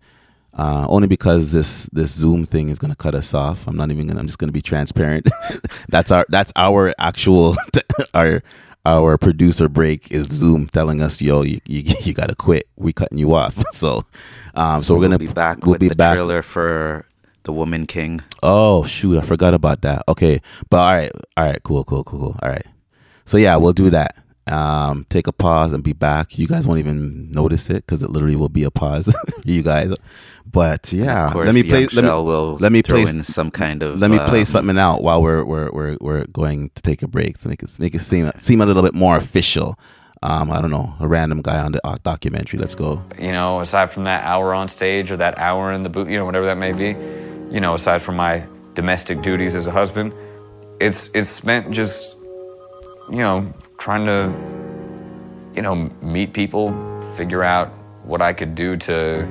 uh, 0.59 0.85
only 0.89 1.07
because 1.07 1.53
this 1.53 1.87
this 1.93 2.11
Zoom 2.11 2.45
thing 2.45 2.67
is 2.69 2.79
gonna 2.79 2.95
cut 2.95 3.15
us 3.15 3.33
off. 3.33 3.65
I'm 3.67 3.77
not 3.77 3.91
even 3.91 4.07
gonna. 4.07 4.19
I'm 4.19 4.27
just 4.27 4.39
gonna 4.39 4.51
be 4.51 4.61
transparent. 4.61 5.29
that's 5.89 6.11
our 6.11 6.25
that's 6.27 6.51
our 6.57 6.93
actual 6.99 7.55
our 8.13 8.43
our 8.85 9.17
producer 9.17 9.69
break 9.69 10.11
is 10.11 10.27
Zoom 10.27 10.67
telling 10.67 11.01
us, 11.01 11.21
"Yo, 11.21 11.43
you 11.43 11.61
you, 11.65 11.83
you 12.03 12.13
gotta 12.13 12.35
quit. 12.35 12.67
We 12.75 12.91
cutting 12.91 13.17
you 13.17 13.33
off." 13.33 13.55
So, 13.71 14.03
um, 14.53 14.83
so, 14.83 14.95
we're 14.95 15.01
gonna 15.07 15.17
we'll 15.17 15.27
be 15.29 15.33
back 15.33 15.65
We'll 15.65 15.71
with 15.73 15.79
be 15.79 15.87
the 15.89 15.95
back. 15.95 16.15
trailer 16.15 16.41
for 16.41 17.05
The 17.43 17.53
Woman 17.53 17.87
King. 17.87 18.21
Oh 18.43 18.83
shoot, 18.83 19.17
I 19.17 19.21
forgot 19.21 19.53
about 19.53 19.81
that. 19.83 20.03
Okay, 20.09 20.41
but 20.69 20.77
all 20.79 20.91
right, 20.91 21.11
all 21.37 21.45
right, 21.45 21.63
cool, 21.63 21.85
cool, 21.85 22.03
cool, 22.03 22.19
cool. 22.19 22.35
All 22.43 22.49
right, 22.49 22.67
so 23.25 23.37
yeah, 23.37 23.55
we'll 23.55 23.73
do 23.73 23.89
that. 23.91 24.17
Um, 24.49 25.05
take 25.09 25.27
a 25.27 25.31
pause 25.31 25.73
and 25.73 25.83
be 25.83 25.93
back. 25.93 26.37
You 26.37 26.47
guys 26.47 26.67
won't 26.67 26.79
even 26.79 27.31
notice 27.31 27.69
it 27.69 27.85
because 27.85 28.01
it 28.01 28.09
literally 28.09 28.35
will 28.35 28.49
be 28.49 28.63
a 28.63 28.71
pause 28.71 29.05
for 29.41 29.47
you 29.47 29.61
guys. 29.61 29.93
But 30.51 30.91
yeah, 30.91 31.31
course, 31.31 31.45
let 31.45 31.53
me 31.53 31.63
play. 31.63 31.85
Let 31.87 32.03
me, 32.03 32.09
will 32.09 32.53
let 32.53 32.71
me 32.71 32.81
play. 32.81 33.01
in 33.01 33.23
some 33.23 33.51
kind 33.51 33.83
of. 33.83 33.99
let 33.99 34.09
me 34.09 34.17
play 34.17 34.39
um, 34.39 34.45
something 34.45 34.77
out 34.79 35.03
while 35.03 35.21
we're 35.21 35.43
we're 35.43 35.71
we're 35.71 35.97
we're 36.01 36.25
going 36.25 36.71
to 36.73 36.81
take 36.81 37.03
a 37.03 37.07
break 37.07 37.37
to 37.39 37.47
make 37.49 37.61
it 37.61 37.79
make 37.79 37.93
it 37.93 37.99
seem 37.99 38.31
seem 38.39 38.61
a 38.61 38.65
little 38.65 38.81
bit 38.81 38.95
more 38.95 39.17
official. 39.17 39.77
Um, 40.21 40.51
I 40.51 40.59
don't 40.59 40.71
know, 40.71 40.95
a 40.99 41.07
random 41.07 41.41
guy 41.41 41.59
on 41.59 41.71
the 41.71 41.85
uh, 41.87 41.97
documentary. 42.03 42.59
Let's 42.59 42.75
go. 42.75 43.01
you 43.17 43.31
know, 43.31 43.61
aside 43.61 43.91
from 43.91 44.03
that 44.03 44.25
hour 44.25 44.53
on 44.53 44.67
stage 44.67 45.11
or 45.11 45.17
that 45.17 45.37
hour 45.37 45.71
in 45.71 45.83
the 45.83 45.89
booth, 45.89 46.09
you 46.09 46.17
know, 46.17 46.25
whatever 46.25 46.45
that 46.47 46.57
may 46.57 46.73
be, 46.73 46.89
you 47.53 47.61
know, 47.61 47.75
aside 47.75 48.01
from 48.01 48.17
my 48.17 48.43
domestic 48.73 49.21
duties 49.21 49.55
as 49.55 49.65
a 49.65 49.71
husband, 49.71 50.13
it's 50.81 51.09
it's 51.13 51.29
spent 51.29 51.71
just, 51.71 52.15
you 53.09 53.17
know, 53.17 53.53
trying 53.79 54.05
to, 54.05 54.33
you 55.55 55.61
know, 55.61 55.75
meet 56.01 56.33
people, 56.33 56.73
figure 57.15 57.43
out 57.43 57.69
what 58.03 58.21
I 58.21 58.33
could 58.33 58.53
do 58.53 58.77
to 58.77 59.27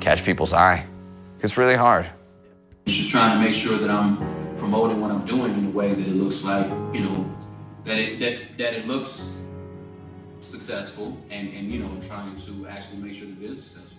catch 0.00 0.24
people's 0.24 0.52
eye. 0.52 0.86
It's 1.40 1.56
really 1.56 1.76
hard. 1.76 2.08
Just 2.86 3.10
trying 3.10 3.38
to 3.38 3.44
make 3.44 3.54
sure 3.54 3.76
that 3.76 3.90
I'm 3.90 4.16
promoting 4.56 5.00
what 5.00 5.10
I'm 5.10 5.26
doing 5.26 5.54
in 5.54 5.66
a 5.66 5.70
way 5.70 5.92
that 5.92 6.06
it 6.06 6.14
looks 6.14 6.44
like, 6.44 6.66
you 6.94 7.00
know, 7.00 7.36
that 7.84 7.98
it 7.98 8.18
that 8.20 8.58
that 8.58 8.74
it 8.74 8.86
looks 8.86 9.42
successful 10.40 11.16
and, 11.30 11.52
and 11.52 11.70
you 11.70 11.80
know, 11.80 12.00
trying 12.00 12.34
to 12.36 12.66
actually 12.68 12.98
make 12.98 13.14
sure 13.14 13.26
that 13.26 13.42
it 13.42 13.50
is 13.50 13.62
successful. 13.62 13.98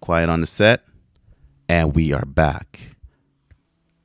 quiet 0.00 0.28
on 0.28 0.40
the 0.40 0.46
set 0.46 0.84
and 1.68 1.94
we 1.94 2.12
are 2.12 2.24
back 2.24 2.90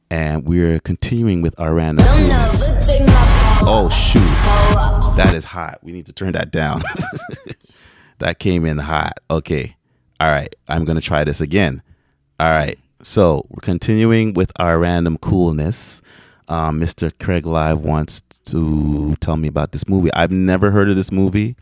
and 0.09 0.45
we're 0.45 0.79
continuing 0.79 1.41
with 1.41 1.57
our 1.59 1.73
random 1.73 2.05
coolness. 2.05 3.06
Oh 3.65 3.89
shoot. 3.89 5.15
That 5.17 5.33
is 5.33 5.45
hot. 5.45 5.79
We 5.83 5.91
need 5.91 6.05
to 6.07 6.13
turn 6.13 6.33
that 6.33 6.51
down. 6.51 6.81
That 8.19 8.39
came 8.39 8.65
in 8.65 8.77
hot. 8.79 9.19
Okay. 9.29 9.75
All 10.19 10.29
right. 10.29 10.53
I'm 10.67 10.85
gonna 10.85 11.01
try 11.01 11.23
this 11.23 11.41
again. 11.41 11.83
All 12.39 12.49
right. 12.49 12.77
So 13.01 13.45
we're 13.49 13.61
continuing 13.61 14.33
with 14.33 14.51
our 14.57 14.79
random 14.79 15.17
coolness. 15.19 16.01
Um, 16.47 16.79
mr 16.79 17.11
craig 17.19 17.45
live 17.45 17.81
wants 17.81 18.21
to 18.45 19.15
tell 19.19 19.37
me 19.37 19.47
about 19.47 19.71
this 19.71 19.87
movie. 19.87 20.11
I've 20.13 20.31
never 20.31 20.71
heard 20.71 20.89
of 20.89 20.95
this 20.95 21.11
movie. 21.11 21.55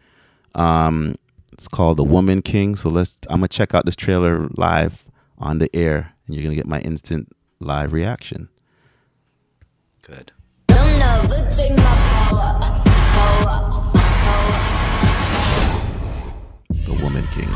Um, 0.53 1.15
it's 1.51 1.67
called 1.67 1.97
The 1.97 2.03
Woman 2.03 2.41
King. 2.41 2.75
So 2.75 2.89
let's. 2.89 3.17
I'm 3.29 3.39
gonna 3.39 3.47
check 3.47 3.73
out 3.73 3.85
this 3.85 3.95
trailer 3.95 4.47
live 4.55 5.05
on 5.37 5.59
the 5.59 5.69
air, 5.75 6.13
and 6.25 6.35
you're 6.35 6.43
gonna 6.43 6.55
get 6.55 6.67
my 6.67 6.79
instant 6.81 7.35
live 7.59 7.91
reaction. 7.91 8.47
Good. 10.03 10.31
The 16.85 16.93
Woman 17.01 17.25
King. 17.31 17.49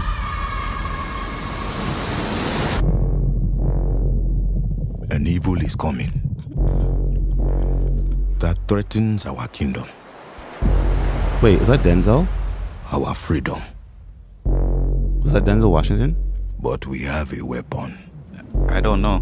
An 5.11 5.27
evil 5.27 5.57
is 5.61 5.75
coming 5.75 6.11
that 8.39 8.57
threatens 8.67 9.25
our 9.25 9.47
kingdom, 9.49 9.85
Wait, 11.41 11.61
is 11.61 11.67
that 11.67 11.81
Denzel? 11.81 12.27
our 12.91 13.13
freedom. 13.15 13.61
Was 14.45 15.33
that 15.33 15.45
Denzel 15.45 15.71
Washington? 15.71 16.15
But 16.59 16.85
we 16.87 16.99
have 16.99 17.31
a 17.37 17.45
weapon. 17.45 17.97
I 18.67 18.81
don't 18.81 19.01
know. 19.01 19.21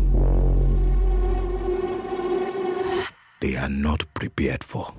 They 3.39 3.55
are 3.55 3.69
not 3.69 4.03
prepared 4.15 4.63
for. 4.63 4.91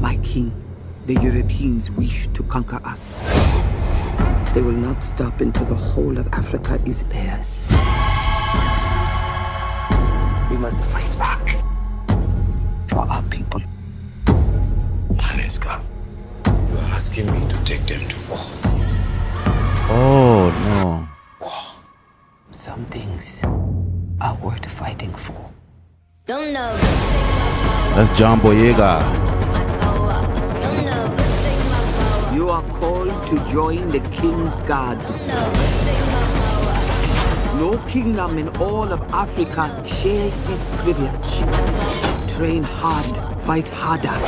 My 0.00 0.16
king, 0.22 0.54
the 1.06 1.14
Europeans 1.14 1.90
wish 1.90 2.28
to 2.28 2.44
conquer 2.44 2.80
us. 2.84 3.20
They 4.54 4.62
will 4.62 4.70
not 4.70 5.02
stop 5.02 5.40
until 5.40 5.64
the 5.64 5.74
whole 5.74 6.16
of 6.16 6.28
Africa 6.32 6.80
is 6.86 7.02
theirs. 7.10 7.66
We 10.48 10.56
must 10.56 10.84
fight 10.84 11.18
back 11.18 11.60
for 12.88 13.00
our 13.00 13.22
people. 13.24 13.60
Nanisca, 15.14 15.82
you 16.46 16.76
are 16.76 16.94
asking 16.94 17.32
me 17.32 17.48
to 17.48 17.64
take 17.64 17.84
them 17.86 18.06
to 18.08 18.20
war. 18.30 18.38
Oh 19.90 20.52
no. 20.66 21.13
Some 22.74 22.86
things 22.86 23.40
are 24.20 24.34
worth 24.42 24.66
fighting 24.66 25.14
for. 25.14 25.48
That's 26.26 28.10
John 28.18 28.40
Boyega. 28.40 28.98
You 32.34 32.48
are 32.48 32.64
called 32.80 33.28
to 33.28 33.36
join 33.48 33.90
the 33.90 34.00
king's 34.10 34.60
guard. 34.62 34.98
No 37.60 37.80
kingdom 37.86 38.38
in 38.38 38.48
all 38.56 38.92
of 38.92 39.00
Africa 39.12 39.70
shares 39.86 40.36
this 40.38 40.66
privilege. 40.82 41.32
Train 42.34 42.64
hard, 42.64 43.06
fight 43.42 43.68
harder. 43.68 44.18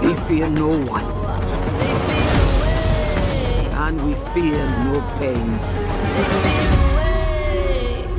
We 0.00 0.14
fear 0.28 0.48
no 0.48 0.78
one. 0.84 1.06
And 3.82 4.00
we 4.06 4.14
fear 4.32 4.64
no 4.84 5.00
pain. 5.18 5.95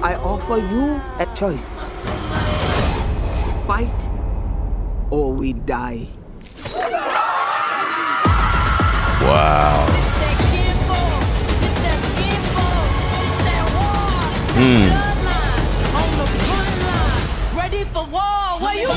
I 0.03 0.13
offer 0.23 0.57
you 0.57 1.01
a 1.19 1.25
choice. 1.35 1.79
Fight 3.65 4.09
or 5.09 5.33
we 5.33 5.53
die. 5.53 6.07
Wow. 9.21 9.85
Ready 17.55 17.83
for 17.85 18.05
war? 18.05 18.21
Where 18.59 18.75
you 18.75 18.87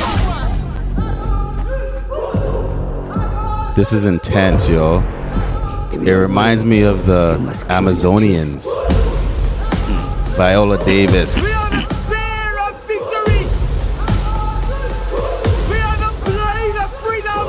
This 3.74 3.92
is 3.92 4.04
intense, 4.04 4.68
yo. 4.68 5.02
It 5.92 6.12
reminds 6.12 6.64
me 6.64 6.82
of 6.82 7.06
the 7.06 7.38
Amazonians. 7.68 8.66
Viola 10.40 10.78
Davis. 10.86 11.34
Spear 11.34 12.58
of 12.60 12.72
victory! 12.86 13.44
We 15.68 15.76
are 15.84 15.98
the 16.00 16.12
blade 16.24 16.76
of 16.80 16.90
freedom! 17.02 17.46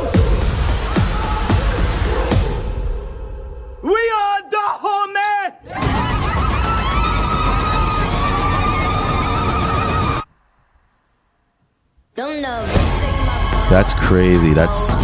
We 3.81 4.01
are 4.11 4.41
the 4.51 4.67
homie! 4.83 5.55
That's 13.69 13.93
crazy. 13.93 14.53
That's 14.53 14.95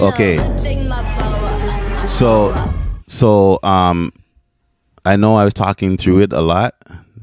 okay. 0.00 0.38
So, 2.06 2.54
so 3.08 3.58
um, 3.64 4.12
I 5.04 5.16
know 5.16 5.36
I 5.36 5.44
was 5.44 5.54
talking 5.54 5.96
through 5.96 6.20
it 6.22 6.32
a 6.32 6.40
lot. 6.40 6.74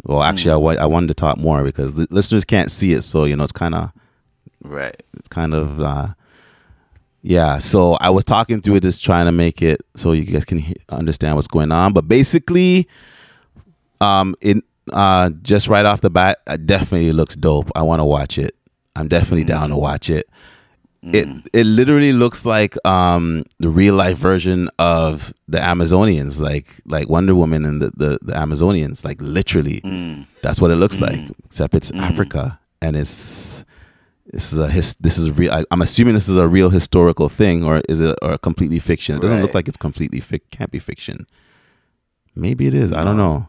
Well, 0.03 0.21
actually, 0.23 0.51
I 0.51 0.55
wa- 0.57 0.81
I 0.81 0.85
wanted 0.85 1.07
to 1.07 1.13
talk 1.13 1.37
more 1.37 1.63
because 1.63 1.93
the 1.95 2.07
listeners 2.09 2.45
can't 2.45 2.71
see 2.71 2.93
it, 2.93 3.01
so 3.03 3.25
you 3.25 3.35
know 3.35 3.43
it's 3.43 3.51
kind 3.51 3.75
of 3.75 3.91
Right. 4.63 5.01
it's 5.17 5.27
kind 5.29 5.53
of 5.53 5.79
uh 5.79 6.07
yeah 7.21 7.57
so 7.59 7.93
i 8.01 8.09
was 8.09 8.23
talking 8.25 8.61
through 8.61 8.75
it 8.75 8.83
just 8.83 9.03
trying 9.03 9.25
to 9.25 9.31
make 9.31 9.61
it 9.61 9.81
so 9.95 10.11
you 10.13 10.23
guys 10.23 10.43
can 10.45 10.57
he- 10.57 10.75
understand 10.89 11.35
what's 11.35 11.47
going 11.47 11.69
on 11.71 11.91
but 11.93 12.07
basically 12.07 12.87
um 14.01 14.35
it 14.41 14.57
uh 14.93 15.29
just 15.41 15.67
right 15.67 15.85
off 15.85 16.01
the 16.01 16.09
bat 16.09 16.39
it 16.47 16.65
definitely 16.65 17.11
looks 17.11 17.35
dope. 17.35 17.69
I 17.75 17.81
want 17.83 17.99
to 17.99 18.05
watch 18.05 18.37
it. 18.37 18.55
I'm 18.95 19.07
definitely 19.07 19.43
down 19.43 19.69
to 19.69 19.77
watch 19.77 20.09
it 20.09 20.29
it 21.01 21.27
mm. 21.27 21.47
it 21.53 21.65
literally 21.65 22.11
looks 22.11 22.45
like 22.45 22.75
um 22.85 23.43
the 23.59 23.69
real 23.69 23.95
life 23.95 24.17
version 24.17 24.69
of 24.79 25.33
the 25.47 25.57
amazonians 25.57 26.41
like 26.41 26.67
like 26.85 27.07
wonder 27.07 27.33
woman 27.33 27.63
and 27.63 27.81
the 27.81 27.91
the, 27.95 28.19
the 28.21 28.33
amazonians 28.33 29.05
like 29.05 29.21
literally. 29.21 29.79
Mm. 29.81 30.27
That's 30.41 30.59
what 30.59 30.71
it 30.71 30.75
looks 30.75 30.97
mm. 30.97 31.01
like 31.01 31.37
except 31.45 31.73
it's 31.73 31.91
africa 31.91 32.59
and 32.81 32.97
it's 32.97 33.63
this 34.25 34.51
is 34.51 34.59
a 34.59 34.69
his, 34.69 34.93
this 34.95 35.17
is 35.17 35.31
real 35.37 35.53
I, 35.53 35.63
i'm 35.71 35.81
assuming 35.81 36.15
this 36.15 36.27
is 36.27 36.35
a 36.35 36.47
real 36.47 36.69
historical 36.69 37.29
thing 37.29 37.63
or 37.63 37.81
is 37.87 38.01
it 38.01 38.17
or 38.21 38.37
completely 38.37 38.79
fiction? 38.79 39.15
It 39.15 39.21
doesn't 39.21 39.41
look 39.41 39.53
like 39.53 39.69
it's 39.69 39.77
completely 39.77 40.19
fic 40.19 40.41
can't 40.51 40.71
be 40.71 40.79
fiction. 40.79 41.27
Maybe 42.35 42.67
it 42.67 42.73
is 42.73 42.91
i 42.91 43.05
don't 43.05 43.17
know. 43.17 43.47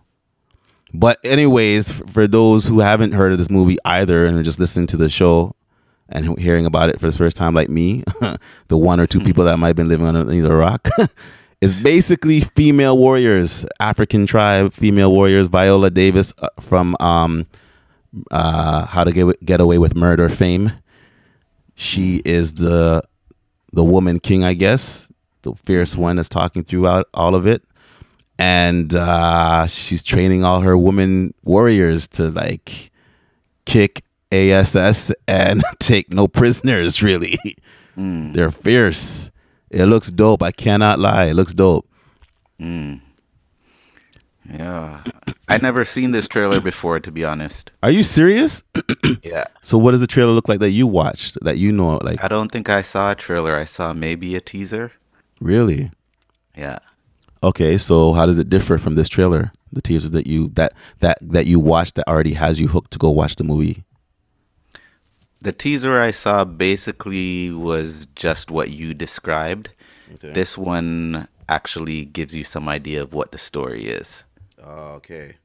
But 0.94 1.18
anyways 1.24 1.90
for 1.90 2.28
those 2.28 2.66
who 2.66 2.78
haven't 2.78 3.12
heard 3.12 3.32
of 3.32 3.38
this 3.38 3.50
movie 3.50 3.78
either 3.84 4.24
and 4.26 4.38
are 4.38 4.42
just 4.44 4.60
listening 4.60 4.86
to 4.88 4.96
the 4.96 5.08
show 5.08 5.56
and 6.10 6.38
hearing 6.38 6.66
about 6.66 6.88
it 6.88 7.00
for 7.00 7.06
the 7.06 7.16
first 7.16 7.36
time 7.36 7.54
like 7.54 7.68
me 7.68 8.04
the 8.68 8.76
one 8.76 9.00
or 9.00 9.06
two 9.06 9.20
people 9.20 9.44
that 9.44 9.56
might 9.56 9.68
have 9.68 9.76
been 9.76 9.88
living 9.88 10.06
underneath 10.06 10.44
a 10.44 10.54
rock 10.54 10.88
is 11.60 11.82
basically 11.82 12.40
female 12.40 12.98
warriors 12.98 13.64
african 13.78 14.26
tribe 14.26 14.72
female 14.72 15.12
warriors 15.12 15.48
viola 15.48 15.90
davis 15.90 16.32
uh, 16.38 16.48
from 16.58 16.96
um 17.00 17.46
uh, 18.30 18.86
How 18.86 19.04
to 19.04 19.12
Get 19.12 19.44
Get 19.44 19.60
Away 19.60 19.78
with 19.78 19.94
Murder 19.94 20.28
fame. 20.28 20.72
She 21.74 22.22
is 22.24 22.54
the 22.54 23.02
the 23.72 23.84
woman 23.84 24.20
king, 24.20 24.44
I 24.44 24.54
guess, 24.54 25.10
the 25.42 25.54
fierce 25.54 25.96
one 25.96 26.16
that's 26.16 26.28
talking 26.28 26.64
throughout 26.64 27.08
all 27.14 27.34
of 27.34 27.46
it, 27.46 27.62
and 28.38 28.94
uh, 28.94 29.66
she's 29.66 30.02
training 30.02 30.44
all 30.44 30.60
her 30.60 30.76
women 30.76 31.34
warriors 31.44 32.08
to 32.08 32.28
like 32.30 32.90
kick 33.64 34.02
ass 34.32 35.12
and 35.26 35.62
take 35.78 36.12
no 36.12 36.28
prisoners. 36.28 37.02
Really, 37.02 37.38
mm. 37.96 38.32
they're 38.32 38.50
fierce. 38.50 39.30
It 39.70 39.86
looks 39.86 40.10
dope. 40.10 40.42
I 40.42 40.50
cannot 40.50 40.98
lie. 40.98 41.26
It 41.26 41.34
looks 41.34 41.54
dope. 41.54 41.88
Mm. 42.60 43.00
Yeah. 44.52 45.02
I 45.48 45.58
never 45.58 45.84
seen 45.84 46.10
this 46.10 46.26
trailer 46.26 46.60
before, 46.60 46.98
to 47.00 47.12
be 47.12 47.24
honest. 47.24 47.70
Are 47.82 47.90
you 47.90 48.02
serious? 48.02 48.62
Yeah. 49.22 49.44
So, 49.62 49.76
what 49.76 49.90
does 49.90 50.00
the 50.00 50.06
trailer 50.06 50.32
look 50.32 50.48
like 50.48 50.60
that 50.60 50.70
you 50.70 50.86
watched 50.86 51.36
that 51.42 51.58
you 51.58 51.72
know? 51.72 51.98
Like, 52.02 52.22
I 52.22 52.28
don't 52.28 52.50
think 52.50 52.68
I 52.68 52.82
saw 52.82 53.10
a 53.10 53.14
trailer. 53.14 53.56
I 53.56 53.64
saw 53.64 53.92
maybe 53.92 54.36
a 54.36 54.40
teaser. 54.40 54.92
really? 55.40 55.90
Yeah. 56.56 56.78
Okay, 57.42 57.78
so 57.78 58.12
how 58.12 58.26
does 58.26 58.38
it 58.38 58.48
differ 58.50 58.78
from 58.78 58.94
this 58.94 59.08
trailer? 59.08 59.52
The 59.72 59.82
teaser 59.82 60.08
that 60.10 60.26
you 60.26 60.48
that 60.50 60.74
that 60.98 61.18
that 61.22 61.46
you 61.46 61.58
watched 61.58 61.96
that 61.96 62.06
already 62.08 62.34
has 62.34 62.60
you 62.60 62.68
hooked 62.68 62.92
to 62.92 62.98
go 62.98 63.10
watch 63.10 63.36
the 63.36 63.44
movie. 63.44 63.84
The 65.40 65.52
teaser 65.52 65.98
I 65.98 66.10
saw 66.10 66.44
basically 66.44 67.50
was 67.50 68.06
just 68.14 68.50
what 68.50 68.70
you 68.70 68.92
described. 68.92 69.70
Okay. 70.14 70.32
This 70.32 70.58
one 70.58 71.28
actually 71.48 72.04
gives 72.04 72.34
you 72.34 72.44
some 72.44 72.68
idea 72.68 73.02
of 73.02 73.12
what 73.14 73.32
the 73.32 73.38
story 73.38 73.86
is. 73.86 74.24
Oh, 74.62 74.94
okay. 74.94 75.36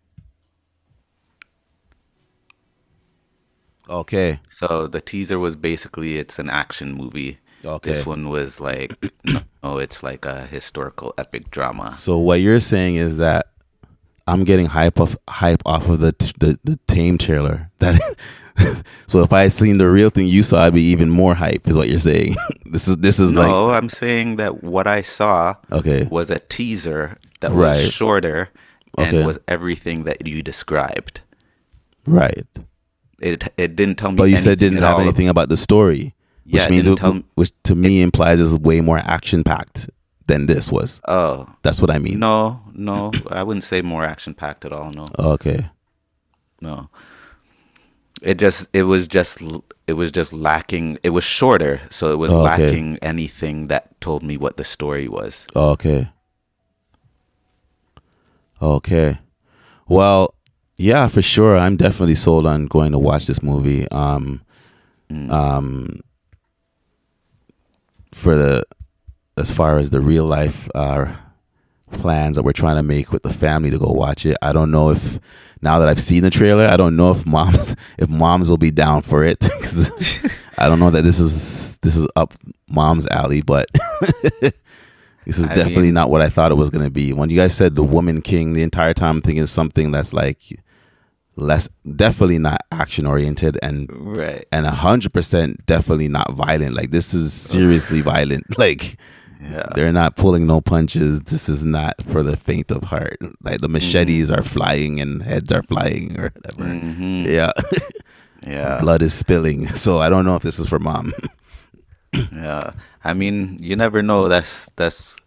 Okay. 3.89 4.39
So 4.49 4.87
the 4.87 4.99
teaser 5.01 5.39
was 5.39 5.55
basically 5.55 6.17
it's 6.17 6.39
an 6.39 6.49
action 6.49 6.93
movie. 6.93 7.39
Okay. 7.63 7.91
This 7.91 8.05
one 8.05 8.29
was 8.29 8.59
like 8.59 8.93
oh, 9.63 9.77
it's 9.77 10.03
like 10.03 10.25
a 10.25 10.45
historical 10.47 11.13
epic 11.17 11.51
drama. 11.51 11.95
So 11.95 12.17
what 12.17 12.41
you're 12.41 12.59
saying 12.59 12.95
is 12.95 13.17
that 13.17 13.47
I'm 14.27 14.43
getting 14.43 14.65
hype 14.67 14.99
off 14.99 15.15
hype 15.29 15.61
off 15.65 15.87
of 15.87 15.99
the 15.99 16.13
the, 16.39 16.59
the 16.63 16.79
tame 16.87 17.17
trailer. 17.17 17.71
That 17.79 17.99
so 19.07 19.21
if 19.21 19.33
I 19.33 19.43
had 19.43 19.51
seen 19.51 19.77
the 19.77 19.89
real 19.89 20.09
thing 20.09 20.27
you 20.27 20.43
saw, 20.43 20.65
I'd 20.65 20.73
be 20.73 20.83
even 20.91 21.09
more 21.09 21.35
hype. 21.35 21.67
Is 21.67 21.75
what 21.77 21.89
you're 21.89 21.99
saying? 21.99 22.35
this 22.65 22.87
is 22.87 22.97
this 22.97 23.19
is 23.19 23.33
no, 23.33 23.65
like 23.67 23.77
I'm 23.77 23.89
saying 23.89 24.37
that 24.37 24.63
what 24.63 24.87
I 24.87 25.01
saw 25.01 25.55
Okay. 25.71 26.05
was 26.05 26.29
a 26.29 26.39
teaser 26.39 27.17
that 27.41 27.51
Right. 27.51 27.83
was 27.83 27.93
shorter 27.93 28.49
and 28.97 29.07
Okay. 29.17 29.25
was 29.25 29.39
everything 29.47 30.05
that 30.05 30.25
you 30.25 30.41
described. 30.41 31.21
right. 32.05 32.45
It 33.21 33.47
it 33.57 33.75
didn't 33.75 33.95
tell 33.95 34.11
me. 34.11 34.17
But 34.17 34.25
you 34.25 34.37
said 34.37 34.53
it 34.53 34.59
didn't 34.59 34.81
have 34.83 34.99
anything 34.99 35.29
about 35.29 35.49
the 35.49 35.57
story, 35.57 36.13
which 36.45 36.63
Yeah, 36.63 36.69
means 36.69 36.85
it, 36.87 36.99
which 37.35 37.51
to 37.63 37.73
me 37.75 38.01
implies 38.01 38.39
is 38.41 38.57
way 38.59 38.81
more 38.81 38.97
action 38.99 39.43
packed 39.43 39.89
than 40.27 40.47
this 40.47 40.69
was. 40.71 41.01
Oh, 41.07 41.47
That's 41.61 41.79
what 41.81 41.91
I 41.91 41.97
mean. 41.99 42.19
no, 42.19 42.61
no, 42.73 43.13
I 43.29 43.43
wouldn't 43.43 43.63
say 43.63 43.81
more 43.81 44.03
action 44.03 44.33
packed 44.33 44.65
at 44.65 44.73
all. 44.73 44.91
No, 44.91 45.07
Okay. 45.17 45.65
no. 46.61 46.89
It 48.21 48.35
just 48.39 48.67
it 48.73 48.83
was 48.83 49.07
just 49.07 49.41
it 49.87 49.93
was 49.93 50.11
just 50.11 50.33
lacking. 50.33 50.97
It 51.03 51.09
was 51.11 51.23
shorter, 51.23 51.81
so 51.89 52.11
it 52.11 52.17
was 52.17 52.31
Okay. 52.31 52.41
lacking 52.43 52.97
anything 53.01 53.67
that 53.67 53.99
told 54.01 54.23
me 54.23 54.37
what 54.37 54.57
the 54.57 54.63
story 54.63 55.07
was. 55.07 55.45
Okay. 55.55 56.09
Okay. 58.61 59.19
Well, 59.87 60.33
yeah, 60.77 61.07
for 61.07 61.21
sure. 61.21 61.57
I'm 61.57 61.75
definitely 61.75 62.15
sold 62.15 62.45
on 62.47 62.65
going 62.67 62.91
to 62.93 62.99
watch 62.99 63.27
this 63.27 63.43
movie. 63.43 63.87
Um, 63.91 64.41
um, 65.29 65.99
for 68.11 68.35
the 68.35 68.63
as 69.37 69.51
far 69.51 69.77
as 69.77 69.89
the 69.89 69.99
real 69.99 70.25
life 70.25 70.69
uh, 70.73 71.13
plans 71.91 72.35
that 72.35 72.43
we're 72.43 72.51
trying 72.51 72.75
to 72.77 72.83
make 72.83 73.11
with 73.11 73.23
the 73.23 73.33
family 73.33 73.69
to 73.69 73.77
go 73.77 73.91
watch 73.91 74.25
it. 74.25 74.37
I 74.41 74.51
don't 74.53 74.71
know 74.71 74.89
if 74.91 75.19
now 75.61 75.79
that 75.79 75.87
I've 75.87 76.01
seen 76.01 76.23
the 76.23 76.29
trailer, 76.29 76.65
I 76.67 76.77
don't 76.77 76.95
know 76.95 77.11
if 77.11 77.25
moms 77.25 77.75
if 77.97 78.09
moms 78.09 78.49
will 78.49 78.57
be 78.57 78.71
down 78.71 79.01
for 79.01 79.23
it. 79.23 79.37
I 80.57 80.67
don't 80.67 80.79
know 80.79 80.89
that 80.91 81.03
this 81.03 81.19
is 81.19 81.77
this 81.77 81.95
is 81.95 82.07
up 82.15 82.33
mom's 82.69 83.07
alley, 83.07 83.41
but 83.41 83.67
this 85.25 85.39
is 85.39 85.49
I 85.49 85.53
definitely 85.53 85.83
mean- 85.83 85.93
not 85.95 86.09
what 86.09 86.21
I 86.21 86.29
thought 86.29 86.51
it 86.51 86.55
was 86.55 86.69
gonna 86.69 86.89
be. 86.89 87.13
When 87.13 87.29
you 87.29 87.37
guys 87.37 87.55
said 87.55 87.75
the 87.75 87.83
woman 87.83 88.21
king, 88.21 88.53
the 88.53 88.63
entire 88.63 88.93
time 88.93 89.17
I'm 89.17 89.21
thinking 89.21 89.45
something 89.47 89.91
that's 89.91 90.13
like 90.13 90.41
less 91.37 91.67
definitely 91.97 92.39
not 92.39 92.61
action 92.71 93.05
oriented 93.05 93.57
and 93.61 93.89
Right. 93.91 94.45
and 94.53 94.65
a 94.65 94.71
hundred 94.71 95.11
percent 95.13 95.65
definitely 95.65 96.07
not 96.07 96.31
violent. 96.33 96.75
Like 96.75 96.91
this 96.91 97.13
is 97.13 97.33
seriously 97.33 98.01
violent. 98.13 98.57
Like 98.57 98.97
Yeah. 99.41 99.67
they're 99.75 99.91
not 99.91 100.15
pulling 100.15 100.47
no 100.47 100.61
punches. 100.61 101.21
This 101.21 101.49
is 101.49 101.63
not 101.65 102.01
for 102.01 102.23
the 102.23 102.35
faint 102.37 102.71
of 102.71 102.83
heart. 102.83 103.17
Like 103.43 103.59
the 103.61 103.67
machetes 103.69 104.29
Mm-hmm. 104.31 104.39
are 104.39 104.43
flying 104.43 104.99
and 105.01 105.21
heads 105.23 105.51
are 105.51 105.61
flying 105.63 106.17
or 106.19 106.31
whatever. 106.33 106.63
Mhm. 106.69 107.25
Yeah. 107.27 107.51
Yeah. 108.47 108.79
Blood 108.81 109.01
is 109.01 109.13
spilling. 109.13 109.67
So 109.69 109.99
I 109.99 110.09
don't 110.09 110.23
know 110.25 110.35
if 110.35 110.43
this 110.43 110.59
is 110.59 110.69
for 110.69 110.79
mom. 110.79 111.13
Yeah, 112.31 112.71
I 113.03 113.13
mean, 113.13 113.57
you 113.59 113.75
never 113.75 114.01
know. 114.01 114.29
That's 114.29 114.69
that's 114.77 115.17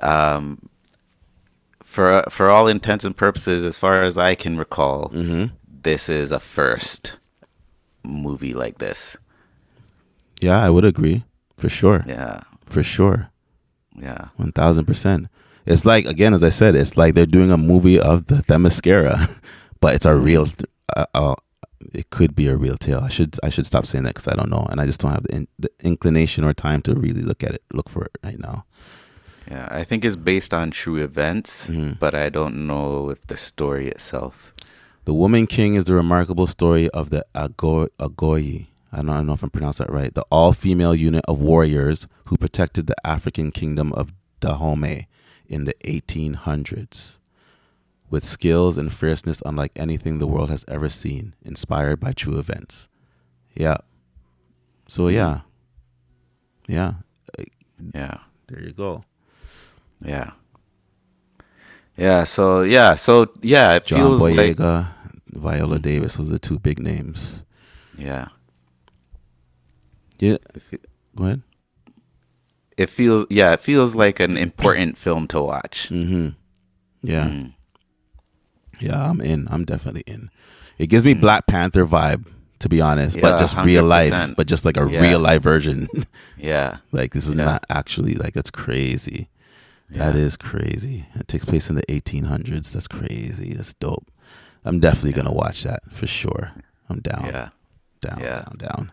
um, 0.00 0.68
for 1.82 2.22
for 2.30 2.48
all 2.50 2.68
intents 2.68 3.04
and 3.04 3.16
purposes, 3.16 3.66
as 3.66 3.76
far 3.76 4.02
as 4.02 4.16
I 4.16 4.36
can 4.36 4.56
recall, 4.56 5.08
Mm-hmm. 5.08 5.46
this 5.82 6.08
is 6.08 6.30
a 6.30 6.38
first 6.38 7.16
movie 8.04 8.54
like 8.54 8.78
this. 8.78 9.16
yeah, 10.40 10.64
I 10.64 10.70
would 10.70 10.84
agree. 10.84 11.24
For 11.56 11.68
sure. 11.68 12.04
Yeah, 12.06 12.40
For 12.64 12.82
sure. 12.84 13.28
Yeah, 14.00 14.28
One 14.36 14.52
thousand 14.52 14.86
percent. 14.86 15.28
It's 15.66 15.84
like 15.84 16.06
again, 16.06 16.34
as 16.34 16.42
I 16.42 16.48
said, 16.48 16.74
it's 16.74 16.96
like 16.96 17.14
they're 17.14 17.26
doing 17.26 17.50
a 17.50 17.56
movie 17.58 18.00
of 18.00 18.26
the 18.26 18.36
Themyscira, 18.36 19.40
but 19.80 19.94
it's 19.94 20.06
a 20.06 20.14
real. 20.16 20.48
Uh, 20.96 21.06
uh, 21.14 21.34
it 21.94 22.10
could 22.10 22.34
be 22.34 22.46
a 22.48 22.56
real 22.56 22.76
tale. 22.76 23.00
I 23.00 23.08
should 23.08 23.36
I 23.42 23.48
should 23.50 23.66
stop 23.66 23.86
saying 23.86 24.04
that 24.04 24.14
because 24.14 24.28
I 24.28 24.34
don't 24.34 24.50
know, 24.50 24.66
and 24.70 24.80
I 24.80 24.86
just 24.86 25.00
don't 25.00 25.12
have 25.12 25.22
the, 25.24 25.34
in, 25.34 25.48
the 25.58 25.70
inclination 25.82 26.44
or 26.44 26.52
time 26.52 26.82
to 26.82 26.94
really 26.94 27.22
look 27.22 27.42
at 27.44 27.52
it, 27.52 27.62
look 27.72 27.88
for 27.88 28.04
it 28.04 28.12
right 28.24 28.38
now. 28.38 28.64
yeah. 29.50 29.68
I 29.70 29.84
think 29.84 30.04
it's 30.04 30.16
based 30.16 30.52
on 30.54 30.70
true 30.70 30.96
events, 31.02 31.68
Mm-hmm. 31.68 31.92
but 32.00 32.14
I 32.14 32.28
don't 32.28 32.66
know 32.66 33.10
if 33.10 33.20
the 33.26 33.36
story 33.36 33.88
itself. 33.88 34.52
The 35.04 35.14
Woman 35.14 35.46
King 35.46 35.74
is 35.74 35.84
the 35.84 35.94
remarkable 35.94 36.46
story 36.46 36.88
of 36.90 37.08
the 37.10 37.24
Ago- 37.34 37.88
Agoyi. 37.98 38.66
I 38.92 38.96
don't, 38.98 39.08
I 39.10 39.16
don't 39.16 39.26
know 39.26 39.34
if 39.34 39.42
I'm 39.42 39.50
pronouncing 39.50 39.86
that 39.86 39.92
right. 39.92 40.12
The 40.12 40.24
all 40.30 40.52
female 40.52 40.94
unit 40.94 41.24
of 41.28 41.40
warriors 41.40 42.08
who 42.26 42.36
protected 42.36 42.86
the 42.86 42.96
African 43.06 43.50
kingdom 43.52 43.92
of 43.92 44.12
Dahomey 44.40 45.06
in 45.48 45.64
the 45.64 45.74
1800s. 45.84 47.16
With 48.10 48.24
skills 48.24 48.76
and 48.76 48.92
fierceness 48.92 49.40
unlike 49.46 49.70
anything 49.76 50.18
the 50.18 50.26
world 50.26 50.50
has 50.50 50.64
ever 50.66 50.88
seen, 50.88 51.34
inspired 51.42 52.00
by 52.00 52.10
true 52.12 52.38
events. 52.40 52.88
Yeah. 53.54 53.76
So, 54.88 55.06
yeah. 55.06 55.42
Yeah. 56.66 56.94
Uh, 57.38 57.44
Yeah, 57.94 58.18
There 58.48 58.62
you 58.64 58.72
go. 58.72 59.04
yeah, 60.04 60.32
yeah. 61.96 62.24
So 62.24 62.62
yeah, 62.62 62.94
so 62.96 63.26
yeah, 63.42 63.76
it 63.76 63.86
John 63.86 63.98
feels 63.98 64.20
like 64.22 64.56
Boyega, 64.56 64.88
Viola 65.28 65.78
Davis. 65.78 66.18
was 66.18 66.28
the 66.30 66.38
two 66.38 66.58
big 66.58 66.78
names. 66.80 67.44
Yeah. 67.96 68.28
Yeah. 70.20 70.36
Go 71.16 71.24
ahead. 71.24 71.42
It 72.76 72.88
feels 72.88 73.26
yeah, 73.30 73.52
it 73.52 73.60
feels 73.60 73.94
like 73.94 74.20
an 74.20 74.36
important 74.36 74.96
film 74.96 75.26
to 75.28 75.40
watch. 75.42 75.88
Mm-hmm. 75.90 76.28
Yeah. 77.02 77.26
Mm. 77.26 77.54
Yeah, 78.80 79.08
I'm 79.10 79.20
in. 79.20 79.46
I'm 79.50 79.64
definitely 79.64 80.04
in. 80.06 80.30
It 80.78 80.86
gives 80.86 81.04
me 81.04 81.12
Black 81.12 81.46
Panther 81.46 81.84
vibe, 81.84 82.24
to 82.60 82.68
be 82.68 82.80
honest, 82.80 83.16
Mm. 83.16 83.22
Yeah, 83.22 83.30
but 83.30 83.38
just 83.38 83.56
real 83.58 83.84
life, 83.84 84.34
but 84.36 84.46
just 84.46 84.64
like 84.64 84.76
a 84.78 84.88
Yeah. 84.90 85.00
real 85.00 85.18
life 85.18 85.42
version. 85.42 85.88
Yeah. 86.38 86.78
like 86.92 87.12
this 87.12 87.26
is 87.28 87.34
Yeah. 87.34 87.44
not 87.44 87.66
actually 87.68 88.14
like 88.14 88.32
that's 88.34 88.50
crazy. 88.50 89.28
That 89.90 90.14
is 90.14 90.36
crazy. 90.36 91.06
It 91.16 91.26
takes 91.26 91.44
place 91.44 91.68
in 91.68 91.74
the 91.74 91.82
1800s. 91.88 92.72
That's 92.72 92.86
crazy. 92.86 93.54
That's 93.54 93.74
dope. 93.74 94.08
I'm 94.64 94.78
definitely 94.78 95.12
gonna 95.12 95.32
watch 95.32 95.64
that 95.64 95.82
for 95.90 96.06
sure. 96.06 96.52
I'm 96.88 97.00
down. 97.00 97.24
Yeah. 97.26 97.48
Down. 98.00 98.20
Yeah. 98.20 98.42
Down. 98.42 98.56
Down. 98.58 98.92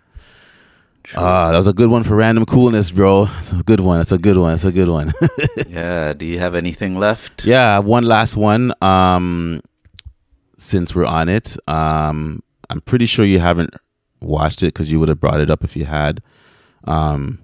Ah, 1.16 1.52
that 1.52 1.58
was 1.58 1.68
a 1.68 1.74
good 1.74 1.90
one 1.90 2.04
for 2.04 2.16
random 2.16 2.46
coolness, 2.46 2.92
bro. 2.92 3.28
It's 3.38 3.54
a 3.54 3.64
good 3.64 3.80
one. 3.80 4.02
It's 4.02 4.12
a 4.12 4.18
good 4.18 4.38
one. 4.38 4.54
It's 4.54 4.66
a 4.66 4.72
good 4.72 4.90
one. 4.90 5.14
yeah. 5.68 6.14
Do 6.14 6.26
you 6.26 6.40
have 6.40 6.54
anything 6.54 7.00
left? 7.00 7.46
Yeah, 7.46 7.72
I 7.72 7.74
have 7.76 7.86
one 7.86 8.04
last 8.04 8.36
one. 8.36 8.74
Um, 8.82 9.62
since 10.58 10.94
we're 10.94 11.06
on 11.06 11.30
it, 11.30 11.56
um, 11.68 12.44
I'm 12.70 12.82
pretty 12.82 13.06
sure 13.06 13.24
you 13.24 13.40
haven't 13.40 13.74
watched 14.22 14.64
it 14.64 14.68
because 14.74 14.92
you 14.92 15.00
would 15.00 15.10
have 15.10 15.20
brought 15.20 15.40
it 15.40 15.50
up 15.50 15.64
if 15.64 15.76
you 15.76 15.86
had. 15.86 16.22
Um, 16.84 17.40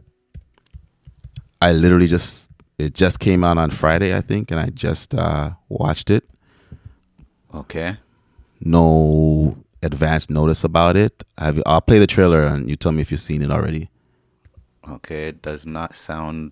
I 1.62 1.72
literally 1.72 2.08
just 2.08 2.52
it 2.78 2.94
just 2.94 3.20
came 3.20 3.44
out 3.44 3.58
on 3.58 3.70
Friday, 3.70 4.16
I 4.16 4.22
think, 4.22 4.52
and 4.52 4.60
I 4.60 4.70
just 4.70 5.16
uh, 5.16 5.52
watched 5.70 6.10
it. 6.10 6.28
Okay. 7.54 7.98
No 8.60 9.58
advance 9.84 10.30
notice 10.30 10.64
about 10.64 10.96
it. 10.96 11.24
Have 11.38 11.62
I'll 11.66 11.82
play 11.82 12.00
the 12.00 12.08
trailer 12.08 12.42
and 12.42 12.70
you 12.70 12.76
tell 12.76 12.92
me 12.92 13.02
if 13.02 13.12
you've 13.12 13.20
seen 13.20 13.42
it 13.42 13.52
already. 13.52 13.90
Okay. 14.90 15.28
It 15.28 15.42
does 15.42 15.66
not 15.66 15.96
sound 15.96 16.52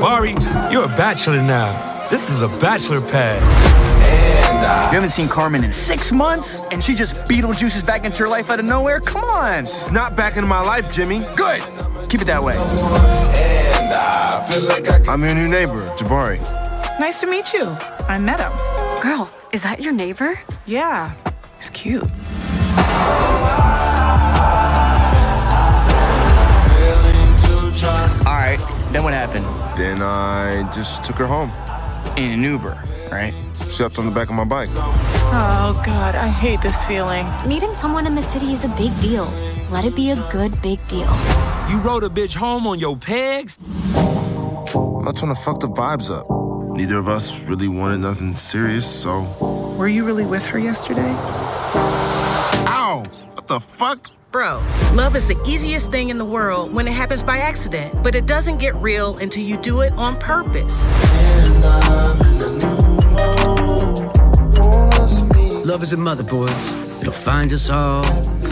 Mari, 0.00 0.34
you're 0.70 0.84
a 0.84 0.88
bachelor 0.88 1.36
now. 1.38 2.08
This 2.10 2.28
is 2.28 2.42
a 2.42 2.48
bachelor 2.60 3.00
pad. 3.00 3.40
You 4.92 4.96
haven't 4.96 5.10
seen 5.10 5.28
Carmen 5.28 5.64
in 5.64 5.72
six 5.72 6.12
months, 6.12 6.60
and 6.70 6.84
she 6.84 6.94
just 6.94 7.26
Beetlejuices 7.26 7.84
back 7.84 8.04
into 8.04 8.18
your 8.18 8.28
life 8.28 8.50
out 8.50 8.58
of 8.60 8.64
nowhere? 8.64 9.00
Come 9.00 9.24
on! 9.24 9.64
She's 9.64 9.90
not 9.90 10.14
back 10.14 10.36
into 10.36 10.48
my 10.48 10.60
life, 10.60 10.92
Jimmy. 10.92 11.20
Good! 11.34 11.62
Keep 12.08 12.22
it 12.22 12.26
that 12.26 12.42
way. 12.42 12.56
I'm 15.08 15.22
your 15.22 15.34
new 15.34 15.48
neighbor, 15.48 15.84
Jabari. 15.96 16.38
Nice 17.00 17.20
to 17.20 17.26
meet 17.26 17.52
you. 17.52 17.64
I 18.08 18.18
met 18.18 18.40
him. 18.40 18.52
Girl, 19.02 19.30
is 19.52 19.62
that 19.62 19.80
your 19.80 19.92
neighbor? 19.92 20.38
Yeah, 20.66 21.14
he's 21.56 21.70
cute. 21.70 22.04
All 28.26 28.32
right, 28.32 28.58
then 28.92 29.02
what 29.04 29.12
happened? 29.12 29.44
Then 29.76 30.00
I 30.02 30.70
just 30.72 31.04
took 31.04 31.16
her 31.16 31.26
home. 31.26 31.50
In 32.16 32.30
an 32.30 32.42
Uber, 32.44 32.82
right? 33.10 33.34
Slept 33.68 33.98
on 33.98 34.06
the 34.06 34.12
back 34.12 34.28
of 34.28 34.34
my 34.36 34.44
bike. 34.44 34.68
Oh, 34.76 35.82
God, 35.84 36.14
I 36.14 36.28
hate 36.28 36.62
this 36.62 36.84
feeling. 36.84 37.26
Meeting 37.46 37.74
someone 37.74 38.06
in 38.06 38.14
the 38.14 38.22
city 38.22 38.52
is 38.52 38.64
a 38.64 38.68
big 38.68 38.98
deal. 39.00 39.26
Let 39.68 39.84
it 39.84 39.96
be 39.96 40.10
a 40.10 40.16
good 40.30 40.52
big 40.62 40.78
deal. 40.86 41.08
You 41.68 41.80
rode 41.80 42.04
a 42.04 42.08
bitch 42.08 42.34
home 42.36 42.66
on 42.66 42.78
your 42.78 42.96
pegs? 42.96 43.58
I'm 43.94 45.04
not 45.04 45.16
trying 45.16 45.34
to 45.34 45.40
fuck 45.40 45.60
the 45.60 45.68
vibes 45.68 46.10
up. 46.10 46.26
Neither 46.76 46.98
of 46.98 47.08
us 47.08 47.40
really 47.40 47.68
wanted 47.68 47.98
nothing 47.98 48.34
serious, 48.36 48.84
so. 48.84 49.22
Were 49.78 49.88
you 49.88 50.04
really 50.04 50.26
with 50.26 50.44
her 50.46 50.58
yesterday? 50.58 51.14
Ow! 52.66 53.04
What 53.32 53.48
the 53.48 53.60
fuck? 53.60 54.10
Bro, 54.30 54.62
love 54.94 55.16
is 55.16 55.28
the 55.28 55.40
easiest 55.46 55.90
thing 55.90 56.10
in 56.10 56.18
the 56.18 56.24
world 56.24 56.74
when 56.74 56.88
it 56.88 56.92
happens 56.92 57.22
by 57.22 57.38
accident, 57.38 58.02
but 58.02 58.14
it 58.14 58.26
doesn't 58.26 58.58
get 58.58 58.74
real 58.76 59.16
until 59.18 59.44
you 59.44 59.56
do 59.56 59.80
it 59.80 59.92
on 59.92 60.16
purpose. 60.18 60.92
Love 65.64 65.82
is 65.82 65.92
a 65.92 65.96
mother, 65.96 66.24
boy. 66.24 66.48
It'll 67.00 67.12
find 67.12 67.52
us 67.52 67.70
all. 67.70 68.04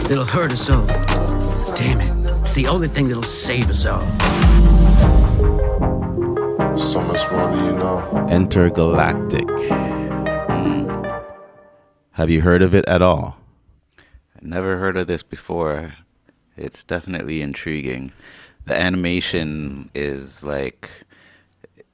It'll 0.09 0.25
hurt 0.25 0.51
us 0.53 0.69
all. 0.69 0.85
Damn 1.75 2.01
it. 2.01 2.12
It's 2.55 2.61
the 2.61 2.67
only 2.67 2.87
thing 2.87 3.07
that'll 3.07 3.23
save 3.23 3.67
us 3.67 3.83
all. 3.87 4.01
So 6.77 7.01
much 7.01 7.31
more 7.31 7.51
do 7.51 7.57
you 7.65 7.71
know. 7.75 8.07
Entergalactic. 8.29 9.49
Have 12.11 12.29
you 12.29 12.41
heard 12.41 12.61
of 12.61 12.75
it 12.75 12.85
at 12.85 13.01
all? 13.01 13.37
I 13.97 14.39
never 14.43 14.77
heard 14.77 14.97
of 14.97 15.07
this 15.07 15.23
before. 15.23 15.95
It's 16.55 16.83
definitely 16.83 17.41
intriguing. 17.41 18.11
The 18.65 18.79
animation 18.79 19.89
is 19.95 20.43
like 20.43 21.05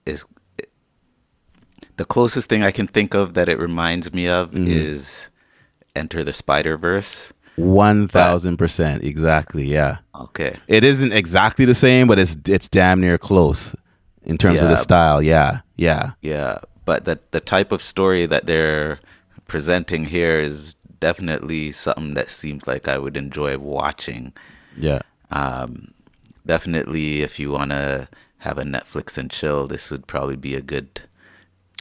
is 0.05 0.25
the 1.95 2.03
closest 2.03 2.49
thing 2.49 2.63
I 2.63 2.71
can 2.71 2.87
think 2.87 3.13
of 3.13 3.33
that 3.35 3.47
it 3.47 3.59
reminds 3.59 4.11
me 4.11 4.27
of 4.27 4.51
Mhm. 4.51 4.67
is 4.67 5.29
Into 5.95 6.25
the 6.25 6.33
Spider 6.33 6.75
Verse. 6.75 7.31
One 7.59 8.07
thousand 8.07 8.57
percent, 8.57 9.03
exactly. 9.03 9.65
Yeah. 9.65 9.97
Okay. 10.15 10.57
It 10.67 10.83
isn't 10.83 11.11
exactly 11.11 11.65
the 11.65 11.75
same, 11.75 12.07
but 12.07 12.19
it's 12.19 12.37
it's 12.47 12.69
damn 12.69 13.01
near 13.01 13.17
close 13.17 13.75
in 14.23 14.37
terms 14.37 14.61
of 14.61 14.69
the 14.69 14.75
style. 14.77 15.21
Yeah, 15.21 15.61
yeah. 15.75 16.11
Yeah, 16.21 16.59
but 16.85 17.05
the 17.05 17.19
the 17.31 17.39
type 17.39 17.71
of 17.71 17.81
story 17.81 18.25
that 18.25 18.45
they're 18.45 18.99
presenting 19.47 20.05
here 20.05 20.39
is 20.39 20.75
definitely 20.99 21.71
something 21.71 22.13
that 22.13 22.29
seems 22.29 22.67
like 22.67 22.87
I 22.87 22.97
would 22.97 23.17
enjoy 23.17 23.57
watching. 23.57 24.33
Yeah. 24.77 25.01
Um, 25.31 25.93
definitely, 26.45 27.21
if 27.21 27.39
you 27.39 27.51
want 27.51 27.71
to 27.71 28.07
have 28.39 28.57
a 28.57 28.63
Netflix 28.63 29.17
and 29.17 29.29
chill, 29.29 29.67
this 29.67 29.91
would 29.91 30.07
probably 30.07 30.35
be 30.35 30.55
a 30.55 30.61
good. 30.61 31.01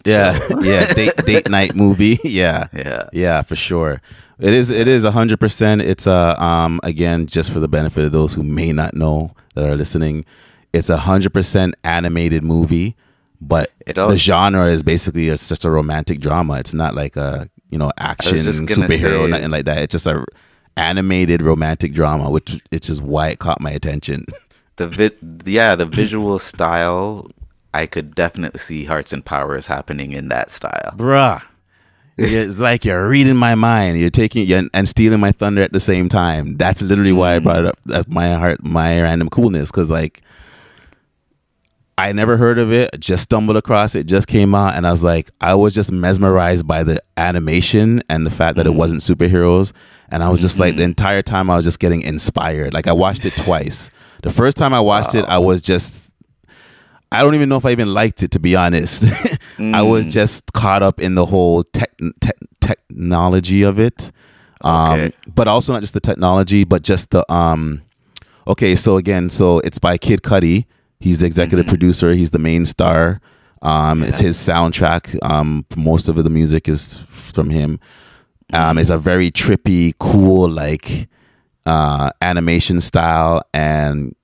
Yeah, 0.08 0.38
yeah, 0.62 0.92
date 0.98 1.16
date 1.24 1.48
night 1.50 1.74
movie. 1.74 2.18
Yeah, 2.24 2.68
Yeah. 2.72 3.08
yeah, 3.12 3.42
for 3.42 3.56
sure. 3.56 4.00
It 4.38 4.54
is. 4.54 4.70
It 4.70 4.86
is 4.88 5.04
hundred 5.04 5.40
percent. 5.40 5.80
It's 5.82 6.06
a 6.06 6.40
um 6.42 6.80
again 6.82 7.26
just 7.26 7.52
for 7.52 7.60
the 7.60 7.68
benefit 7.68 8.04
of 8.04 8.12
those 8.12 8.34
who 8.34 8.42
may 8.42 8.72
not 8.72 8.94
know 8.94 9.34
that 9.54 9.64
are 9.68 9.76
listening. 9.76 10.24
It's 10.72 10.88
a 10.90 10.96
hundred 10.98 11.32
percent 11.32 11.74
animated 11.82 12.44
movie, 12.44 12.94
but 13.40 13.72
It 13.86 13.98
all- 13.98 14.10
the 14.10 14.16
genre 14.16 14.64
is 14.66 14.82
basically 14.82 15.28
it's 15.28 15.48
just 15.48 15.64
a 15.64 15.70
romantic 15.70 16.20
drama. 16.20 16.58
It's 16.60 16.74
not 16.74 16.94
like 16.94 17.16
a 17.16 17.48
you 17.70 17.78
know 17.78 17.90
action 17.98 18.46
superhero 18.46 19.24
say- 19.24 19.30
nothing 19.30 19.50
like 19.50 19.64
that. 19.64 19.78
It's 19.78 19.92
just 19.92 20.06
a 20.06 20.24
animated 20.76 21.42
romantic 21.42 21.92
drama, 21.92 22.30
which 22.30 22.60
which 22.70 22.88
is 22.88 23.02
why 23.02 23.28
it 23.30 23.38
caught 23.40 23.60
my 23.60 23.70
attention. 23.70 24.24
The 24.76 24.86
vi- 24.88 25.50
yeah, 25.50 25.74
the 25.74 25.86
visual 25.86 26.38
style, 26.38 27.26
I 27.74 27.86
could 27.86 28.14
definitely 28.14 28.60
see 28.60 28.84
Hearts 28.84 29.12
and 29.12 29.24
Powers 29.24 29.66
happening 29.66 30.12
in 30.12 30.28
that 30.28 30.50
style. 30.50 30.94
bruh. 30.96 31.42
It's 32.20 32.58
like 32.58 32.84
you're 32.84 33.08
reading 33.08 33.36
my 33.36 33.54
mind. 33.54 33.98
You're 33.98 34.10
taking 34.10 34.46
you're, 34.46 34.64
and 34.74 34.88
stealing 34.88 35.20
my 35.20 35.30
thunder 35.30 35.62
at 35.62 35.72
the 35.72 35.78
same 35.78 36.08
time. 36.08 36.56
That's 36.56 36.82
literally 36.82 37.12
why 37.12 37.34
I 37.34 37.36
mm-hmm. 37.36 37.44
brought 37.44 37.58
it 37.60 37.66
up. 37.66 37.78
That's 37.84 38.08
my 38.08 38.32
heart, 38.32 38.64
my 38.64 39.00
random 39.00 39.28
coolness. 39.28 39.70
Because 39.70 39.88
like, 39.88 40.20
I 41.96 42.12
never 42.12 42.36
heard 42.36 42.58
of 42.58 42.72
it. 42.72 42.98
Just 42.98 43.22
stumbled 43.24 43.56
across 43.56 43.94
it. 43.94 44.06
Just 44.06 44.26
came 44.26 44.52
out, 44.52 44.74
and 44.74 44.84
I 44.84 44.90
was 44.90 45.04
like, 45.04 45.30
I 45.40 45.54
was 45.54 45.74
just 45.74 45.92
mesmerized 45.92 46.66
by 46.66 46.82
the 46.82 47.00
animation 47.16 48.02
and 48.08 48.26
the 48.26 48.30
fact 48.30 48.56
that 48.56 48.66
it 48.66 48.70
mm-hmm. 48.70 48.78
wasn't 48.78 49.02
superheroes. 49.02 49.72
And 50.08 50.22
I 50.22 50.28
was 50.28 50.40
just 50.40 50.58
like, 50.58 50.76
the 50.76 50.82
mm-hmm. 50.82 50.90
entire 50.90 51.22
time 51.22 51.50
I 51.50 51.56
was 51.56 51.64
just 51.64 51.78
getting 51.78 52.00
inspired. 52.00 52.74
Like 52.74 52.88
I 52.88 52.92
watched 52.92 53.26
it 53.26 53.32
twice. 53.44 53.90
The 54.22 54.30
first 54.30 54.56
time 54.56 54.74
I 54.74 54.80
watched 54.80 55.14
it, 55.14 55.24
I 55.26 55.38
was 55.38 55.62
just 55.62 56.07
I 57.10 57.22
don't 57.22 57.34
even 57.34 57.48
know 57.48 57.56
if 57.56 57.64
I 57.64 57.70
even 57.72 57.92
liked 57.94 58.22
it 58.22 58.30
to 58.32 58.38
be 58.40 58.54
honest. 58.56 59.04
I 59.58 59.82
was 59.82 60.06
Mm. 60.06 60.10
just 60.10 60.52
caught 60.52 60.82
up 60.82 61.00
in 61.00 61.14
the 61.14 61.26
whole 61.26 61.64
tech, 61.64 61.90
tech 62.20 62.36
technology 62.60 63.62
of 63.62 63.78
it. 63.78 64.10
Um 64.62 64.92
Okay. 65.00 65.12
but 65.34 65.48
also 65.48 65.72
not 65.72 65.80
just 65.80 65.94
the 65.94 66.00
technology, 66.00 66.64
but 66.64 66.82
just 66.82 67.10
the 67.10 67.22
um 67.32 67.82
okay, 68.46 68.74
so 68.76 68.96
again, 68.96 69.28
so 69.30 69.60
it's 69.60 69.78
by 69.78 69.96
Kid 69.98 70.22
Cudi. 70.22 70.66
He's 71.00 71.20
the 71.20 71.26
executive 71.26 71.66
Mm-hmm. 71.66 71.70
producer, 71.74 72.12
he's 72.12 72.30
the 72.32 72.38
main 72.38 72.64
star. 72.64 73.20
Um 73.62 74.02
it's 74.02 74.20
his 74.20 74.36
soundtrack. 74.36 75.16
Um 75.22 75.64
most 75.76 76.08
of 76.08 76.16
the 76.22 76.30
music 76.30 76.68
is 76.68 76.98
from 77.08 77.50
him. 77.50 77.80
Um 78.52 78.78
it's 78.78 78.90
a 78.90 78.98
very 78.98 79.30
trippy, 79.30 79.94
cool 79.98 80.48
like 80.48 81.08
uh 81.66 82.10
animation 82.22 82.80
style 82.80 83.42
and 83.54 84.14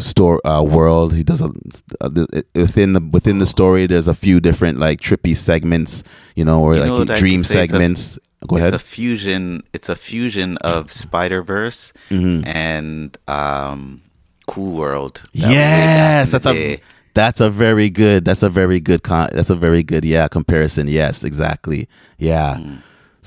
store 0.00 0.40
uh, 0.46 0.62
world. 0.62 1.14
He 1.14 1.22
does 1.22 1.40
a 1.40 1.50
uh, 2.00 2.10
within 2.54 2.92
the 2.92 3.00
within 3.12 3.38
the 3.38 3.46
story. 3.46 3.86
There's 3.86 4.08
a 4.08 4.14
few 4.14 4.40
different 4.40 4.78
like 4.78 5.00
trippy 5.00 5.36
segments, 5.36 6.02
you 6.36 6.44
know, 6.44 6.62
or 6.62 6.74
You 6.74 6.80
like 6.80 6.88
know 7.08 7.14
he- 7.14 7.20
dream? 7.20 7.40
It's 7.40 7.50
a- 7.50 7.52
segments. 7.54 8.18
Go 8.46 8.56
it's 8.56 8.60
ahead. 8.62 8.74
a 8.74 8.78
fusion. 8.78 9.64
It's 9.72 9.88
a 9.88 9.96
fusion 9.96 10.56
of 10.58 10.92
Spider 10.92 11.42
Verse 11.42 11.92
Mhm. 12.08 12.46
and 12.46 13.16
um, 13.26 14.00
Cool 14.46 14.76
World. 14.76 15.22
That 15.34 15.42
was 15.42 15.42
way 15.42 15.48
back 15.48 15.50
in 15.50 15.54
Yes, 15.54 16.30
that's 16.32 16.46
a 16.46 16.80
that's 17.14 17.40
a 17.40 17.50
very 17.50 17.90
good. 17.90 18.24
That's 18.24 18.44
a 18.44 18.48
very 18.48 18.78
good. 18.78 19.02
Con- 19.02 19.30
that's 19.32 19.50
a 19.50 19.56
very 19.56 19.82
good. 19.82 20.04
Yeah, 20.04 20.28
comparison. 20.28 20.86
Yes, 20.86 21.24
exactly. 21.24 21.88
Yeah. 22.18 22.58
Mm. 22.60 22.78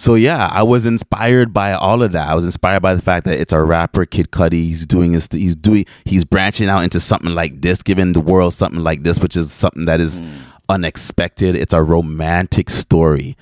So 0.02 0.16
yeah, 0.16 0.50
I 0.52 0.64
was 0.64 0.88
inspired 0.88 1.54
by 1.54 1.74
all 1.74 2.02
of 2.02 2.12
that. 2.14 2.28
I 2.28 2.34
was 2.34 2.44
inspired 2.44 2.82
by 2.82 2.96
the 2.96 3.04
fact 3.04 3.24
that 3.28 3.40
it's 3.40 3.54
a 3.54 3.62
rapper, 3.64 4.08
Kid 4.08 4.32
Cudi. 4.32 4.54
He's 4.54 4.88
doing 4.88 5.14
his. 5.14 5.28
He's 5.32 5.56
doing. 5.56 5.86
He's 6.06 6.26
branching 6.26 6.70
out 6.70 6.80
into 6.80 7.00
something 7.00 7.36
like 7.36 7.62
this, 7.62 7.84
giving 7.84 8.14
the 8.14 8.20
world 8.20 8.56
something 8.56 8.82
like 8.82 9.04
this, 9.04 9.20
which 9.20 9.38
is 9.38 9.54
something 9.54 9.86
that 9.86 10.00
is 10.00 10.24
mm. 10.24 10.28
unexpected. 10.70 11.54
It's 11.54 11.72
a 11.72 11.84
romantic 11.84 12.72
story. 12.72 13.38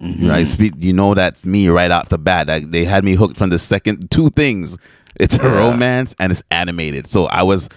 Mm-hmm. 0.00 0.26
Know, 0.26 0.34
I 0.34 0.44
speak. 0.44 0.74
You 0.76 0.92
know, 0.92 1.14
that's 1.14 1.46
me 1.46 1.68
right 1.68 1.90
off 1.90 2.10
the 2.10 2.18
bat. 2.18 2.46
Like, 2.46 2.70
they 2.70 2.84
had 2.84 3.04
me 3.04 3.14
hooked 3.14 3.38
from 3.38 3.48
the 3.48 3.58
second 3.58 4.10
two 4.10 4.28
things. 4.28 4.76
It's 5.18 5.36
a 5.36 5.38
Yeah. 5.38 5.56
romance 5.56 6.14
and 6.18 6.30
it's 6.30 6.42
animated. 6.50 7.06
So 7.06 7.24
I 7.24 7.42
was 7.42 7.70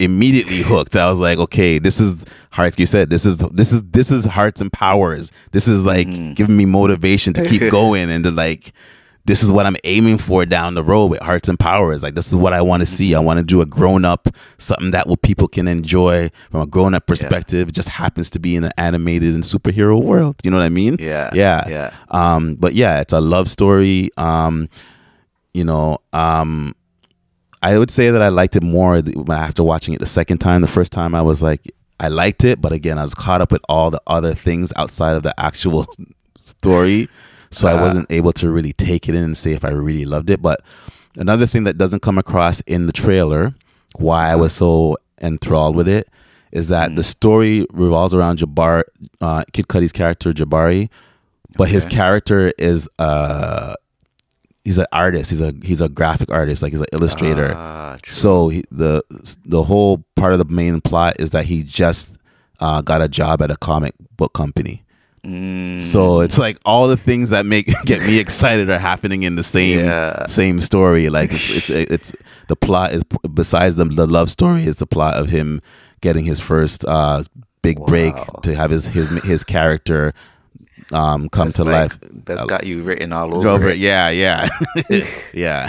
immediately 0.00 0.62
hooked. 0.62 0.96
I 0.96 1.08
was 1.08 1.20
like, 1.20 1.38
okay, 1.38 1.78
this 1.78 2.00
is 2.00 2.24
hearts. 2.50 2.78
You 2.78 2.86
said 2.86 3.10
this 3.10 3.24
is 3.26 3.36
this 3.38 3.72
is 3.72 3.82
this 3.84 4.10
is 4.10 4.24
hearts 4.24 4.60
and 4.60 4.72
powers. 4.72 5.32
This 5.52 5.68
is 5.68 5.84
like 5.86 6.08
giving 6.34 6.56
me 6.56 6.64
motivation 6.64 7.32
to 7.34 7.44
keep 7.44 7.70
going 7.70 8.10
and 8.10 8.24
to 8.24 8.30
like. 8.30 8.72
This 9.24 9.42
is 9.42 9.52
what 9.52 9.66
I'm 9.66 9.76
aiming 9.84 10.16
for 10.16 10.46
down 10.46 10.72
the 10.72 10.82
road 10.82 11.10
with 11.10 11.20
Hearts 11.20 11.50
and 11.50 11.58
Powers. 11.60 12.02
Like 12.02 12.14
this 12.14 12.28
is 12.28 12.34
what 12.34 12.54
I 12.54 12.62
want 12.62 12.80
to 12.80 12.86
see. 12.86 13.14
I 13.14 13.20
want 13.20 13.36
to 13.36 13.42
do 13.42 13.60
a 13.60 13.66
grown 13.66 14.06
up, 14.06 14.26
something 14.56 14.92
that 14.92 15.06
what 15.06 15.20
people 15.20 15.48
can 15.48 15.68
enjoy 15.68 16.30
from 16.50 16.62
a 16.62 16.66
grown 16.66 16.94
up 16.94 17.06
perspective. 17.06 17.68
It 17.68 17.72
just 17.72 17.90
happens 17.90 18.30
to 18.30 18.38
be 18.38 18.56
in 18.56 18.64
an 18.64 18.70
animated 18.78 19.34
and 19.34 19.42
superhero 19.44 20.02
world. 20.02 20.36
You 20.44 20.50
know 20.50 20.56
what 20.56 20.62
I 20.64 20.70
mean? 20.70 20.96
Yeah, 20.98 21.28
Yeah. 21.34 21.68
yeah. 21.68 21.94
Um, 22.10 22.54
but 22.54 22.72
yeah, 22.72 23.00
it's 23.02 23.12
a 23.12 23.20
love 23.20 23.50
story. 23.50 24.08
Um, 24.16 24.70
you 25.52 25.64
know, 25.64 25.98
um, 26.14 26.74
I 27.62 27.76
would 27.78 27.90
say 27.90 28.10
that 28.10 28.22
I 28.22 28.28
liked 28.28 28.56
it 28.56 28.62
more 28.62 29.02
after 29.30 29.62
watching 29.64 29.94
it 29.94 30.00
the 30.00 30.06
second 30.06 30.38
time. 30.38 30.60
The 30.60 30.68
first 30.68 30.92
time 30.92 31.14
I 31.14 31.22
was 31.22 31.42
like, 31.42 31.70
I 32.00 32.08
liked 32.08 32.44
it, 32.44 32.60
but 32.60 32.72
again, 32.72 32.98
I 32.98 33.02
was 33.02 33.14
caught 33.14 33.40
up 33.40 33.50
with 33.50 33.62
all 33.68 33.90
the 33.90 34.00
other 34.06 34.32
things 34.34 34.72
outside 34.76 35.16
of 35.16 35.24
the 35.24 35.34
actual 35.38 35.86
story, 36.38 37.08
so 37.50 37.66
I 37.68 37.72
Uh. 37.72 37.80
wasn't 37.80 38.06
able 38.10 38.32
to 38.34 38.50
really 38.50 38.72
take 38.72 39.08
it 39.08 39.14
in 39.14 39.24
and 39.24 39.36
say 39.36 39.52
if 39.52 39.64
I 39.64 39.70
really 39.70 40.04
loved 40.04 40.30
it. 40.30 40.40
But 40.40 40.60
another 41.16 41.46
thing 41.46 41.64
that 41.64 41.76
doesn't 41.78 42.00
come 42.02 42.18
across 42.18 42.60
in 42.62 42.86
the 42.86 42.92
trailer, 42.92 43.54
why 43.96 44.30
I 44.30 44.36
was 44.36 44.52
so 44.52 44.96
enthralled 45.20 45.74
with 45.74 45.88
it, 45.88 46.08
is 46.52 46.68
that 46.68 46.94
the 46.94 47.02
story 47.02 47.66
revolves 47.72 48.14
around 48.14 48.38
Jabbar, 48.38 48.84
uh, 49.20 49.42
Kid 49.52 49.66
Cudi's 49.68 49.92
character 49.92 50.32
Jabari, 50.32 50.88
but 51.56 51.68
his 51.68 51.84
character 51.84 52.52
is 52.58 52.88
uh 53.00 53.74
he's 54.68 54.76
an 54.76 54.86
artist. 54.92 55.30
He's 55.30 55.40
a 55.40 55.54
he's 55.62 55.80
a 55.80 55.88
graphic 55.88 56.30
artist, 56.30 56.62
like 56.62 56.72
he's 56.72 56.80
an 56.82 56.92
illustrator. 56.92 57.54
Ah, 57.56 57.96
so 58.06 58.50
he, 58.50 58.62
the 58.70 59.02
the 59.46 59.62
whole 59.62 60.04
part 60.14 60.34
of 60.34 60.38
the 60.38 60.44
main 60.44 60.80
plot 60.82 61.16
is 61.18 61.30
that 61.30 61.46
he 61.46 61.62
just 61.62 62.18
uh, 62.60 62.82
got 62.82 63.00
a 63.00 63.08
job 63.08 63.40
at 63.40 63.50
a 63.50 63.56
comic 63.56 63.94
book 64.18 64.34
company. 64.34 64.84
Mm. 65.24 65.80
So 65.82 66.20
it's 66.20 66.38
like 66.38 66.58
all 66.66 66.86
the 66.86 66.96
things 66.98 67.30
that 67.30 67.46
make 67.46 67.66
get 67.86 68.02
me 68.02 68.18
excited 68.18 68.68
are 68.70 68.78
happening 68.78 69.22
in 69.22 69.36
the 69.36 69.42
same 69.42 69.78
Yeah. 69.80 70.26
same 70.26 70.60
story. 70.60 71.08
Like 71.08 71.30
it's, 71.32 71.70
it's 71.70 71.70
it's 71.94 72.12
the 72.48 72.56
plot 72.56 72.92
is 72.92 73.02
besides 73.32 73.76
the 73.76 73.86
the 73.86 74.06
love 74.06 74.28
story 74.30 74.64
is 74.66 74.76
the 74.76 74.86
plot 74.86 75.14
of 75.14 75.30
him 75.30 75.60
getting 76.02 76.24
his 76.24 76.40
first 76.40 76.84
uh, 76.84 77.24
big 77.62 77.78
break 77.86 78.14
to 78.42 78.54
have 78.54 78.70
his 78.70 78.86
his 78.86 79.08
his 79.24 79.44
character 79.44 80.12
um, 80.92 81.28
come 81.28 81.48
That's 81.48 81.56
to 81.56 81.64
like- 81.64 81.74
life. 81.74 81.98
That's 82.24 82.44
got 82.44 82.64
you 82.66 82.82
written 82.82 83.12
all 83.12 83.36
over, 83.36 83.48
over 83.48 83.68
it. 83.68 83.78
Yeah, 83.78 84.10
yeah, 84.10 84.48
yeah. 85.34 85.68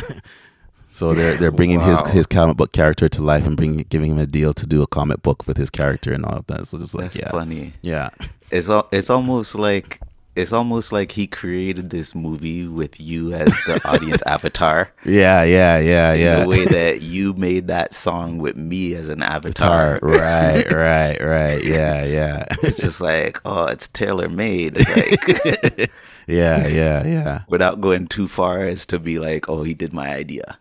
So 0.89 1.13
they're 1.13 1.35
they're 1.37 1.51
bringing 1.51 1.79
his 1.79 2.01
Wow. 2.03 2.11
his 2.11 2.25
comic 2.27 2.57
book 2.57 2.71
character 2.73 3.07
to 3.07 3.21
life 3.21 3.45
and 3.47 3.55
bringing 3.55 3.85
giving 3.89 4.11
him 4.11 4.19
a 4.19 4.25
deal 4.25 4.53
to 4.53 4.65
do 4.67 4.81
a 4.81 4.87
comic 4.87 5.21
book 5.21 5.47
with 5.47 5.55
his 5.57 5.69
character 5.69 6.11
and 6.13 6.25
all 6.25 6.37
of 6.39 6.47
that. 6.47 6.67
So 6.67 6.77
just 6.77 6.93
like 6.95 7.05
That's 7.11 7.17
yeah, 7.17 7.31
funny. 7.31 7.73
Yeah, 7.81 8.09
It's 8.51 8.67
al- 8.69 8.87
it's 8.91 9.09
almost 9.09 9.55
like 9.55 10.01
it's 10.39 10.53
almost 10.53 10.91
like 10.91 11.11
he 11.11 11.27
created 11.27 11.89
this 11.89 12.15
movie 12.15 12.67
with 12.67 12.99
you 12.99 13.33
as 13.33 13.47
the 13.65 13.81
audience 13.85 14.21
avatar. 14.25 14.91
yeah, 15.05 15.43
yeah, 15.43 15.77
yeah, 15.79 16.13
yeah. 16.13 16.43
The 16.43 16.49
way 16.49 16.65
that 16.79 17.01
you 17.01 17.33
made 17.33 17.67
that 17.67 17.93
song 17.93 18.37
with 18.37 18.55
me 18.55 18.95
as 18.95 19.09
an 19.09 19.21
avatar. 19.21 19.99
Tar, 19.99 20.09
right, 20.09 20.65
right, 20.73 21.17
right. 21.21 21.63
Yeah, 21.63 22.03
yeah, 22.05 22.45
It's 22.63 22.77
just 22.79 23.01
like, 23.01 23.39
oh, 23.45 23.65
it's 23.65 23.87
tailor 23.89 24.29
made. 24.29 24.77
Like, 24.77 25.89
yeah, 26.27 26.67
yeah, 26.67 27.05
yeah. 27.05 27.41
without 27.47 27.81
going 27.81 28.07
too 28.07 28.27
far 28.27 28.65
as 28.65 28.85
to 28.87 28.99
be 28.99 29.19
like, 29.19 29.49
oh, 29.49 29.63
he 29.63 29.73
did 29.73 29.93
my 29.93 30.09
idea. 30.13 30.57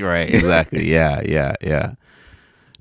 right, 0.00 0.32
exactly. 0.32 0.90
Yeah, 0.90 1.20
yeah, 1.22 1.54
yeah. 1.60 1.94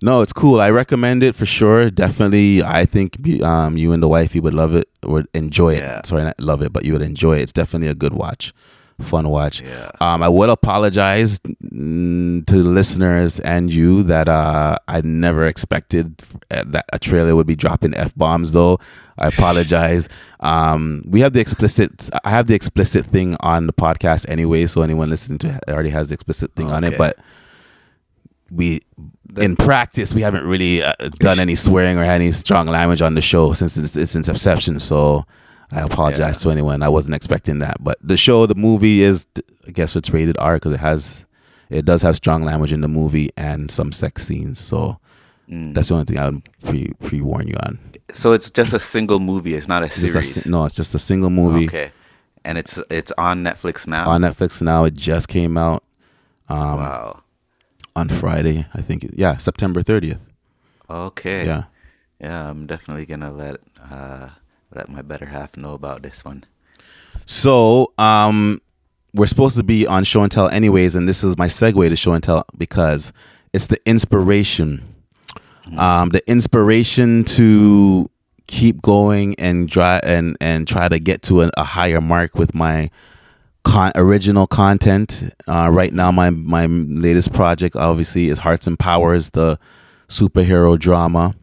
No, 0.01 0.21
it's 0.21 0.33
cool. 0.33 0.61
I 0.61 0.69
recommend 0.69 1.23
it 1.23 1.35
for 1.35 1.45
sure. 1.45 1.89
Definitely, 1.89 2.63
I 2.63 2.85
think 2.85 3.41
um, 3.41 3.77
you 3.77 3.91
and 3.91 4.01
the 4.01 4.07
wifey 4.07 4.39
would 4.39 4.53
love 4.53 4.73
it, 4.75 4.87
would 5.03 5.27
enjoy 5.33 5.75
it. 5.75 6.05
Sorry, 6.05 6.23
not 6.23 6.39
love 6.39 6.61
it, 6.61 6.71
but 6.71 6.85
you 6.85 6.93
would 6.93 7.01
enjoy 7.01 7.37
it. 7.37 7.43
It's 7.43 7.53
definitely 7.53 7.89
a 7.89 7.95
good 7.95 8.13
watch, 8.13 8.53
fun 9.01 9.27
watch. 9.29 9.61
Yeah. 9.61 9.91
Um, 9.99 10.23
I 10.23 10.29
would 10.29 10.49
apologize 10.49 11.39
mm, 11.39 12.45
to 12.45 12.63
the 12.63 12.69
listeners 12.69 13.41
and 13.41 13.73
you 13.73 14.03
that 14.03 14.29
uh, 14.29 14.77
I 14.87 15.01
never 15.01 15.45
expected 15.45 16.17
that 16.49 16.85
a 16.93 16.99
trailer 16.99 17.35
would 17.35 17.47
be 17.47 17.55
dropping 17.57 17.93
f 17.93 18.15
bombs. 18.15 18.53
Though 18.53 18.79
I 19.17 19.27
apologize. 19.35 20.07
Um, 20.39 21.03
we 21.07 21.19
have 21.19 21.33
the 21.33 21.41
explicit. 21.41 22.09
I 22.23 22.29
have 22.29 22.47
the 22.47 22.55
explicit 22.55 23.05
thing 23.05 23.35
on 23.41 23.67
the 23.67 23.73
podcast 23.73 24.29
anyway, 24.29 24.65
so 24.65 24.81
anyone 24.81 25.09
listening 25.09 25.39
to 25.39 25.59
it 25.67 25.71
already 25.71 25.89
has 25.89 26.07
the 26.07 26.13
explicit 26.13 26.55
thing 26.55 26.71
on 26.71 26.85
it. 26.85 26.97
But 26.97 27.17
we 28.51 28.79
in 29.37 29.55
practice 29.55 30.13
we 30.13 30.21
haven't 30.21 30.45
really 30.45 30.81
uh, 30.83 30.93
done 31.19 31.39
any 31.39 31.55
swearing 31.55 31.97
or 31.97 32.03
any 32.03 32.31
strong 32.31 32.67
language 32.67 33.01
on 33.01 33.13
the 33.15 33.21
show 33.21 33.53
since 33.53 33.77
its, 33.77 33.95
its 33.95 34.15
inception 34.15 34.79
so 34.79 35.23
i 35.71 35.79
apologize 35.81 36.41
to 36.41 36.49
anyone 36.49 36.81
i 36.81 36.89
wasn't 36.89 37.13
expecting 37.13 37.59
that 37.59 37.77
but 37.83 37.97
the 38.01 38.17
show 38.17 38.45
the 38.47 38.55
movie 38.55 39.01
is 39.03 39.27
i 39.67 39.71
guess 39.71 39.95
it's 39.95 40.09
rated 40.09 40.37
r 40.39 40.55
because 40.55 40.73
it 40.73 40.79
has 40.79 41.25
it 41.69 41.85
does 41.85 42.01
have 42.01 42.15
strong 42.15 42.43
language 42.43 42.73
in 42.73 42.81
the 42.81 42.87
movie 42.87 43.29
and 43.37 43.69
some 43.69 43.91
sex 43.91 44.25
scenes 44.27 44.59
so 44.59 44.97
Mm. 45.51 45.73
that's 45.73 45.87
the 45.87 45.95
only 45.95 46.05
thing 46.05 46.19
i 46.19 46.29
would 46.29 46.43
pre 46.63 46.91
pre 47.01 47.21
warn 47.21 47.47
you 47.47 47.55
on 47.65 47.79
So 48.13 48.33
it's 48.33 48.51
just 48.51 48.71
a 48.71 48.79
single 48.79 49.19
movie. 49.19 49.55
It's 49.55 49.67
not 49.67 49.81
a 49.81 49.87
It's 49.87 49.95
series. 49.95 50.45
a, 50.45 50.49
no 50.49 50.65
it's 50.65 50.75
just 50.75 50.93
a 50.93 50.99
single 50.99 51.31
movie 51.31 51.65
Okay, 51.65 51.89
and 52.45 52.55
it's 52.59 52.79
it's 52.91 53.11
on 53.17 53.43
Netflix 53.43 53.87
now. 53.87 54.07
on 54.07 54.21
netflix 54.21 54.61
now 54.61 54.83
it 54.85 54.93
just 54.93 55.27
came 55.27 55.57
out 55.57 55.83
um 56.49 56.77
wow. 56.77 57.23
On 57.99 58.07
friday 58.09 58.65
i 58.73 58.81
think 58.81 58.99
yeah 59.23 59.37
september 59.37 59.81
30th 59.83 60.23
Okay. 60.89 61.45
yeah 61.45 61.63
Yeah, 62.19 62.49
I'm 62.49 62.65
definitely 62.73 63.05
gonna 63.11 63.31
let 63.31 63.57
uh 63.91 64.29
let 64.77 64.89
my 64.89 65.01
better 65.11 65.27
half 65.37 65.55
know 65.63 65.73
about 65.73 66.01
this 66.01 66.25
one. 66.25 66.39
So, 67.25 67.93
um, 67.97 68.59
we're 69.13 69.27
supposed 69.33 69.57
to 69.57 69.63
be 69.63 69.85
on 69.87 70.03
show 70.03 70.21
and 70.23 70.31
tell 70.31 70.49
anyways, 70.49 70.95
and 70.95 71.07
this 71.07 71.23
is 71.23 71.37
my 71.37 71.47
segue 71.47 71.89
to 71.89 71.95
show 71.95 72.13
and 72.13 72.23
tell 72.23 72.43
because 72.57 73.13
it's 73.53 73.67
the 73.67 73.79
inspiration, 73.85 74.81
um, 75.77 76.09
the 76.09 76.23
inspiration 76.29 77.23
to 77.37 78.09
keep 78.47 78.81
going 78.81 79.35
and 79.39 79.69
try 79.69 79.99
and 80.03 80.35
and 80.41 80.67
try 80.67 80.87
to 80.89 80.99
get 80.99 81.21
to 81.29 81.43
a, 81.43 81.51
a 81.57 81.63
higher 81.63 82.01
mark 82.01 82.35
with 82.35 82.53
my 82.55 82.89
con- 83.63 83.91
original 83.95 84.47
content. 84.47 85.33
Uh, 85.47 85.69
right 85.71 85.93
now, 85.93 86.11
my 86.11 86.29
my 86.29 86.65
latest 86.65 87.33
project 87.33 87.75
obviously 87.75 88.29
is 88.29 88.39
Hearts 88.39 88.67
and 88.67 88.77
Powers, 88.77 89.31
the 89.31 89.59
superhero 90.07 90.77
drama, 90.77 91.35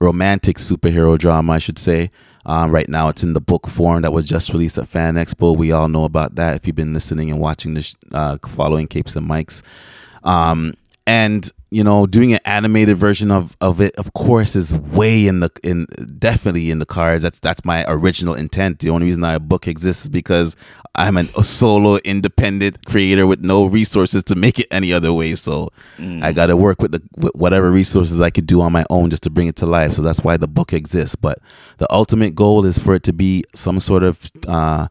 romantic 0.00 0.56
superhero 0.56 1.18
drama, 1.18 1.52
I 1.52 1.58
should 1.58 1.78
say. 1.78 2.10
Um, 2.46 2.72
right 2.72 2.88
now, 2.88 3.08
it's 3.08 3.22
in 3.22 3.32
the 3.32 3.40
book 3.40 3.66
form 3.66 4.02
that 4.02 4.12
was 4.12 4.26
just 4.26 4.52
released 4.52 4.76
at 4.76 4.86
Fan 4.88 5.14
Expo. 5.14 5.56
We 5.56 5.72
all 5.72 5.88
know 5.88 6.04
about 6.04 6.34
that 6.34 6.56
if 6.56 6.66
you've 6.66 6.76
been 6.76 6.92
listening 6.92 7.30
and 7.30 7.40
watching 7.40 7.74
this, 7.74 7.96
uh, 8.12 8.36
following 8.46 8.86
Capes 8.86 9.16
and 9.16 9.28
Mics. 9.28 9.62
Um, 10.24 10.74
and 11.06 11.50
you 11.74 11.82
know, 11.82 12.06
doing 12.06 12.32
an 12.32 12.38
animated 12.44 12.96
version 12.96 13.32
of, 13.32 13.56
of 13.60 13.80
it, 13.80 13.96
of 13.96 14.12
course, 14.12 14.54
is 14.54 14.76
way 14.76 15.26
in 15.26 15.40
the 15.40 15.50
in 15.64 15.86
definitely 16.20 16.70
in 16.70 16.78
the 16.78 16.86
cards. 16.86 17.24
That's 17.24 17.40
that's 17.40 17.64
my 17.64 17.84
original 17.88 18.34
intent. 18.34 18.78
The 18.78 18.90
only 18.90 19.06
reason 19.06 19.22
that 19.22 19.34
a 19.34 19.40
book 19.40 19.66
exists 19.66 20.04
is 20.04 20.08
because 20.08 20.54
I'm 20.94 21.16
an, 21.16 21.28
a 21.36 21.42
solo, 21.42 21.96
independent 22.04 22.86
creator 22.86 23.26
with 23.26 23.40
no 23.40 23.64
resources 23.64 24.22
to 24.24 24.36
make 24.36 24.60
it 24.60 24.68
any 24.70 24.92
other 24.92 25.12
way. 25.12 25.34
So 25.34 25.70
I 26.22 26.32
got 26.32 26.46
to 26.46 26.56
work 26.56 26.80
with 26.80 26.92
the 26.92 27.02
with 27.16 27.34
whatever 27.34 27.72
resources 27.72 28.20
I 28.20 28.30
could 28.30 28.46
do 28.46 28.60
on 28.60 28.70
my 28.70 28.86
own 28.88 29.10
just 29.10 29.24
to 29.24 29.30
bring 29.30 29.48
it 29.48 29.56
to 29.56 29.66
life. 29.66 29.94
So 29.94 30.02
that's 30.02 30.20
why 30.20 30.36
the 30.36 30.46
book 30.46 30.72
exists. 30.72 31.16
But 31.16 31.40
the 31.78 31.92
ultimate 31.92 32.36
goal 32.36 32.64
is 32.64 32.78
for 32.78 32.94
it 32.94 33.02
to 33.02 33.12
be 33.12 33.42
some 33.52 33.80
sort 33.80 34.04
of 34.04 34.30
uh, 34.46 34.86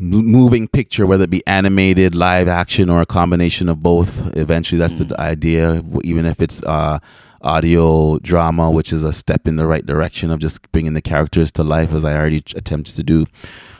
moving 0.00 0.66
picture, 0.66 1.06
whether 1.06 1.24
it 1.24 1.30
be 1.30 1.46
animated, 1.46 2.14
live 2.14 2.48
action, 2.48 2.88
or 2.88 3.00
a 3.00 3.06
combination 3.06 3.68
of 3.68 3.82
both. 3.82 4.34
Eventually, 4.36 4.78
that's 4.78 4.94
the 4.94 5.14
idea. 5.20 5.84
Even 6.02 6.26
if 6.26 6.40
it's 6.40 6.62
uh, 6.64 6.98
audio 7.42 8.18
drama, 8.18 8.70
which 8.70 8.92
is 8.92 9.04
a 9.04 9.12
step 9.12 9.46
in 9.46 9.56
the 9.56 9.66
right 9.66 9.84
direction 9.84 10.30
of 10.30 10.40
just 10.40 10.70
bringing 10.72 10.94
the 10.94 11.02
characters 11.02 11.50
to 11.52 11.62
life, 11.62 11.92
as 11.92 12.04
I 12.04 12.16
already 12.16 12.42
attempted 12.56 12.96
to 12.96 13.02
do. 13.02 13.26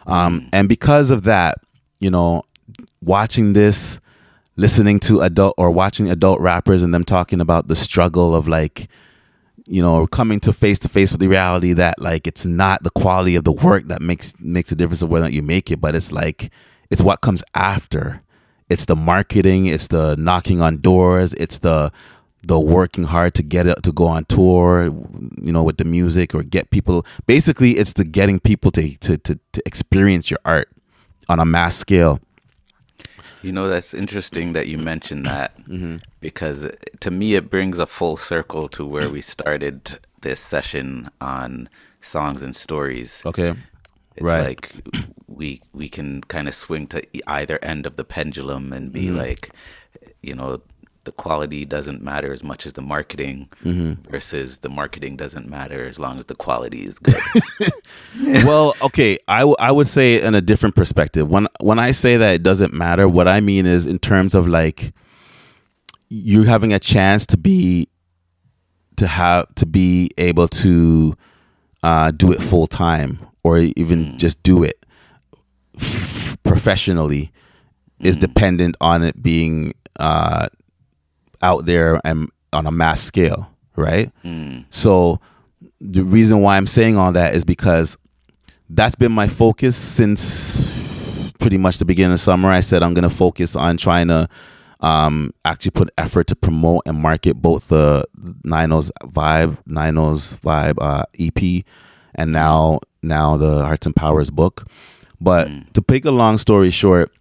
Um, 0.07 0.49
and 0.53 0.69
because 0.69 1.11
of 1.11 1.25
that, 1.25 1.59
you 2.01 2.11
know, 2.11 2.45
watching 3.03 3.55
this 3.55 4.01
listening 4.57 5.01
to 5.01 5.21
adult 5.23 5.55
or 5.57 5.71
watching 5.71 6.11
adult 6.11 6.41
rappers 6.41 6.83
and 6.83 6.93
them 6.93 7.05
talking 7.05 7.41
about 7.41 7.69
the 7.69 7.77
struggle 7.77 8.35
of 8.35 8.47
like 8.47 8.89
you 9.67 9.83
know 9.83 10.07
coming 10.07 10.41
to 10.41 10.53
face 10.53 10.79
to 10.79 10.89
face 10.89 11.13
with 11.13 11.21
the 11.21 11.29
reality 11.29 11.73
that 11.73 12.01
like 12.01 12.27
it's 12.27 12.47
not 12.47 12.83
the 12.83 12.91
quality 12.91 13.37
of 13.37 13.45
the 13.45 13.53
work 13.53 13.87
that 13.89 14.01
makes 14.03 14.39
makes 14.41 14.73
a 14.73 14.77
difference 14.77 15.03
of 15.03 15.11
whether 15.11 15.25
or 15.25 15.29
not 15.29 15.33
you 15.33 15.43
make 15.43 15.71
it 15.71 15.81
but 15.81 15.95
it's 15.95 16.13
like 16.13 16.51
it's 16.91 17.01
what 17.01 17.21
comes 17.21 17.45
after. 17.55 18.21
It's 18.69 18.85
the 18.85 18.95
marketing 18.95 19.67
it's 19.67 19.89
the 19.89 20.15
knocking 20.17 20.63
on 20.63 20.79
doors 20.79 21.35
it's 21.35 21.59
the 21.59 21.91
the 22.43 22.59
working 22.59 23.03
hard 23.03 23.35
to 23.35 23.43
get 23.43 23.67
it 23.67 23.83
to 23.83 23.93
go 23.93 24.07
on 24.07 24.25
tour 24.27 24.85
you 25.43 25.53
know 25.53 25.65
with 25.65 25.79
the 25.79 25.85
music 25.85 26.37
or 26.37 26.45
get 26.45 26.71
people 26.71 27.05
basically 27.27 27.73
it's 27.79 27.95
the 27.95 28.05
getting 28.05 28.39
people 28.39 28.71
to 28.71 28.97
to 28.99 29.19
to, 29.19 29.39
to 29.53 29.63
experience 29.67 30.31
your 30.31 30.39
art 30.45 30.69
on 31.29 31.41
a 31.41 31.45
mass 31.45 31.75
scale 31.75 32.21
You 33.43 33.53
know, 33.53 33.69
that's 33.69 33.95
interesting 33.95 34.53
that 34.53 34.67
you 34.69 34.79
mentioned 34.79 35.27
that 35.27 35.53
Mm-hmm. 35.69 35.97
because 36.21 36.69
to 37.01 37.11
me, 37.11 37.35
it 37.37 37.49
brings 37.49 37.79
a 37.79 37.87
full 37.87 38.17
circle 38.17 38.69
to 38.71 38.85
where 38.85 39.09
we 39.09 39.21
started 39.21 39.99
this 40.23 40.41
session 40.41 41.09
on 41.21 41.69
songs 42.01 42.43
and 42.43 42.55
stories. 42.57 43.23
Okay. 43.25 43.55
It's 44.17 44.23
Right. 44.25 44.45
like 44.45 44.73
we 45.29 45.63
we 45.73 45.89
can 45.89 46.21
kind 46.23 46.49
of 46.49 46.55
swing 46.55 46.87
to 46.89 47.03
either 47.27 47.59
end 47.63 47.87
of 47.87 47.97
the 47.97 48.05
pendulum 48.05 48.73
and 48.73 48.93
be 48.93 49.07
Mhm. 49.07 49.17
like, 49.17 49.51
you 50.23 50.35
know, 50.35 50.61
the 51.05 51.13
quality 51.13 51.65
doesn't 51.65 52.03
matter 52.03 52.33
as 52.33 52.45
much 52.45 52.67
as 52.67 52.75
the 52.75 52.83
marketing 52.83 53.49
Mhm. 53.65 53.99
versus 54.11 54.59
the 54.59 54.69
marketing 54.69 55.17
doesn't 55.17 55.49
matter 55.49 55.87
as 55.89 55.99
long 55.99 56.19
as 56.19 56.27
the 56.27 56.35
quality 56.35 56.85
is 56.85 56.99
good. 56.99 57.17
well, 58.45 58.75
okay, 58.83 59.19
I, 59.27 59.41
w- 59.41 59.57
I 59.59 59.73
would 59.73 59.87
say 59.87 60.21
in 60.21 60.35
a 60.35 60.41
different 60.43 60.75
perspective. 60.75 61.29
When 61.29 61.47
when 61.61 61.79
I 61.79 61.93
say 61.93 62.17
that 62.19 62.35
it 62.35 62.43
doesn't 62.43 62.75
matter, 62.75 63.09
what 63.09 63.29
I 63.29 63.41
mean 63.41 63.65
is 63.67 63.87
in 63.87 63.99
terms 63.99 64.35
of 64.35 64.47
like 64.47 64.93
you 66.11 66.43
having 66.45 66.73
a 66.73 66.79
chance 66.79 67.25
to 67.27 67.37
be 67.39 67.89
to 68.97 69.07
have 69.07 69.47
to 69.55 69.65
be 69.65 70.11
able 70.19 70.49
to 70.49 71.17
uh, 71.83 72.11
do 72.11 72.31
it 72.33 72.43
full 72.43 72.67
time 72.67 73.21
or 73.43 73.59
even 73.59 74.19
just 74.19 74.43
do 74.43 74.63
it 74.65 74.85
professionally 76.43 77.33
is 78.01 78.17
dependent 78.17 78.77
on 78.81 79.03
it 79.03 79.23
being 79.23 79.73
uh, 79.99 80.49
out 81.43 81.67
there 81.67 82.01
and 82.05 82.29
on 82.53 82.67
a 82.67 82.71
mass 82.73 83.01
scale, 83.01 83.49
right? 83.77 84.11
So 84.71 85.21
the 85.81 86.05
reason 86.05 86.41
why 86.41 86.57
I'm 86.57 86.67
saying 86.67 86.97
all 86.99 87.13
that 87.13 87.35
is 87.35 87.45
because 87.45 87.97
that's 88.69 88.95
been 88.95 89.13
my 89.13 89.29
focus 89.29 89.77
since 89.77 91.33
pretty 91.41 91.59
much 91.59 91.79
the 91.79 91.85
beginning 91.85 92.13
of 92.13 92.21
summer. 92.21 92.51
I 92.51 92.61
said 92.61 92.83
I'm 92.83 92.95
going 92.95 93.09
to 93.09 93.15
focus 93.15 93.57
on 93.57 93.77
trying 93.77 94.09
to 94.09 94.29
um, 94.81 95.33
actually 95.45 95.73
put 95.73 95.91
effort 95.99 96.27
to 96.29 96.37
promote 96.37 96.83
and 96.87 96.99
market 96.99 97.35
both 97.35 97.69
the 97.69 98.05
Nino's 98.45 98.91
Vibe, 99.05 99.59
Nino's 99.67 100.37
Vibe 100.39 100.77
uh, 100.81 101.05
EP, 101.19 101.65
and 102.15 102.33
now 102.33 102.81
now 103.03 103.37
the 103.37 103.65
Hearts 103.65 103.87
and 103.87 103.97
Powers 103.97 104.31
book. 104.31 104.67
But 105.21 105.49
to 105.75 105.85
make 105.89 106.05
a 106.05 106.11
long 106.11 106.39
story 106.39 106.71
short, 106.71 107.13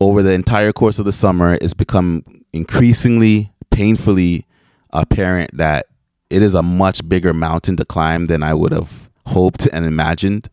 over 0.00 0.22
the 0.22 0.32
entire 0.32 0.72
course 0.72 0.98
of 0.98 1.04
the 1.04 1.12
summer, 1.12 1.58
it's 1.60 1.74
become 1.74 2.24
increasingly 2.52 3.50
painfully 3.78 4.44
apparent 4.90 5.56
that 5.56 5.86
it 6.30 6.42
is 6.42 6.54
a 6.54 6.62
much 6.62 7.08
bigger 7.08 7.32
mountain 7.32 7.76
to 7.76 7.84
climb 7.84 8.26
than 8.26 8.42
I 8.42 8.52
would 8.52 8.72
have 8.72 9.08
hoped 9.24 9.68
and 9.72 9.84
imagined. 9.84 10.48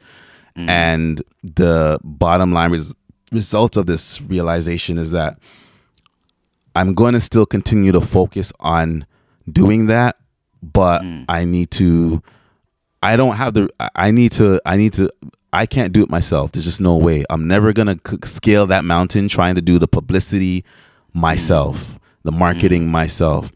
Mm. 0.56 0.70
And 0.70 1.24
the 1.44 2.00
bottom 2.04 2.54
line 2.54 2.72
res- 2.72 2.94
result 3.32 3.78
of 3.78 3.88
this 3.88 4.22
realization 4.22 5.00
is 5.00 5.10
that 5.10 5.40
I'm 6.76 6.94
going 6.94 7.14
to 7.14 7.20
still 7.20 7.48
continue 7.48 7.92
to 7.94 8.02
focus 8.02 8.54
on 8.60 9.08
doing 9.52 9.88
that, 9.88 10.18
but 10.62 11.02
mm. 11.02 11.26
I 11.28 11.46
need 11.46 11.72
to. 11.72 12.22
I 13.02 13.18
don't 13.18 13.36
have 13.38 13.56
the. 13.56 13.70
I- 13.96 14.12
need 14.12 14.34
to. 14.34 14.62
I 14.68 14.78
need 14.78 14.94
to. 14.94 15.10
I 15.52 15.66
can't 15.66 15.94
do 15.94 16.04
it 16.04 16.12
myself. 16.12 16.52
There's 16.52 16.66
just 16.66 16.82
no 16.82 16.96
way. 16.96 17.26
I'm 17.30 17.48
never 17.48 17.74
gonna 17.74 17.98
c- 18.08 18.18
scale 18.26 18.68
that 18.68 18.86
mountain 18.86 19.28
trying 19.28 19.56
to 19.56 19.62
do 19.62 19.80
the 19.80 19.88
publicity 19.88 20.62
mm. 20.62 20.66
myself, 21.22 21.98
the 22.26 22.32
marketing 22.32 22.88
mm. 22.88 22.90
myself. 22.90 23.52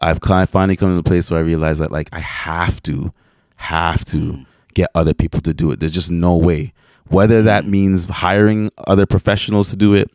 I've 0.00 0.20
kind 0.20 0.42
of 0.42 0.50
finally 0.50 0.76
come 0.76 0.90
to 0.90 0.96
the 0.96 1.08
place 1.08 1.30
where 1.30 1.38
I 1.38 1.42
realize 1.42 1.78
that 1.78 1.92
like 1.92 2.08
I 2.12 2.18
have 2.18 2.82
to, 2.84 3.12
have 3.56 4.04
to 4.06 4.16
mm. 4.16 4.46
get 4.74 4.90
other 4.94 5.14
people 5.14 5.40
to 5.42 5.54
do 5.54 5.70
it. 5.70 5.78
There's 5.78 5.94
just 5.94 6.10
no 6.10 6.36
way. 6.36 6.72
Whether 7.08 7.42
that 7.42 7.64
mm. 7.64 7.68
means 7.68 8.04
hiring 8.06 8.70
other 8.88 9.06
professionals 9.06 9.70
to 9.70 9.76
do 9.76 9.94
it, 9.94 10.10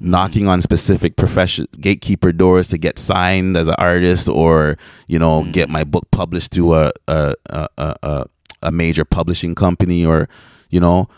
knocking 0.00 0.48
on 0.48 0.60
specific 0.60 1.16
profession 1.16 1.68
gatekeeper 1.80 2.32
doors 2.32 2.68
to 2.68 2.78
get 2.78 2.98
signed 2.98 3.56
as 3.56 3.68
an 3.68 3.76
artist 3.78 4.28
or 4.28 4.76
you 5.06 5.20
know 5.20 5.44
get 5.52 5.68
my 5.68 5.84
book 5.84 6.10
published 6.10 6.50
to 6.52 6.74
a 6.74 6.90
a, 7.06 7.34
a, 7.50 7.68
a, 7.78 7.96
a 8.02 8.26
a 8.64 8.72
major 8.72 9.04
publishing 9.04 9.54
company 9.54 10.04
or 10.04 10.28
you 10.68 10.80
know 10.80 11.08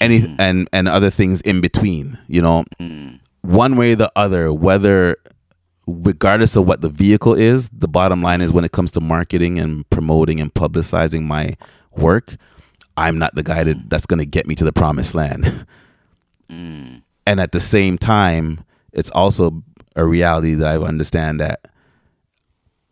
any 0.00 0.34
and 0.38 0.68
and 0.72 0.86
other 0.86 1.10
things 1.10 1.40
in 1.40 1.60
between 1.60 2.16
you 2.28 2.40
know 2.40 2.64
one 3.40 3.76
way 3.76 3.92
or 3.92 3.96
the 3.96 4.12
other 4.14 4.52
whether 4.52 5.16
regardless 5.86 6.56
of 6.56 6.66
what 6.66 6.80
the 6.80 6.88
vehicle 6.88 7.34
is 7.34 7.68
the 7.70 7.88
bottom 7.88 8.22
line 8.22 8.40
is 8.40 8.52
when 8.52 8.64
it 8.64 8.72
comes 8.72 8.90
to 8.90 9.00
marketing 9.00 9.58
and 9.58 9.88
promoting 9.90 10.40
and 10.40 10.54
publicizing 10.54 11.22
my 11.22 11.56
work 11.90 12.36
i'm 12.96 13.18
not 13.18 13.34
the 13.34 13.42
guy 13.42 13.64
that, 13.64 13.90
that's 13.90 14.06
going 14.06 14.18
to 14.18 14.26
get 14.26 14.46
me 14.46 14.54
to 14.54 14.64
the 14.64 14.72
promised 14.72 15.14
land. 15.14 15.66
And 17.24 17.40
at 17.40 17.52
the 17.52 17.60
same 17.60 17.96
time 17.96 18.64
it's 18.92 19.10
also 19.10 19.62
a 19.96 20.04
reality 20.04 20.52
that 20.54 20.66
i 20.66 20.76
understand 20.76 21.40
that 21.40 21.66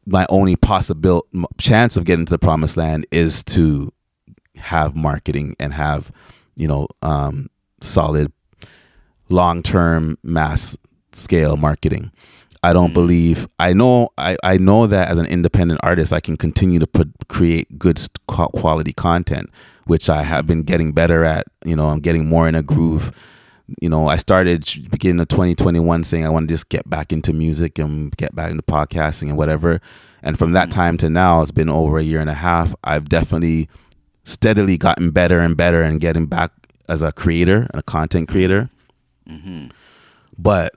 my 0.07 0.27
only 0.29 0.57
possible 0.57 1.27
chance 1.59 1.97
of 1.97 2.05
getting 2.05 2.25
to 2.27 2.31
the 2.31 2.39
promised 2.39 2.77
land 2.77 3.07
is 3.11 3.43
to 3.45 3.93
have 4.57 4.97
marketing 4.97 5.57
and 5.61 5.73
have 5.73 6.13
you 6.57 6.69
know 6.69 6.89
um, 7.03 7.49
solid 7.81 8.33
long-term 9.29 10.19
mass 10.23 10.77
scale 11.13 11.57
marketing 11.57 12.11
i 12.63 12.73
don't 12.73 12.87
mm-hmm. 12.87 12.95
believe 12.95 13.49
i 13.59 13.73
know 13.73 14.11
I, 14.19 14.37
I 14.43 14.57
know 14.59 14.87
that 14.87 15.09
as 15.09 15.19
an 15.19 15.27
independent 15.27 15.81
artist 15.83 16.13
i 16.13 16.21
can 16.21 16.37
continue 16.37 16.79
to 16.79 16.87
put 16.87 17.09
create 17.29 17.79
good 17.79 18.01
quality 18.27 18.93
content 18.93 19.51
which 19.85 20.09
i 20.09 20.23
have 20.23 20.47
been 20.47 20.59
mm-hmm. 20.59 20.67
getting 20.67 20.93
better 20.93 21.25
at 21.25 21.47
you 21.65 21.77
know 21.77 21.89
i'm 21.89 22.01
getting 22.01 22.27
more 22.27 22.49
in 22.49 22.55
a 22.55 22.63
groove. 22.63 23.13
You 23.81 23.89
know 23.89 24.09
i 24.09 24.17
started 24.17 24.65
beginning 24.91 25.21
of 25.21 25.29
2021 25.29 26.03
saying 26.05 26.27
i 26.27 26.29
want 26.29 26.49
to 26.49 26.55
just 26.55 26.69
get 26.69 26.89
back 26.91 27.13
into 27.13 27.33
music 27.33 27.79
and 27.79 28.17
get 28.17 28.35
back 28.35 28.51
into 28.51 28.65
podcasting 28.65 29.29
and 29.29 29.37
whatever. 29.39 29.81
And 30.23 30.39
from 30.39 30.53
that 30.53 30.69
mm-hmm. 30.69 30.81
time 30.81 30.97
to 30.99 31.09
now 31.09 31.41
it's 31.41 31.53
been 31.53 31.71
over 31.71 31.97
a 31.97 32.03
year 32.03 32.21
and 32.21 32.29
a 32.29 32.35
half 32.35 32.75
i've 32.83 33.09
definitely 33.09 33.69
steadily 34.25 34.77
gotten 34.77 35.11
better 35.11 35.41
and 35.41 35.57
better 35.57 35.83
and 35.83 36.01
getting 36.01 36.27
back 36.27 36.51
as 36.89 37.03
a 37.03 37.13
creator 37.13 37.69
and 37.71 37.81
a 37.81 37.83
content 37.83 38.29
creator. 38.29 38.69
But 40.37 40.75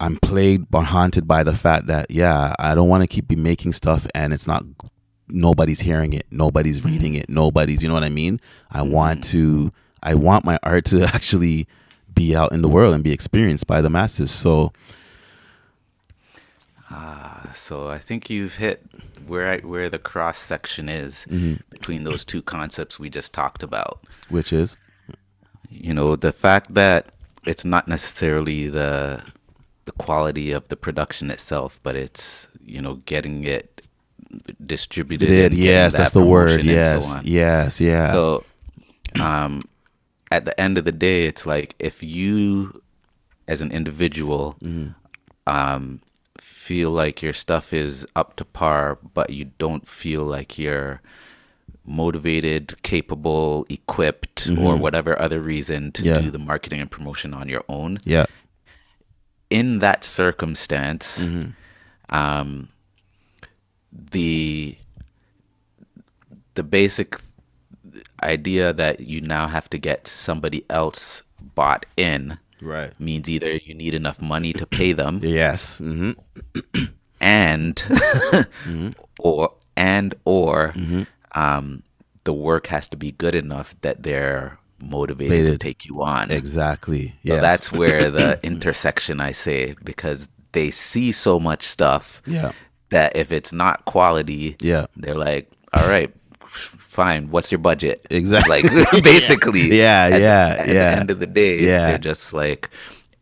I'm 0.00 0.16
plagued 0.16 0.74
or 0.74 0.82
haunted 0.84 1.26
by 1.28 1.42
the 1.44 1.54
fact 1.54 1.86
that 1.86 2.10
yeah, 2.10 2.54
I 2.58 2.74
don't 2.74 2.88
want 2.88 3.02
to 3.02 3.06
keep 3.06 3.28
be 3.28 3.36
making 3.36 3.72
stuff 3.72 4.06
and 4.14 4.32
it's 4.32 4.46
not 4.46 4.64
nobody's 5.28 5.80
hearing 5.80 6.12
it, 6.12 6.26
nobody's 6.30 6.84
reading 6.84 7.14
it, 7.14 7.28
nobody's 7.30 7.82
you 7.82 7.88
know 7.88 7.94
what 7.94 8.04
I 8.04 8.10
mean? 8.10 8.40
I 8.70 8.82
want 8.82 9.24
to 9.24 9.72
I 10.02 10.14
want 10.14 10.44
my 10.44 10.58
art 10.62 10.84
to 10.86 11.04
actually 11.14 11.66
be 12.14 12.36
out 12.36 12.52
in 12.52 12.62
the 12.62 12.68
world 12.68 12.94
and 12.94 13.02
be 13.02 13.12
experienced 13.12 13.66
by 13.66 13.80
the 13.80 13.90
masses. 13.90 14.30
So 14.30 14.72
Ah, 16.90 17.50
so 17.54 17.88
I 17.88 17.98
think 17.98 18.28
you've 18.28 18.56
hit 18.56 18.84
where 19.26 19.46
I, 19.48 19.58
where 19.60 19.88
the 19.88 19.98
cross 19.98 20.38
section 20.38 20.88
is 20.88 21.26
Mhm. 21.30 21.60
between 21.70 22.04
those 22.04 22.24
two 22.24 22.42
concepts 22.42 22.98
we 22.98 23.08
just 23.10 23.32
talked 23.32 23.62
about. 23.62 24.00
which 24.28 24.52
is 24.52 24.76
You 25.70 25.92
know, 25.92 26.14
the 26.14 26.30
fact 26.32 26.74
that 26.74 27.06
it's 27.44 27.64
not 27.64 27.88
necessarily 27.88 28.68
the 28.68 29.22
the 29.84 29.92
quality 29.92 30.50
of 30.52 30.68
the 30.68 30.76
production 30.76 31.30
itself, 31.30 31.78
but 31.82 31.94
it's 31.96 32.48
you 32.64 32.80
know 32.80 32.94
getting 33.06 33.44
it 33.44 33.86
distributed. 34.64 35.28
Did, 35.28 35.54
yes, 35.54 35.92
that 35.92 35.98
that's 35.98 36.10
the 36.12 36.24
word. 36.24 36.64
Yes, 36.64 37.14
so 37.16 37.20
yes, 37.22 37.80
yeah. 37.80 38.12
So, 38.12 38.44
um, 39.20 39.62
at 40.30 40.44
the 40.44 40.58
end 40.60 40.78
of 40.78 40.84
the 40.84 40.92
day, 40.92 41.26
it's 41.26 41.46
like 41.46 41.74
if 41.78 42.02
you, 42.02 42.82
as 43.48 43.60
an 43.60 43.70
individual, 43.72 44.56
Mm-hmm. 44.62 44.90
um, 45.46 46.00
feel 46.40 46.90
like 46.90 47.22
your 47.22 47.32
stuff 47.34 47.72
is 47.72 48.06
up 48.16 48.36
to 48.36 48.44
par, 48.44 48.98
but 49.12 49.30
you 49.30 49.44
don't 49.58 49.86
feel 49.86 50.24
like 50.24 50.58
you're 50.58 51.00
motivated, 51.86 52.82
capable, 52.82 53.66
equipped, 53.68 54.48
or 54.48 54.74
Mhm. 54.74 54.80
whatever 54.80 55.18
other 55.20 55.40
reason 55.40 55.92
to 55.92 56.02
Yeah. 56.04 56.20
do 56.20 56.30
the 56.30 56.38
marketing 56.38 56.80
and 56.80 56.90
promotion 56.90 57.34
on 57.34 57.48
your 57.48 57.62
own. 57.68 57.98
Yeah. 58.04 58.24
In 59.54 59.78
that 59.78 60.02
circumstance, 60.02 61.22
Mm-hmm. 61.22 61.54
um, 62.10 62.68
the 64.10 64.74
the 66.54 66.62
basic 66.62 67.20
idea 68.22 68.72
that 68.72 69.00
you 69.00 69.20
now 69.20 69.46
have 69.46 69.70
to 69.70 69.78
get 69.78 70.06
somebody 70.08 70.64
else 70.70 71.22
bought 71.54 71.86
in 71.96 72.38
Right. 72.62 72.90
means 72.98 73.28
either 73.28 73.52
you 73.62 73.74
need 73.74 73.94
enough 73.94 74.20
money 74.22 74.52
to 74.54 74.66
pay 74.66 74.92
them. 75.02 75.20
Yes. 75.22 75.78
hmm 75.78 76.12
and 77.20 77.76
Mm-hmm. 78.66 78.90
or 79.18 79.52
and 79.76 80.14
or 80.24 80.74
um, 81.32 81.82
the 82.24 82.32
work 82.32 82.66
has 82.68 82.88
to 82.88 82.96
be 82.96 83.12
good 83.12 83.34
enough 83.34 83.74
that 83.82 84.02
they're 84.02 84.58
motivated 84.90 85.46
to 85.46 85.58
take 85.58 85.84
you 85.84 86.02
on. 86.02 86.30
Exactly. 86.30 87.14
So 87.26 87.40
that's 87.40 87.72
where 87.72 88.10
the 88.10 88.38
intersection 88.46 89.20
I 89.20 89.32
say 89.32 89.74
because 89.84 90.28
they 90.52 90.70
see 90.70 91.12
so 91.12 91.40
much 91.40 91.62
stuff 91.66 92.22
Yeah. 92.26 92.52
that 92.90 93.16
if 93.16 93.32
it's 93.32 93.52
not 93.52 93.84
quality, 93.86 94.56
Yeah. 94.60 94.86
they're 94.96 95.16
like, 95.16 95.50
all 95.76 95.88
right, 95.88 96.14
fine. 96.44 97.28
What's 97.30 97.50
your 97.50 97.58
budget? 97.58 98.06
Exactly. 98.10 98.62
Like 98.62 99.02
basically, 99.04 99.76
Yeah, 99.76 100.10
at 100.12 100.20
yeah, 100.20 100.56
at 100.60 100.68
yeah. 100.68 100.94
the 100.94 101.00
end 101.00 101.10
of 101.10 101.18
the 101.20 101.26
day, 101.26 101.58
Yeah. 101.60 101.88
they're 101.88 101.98
just 101.98 102.32
like, 102.32 102.70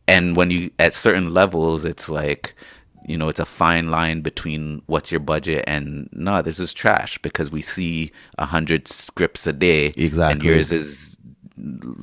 and 0.09 0.37
when 0.37 0.51
you 0.51 0.71
at 0.79 0.95
certain 0.95 1.33
levels, 1.33 1.85
it's 1.85 2.09
like. 2.09 2.55
You 3.05 3.19
know, 3.19 3.29
it's 3.29 3.41
a 3.41 3.45
fine 3.45 3.91
line 3.91 4.21
between 4.21 4.81
what's 4.87 5.11
your 5.11 5.19
budget 5.19 5.65
and 5.67 6.09
no, 6.13 6.41
this 6.41 6.61
is 6.61 6.73
trash 6.73 7.19
because 7.19 7.51
we 7.51 7.61
see 7.61 8.13
a 8.39 8.45
hundred 8.47 8.87
scripts 8.87 9.45
a 9.45 9.53
day, 9.53 9.87
Exactly. 9.97 10.33
and 10.35 10.43
yours 10.45 10.71
is 10.71 11.12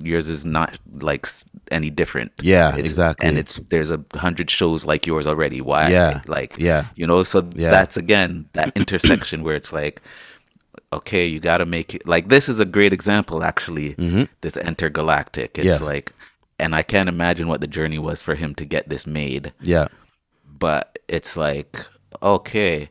yours 0.01 0.29
is 0.29 0.45
not 0.45 0.77
like 0.99 1.25
any 1.71 1.89
different. 1.89 2.31
Yeah, 2.41 2.69
It's- 2.73 2.85
exactly. 2.89 3.27
And 3.27 3.37
it's 3.37 3.59
there's 3.69 3.91
a 3.91 4.03
hundred 4.15 4.49
shows 4.49 4.85
like 4.85 5.07
yours 5.07 5.25
already. 5.27 5.61
Why? 5.61 5.89
Yeah, 5.89 6.21
like 6.27 6.55
yeah. 6.57 6.85
you 6.95 7.05
know. 7.07 7.23
So 7.23 7.39
Yeah. 7.55 7.71
that's 7.71 7.97
again 7.97 8.47
that 8.53 8.71
intersection 8.75 9.43
where 9.43 9.55
it's 9.55 9.73
like, 9.73 10.01
okay, 10.93 11.25
you 11.25 11.39
got 11.39 11.57
to 11.57 11.65
make 11.65 11.95
it. 11.95 12.07
Like 12.07 12.29
this 12.29 12.47
is 12.49 12.59
a 12.59 12.65
great 12.65 12.93
example, 12.93 13.43
actually. 13.43 13.95
Mhm. 13.95 14.27
This 14.41 14.55
Entergalactic. 14.55 15.57
It's 15.57 15.65
Yes. 15.65 15.81
like, 15.81 16.13
and 16.59 16.75
I 16.75 16.83
can't 16.83 17.09
imagine 17.09 17.47
what 17.47 17.61
the 17.61 17.67
journey 17.67 17.99
was 17.99 18.21
for 18.21 18.35
him 18.35 18.53
to 18.55 18.65
get 18.65 18.89
this 18.89 19.07
made. 19.07 19.53
Yeah. 19.61 19.87
But 20.59 20.99
it's 21.07 21.35
like, 21.37 21.85
okay, 22.21 22.89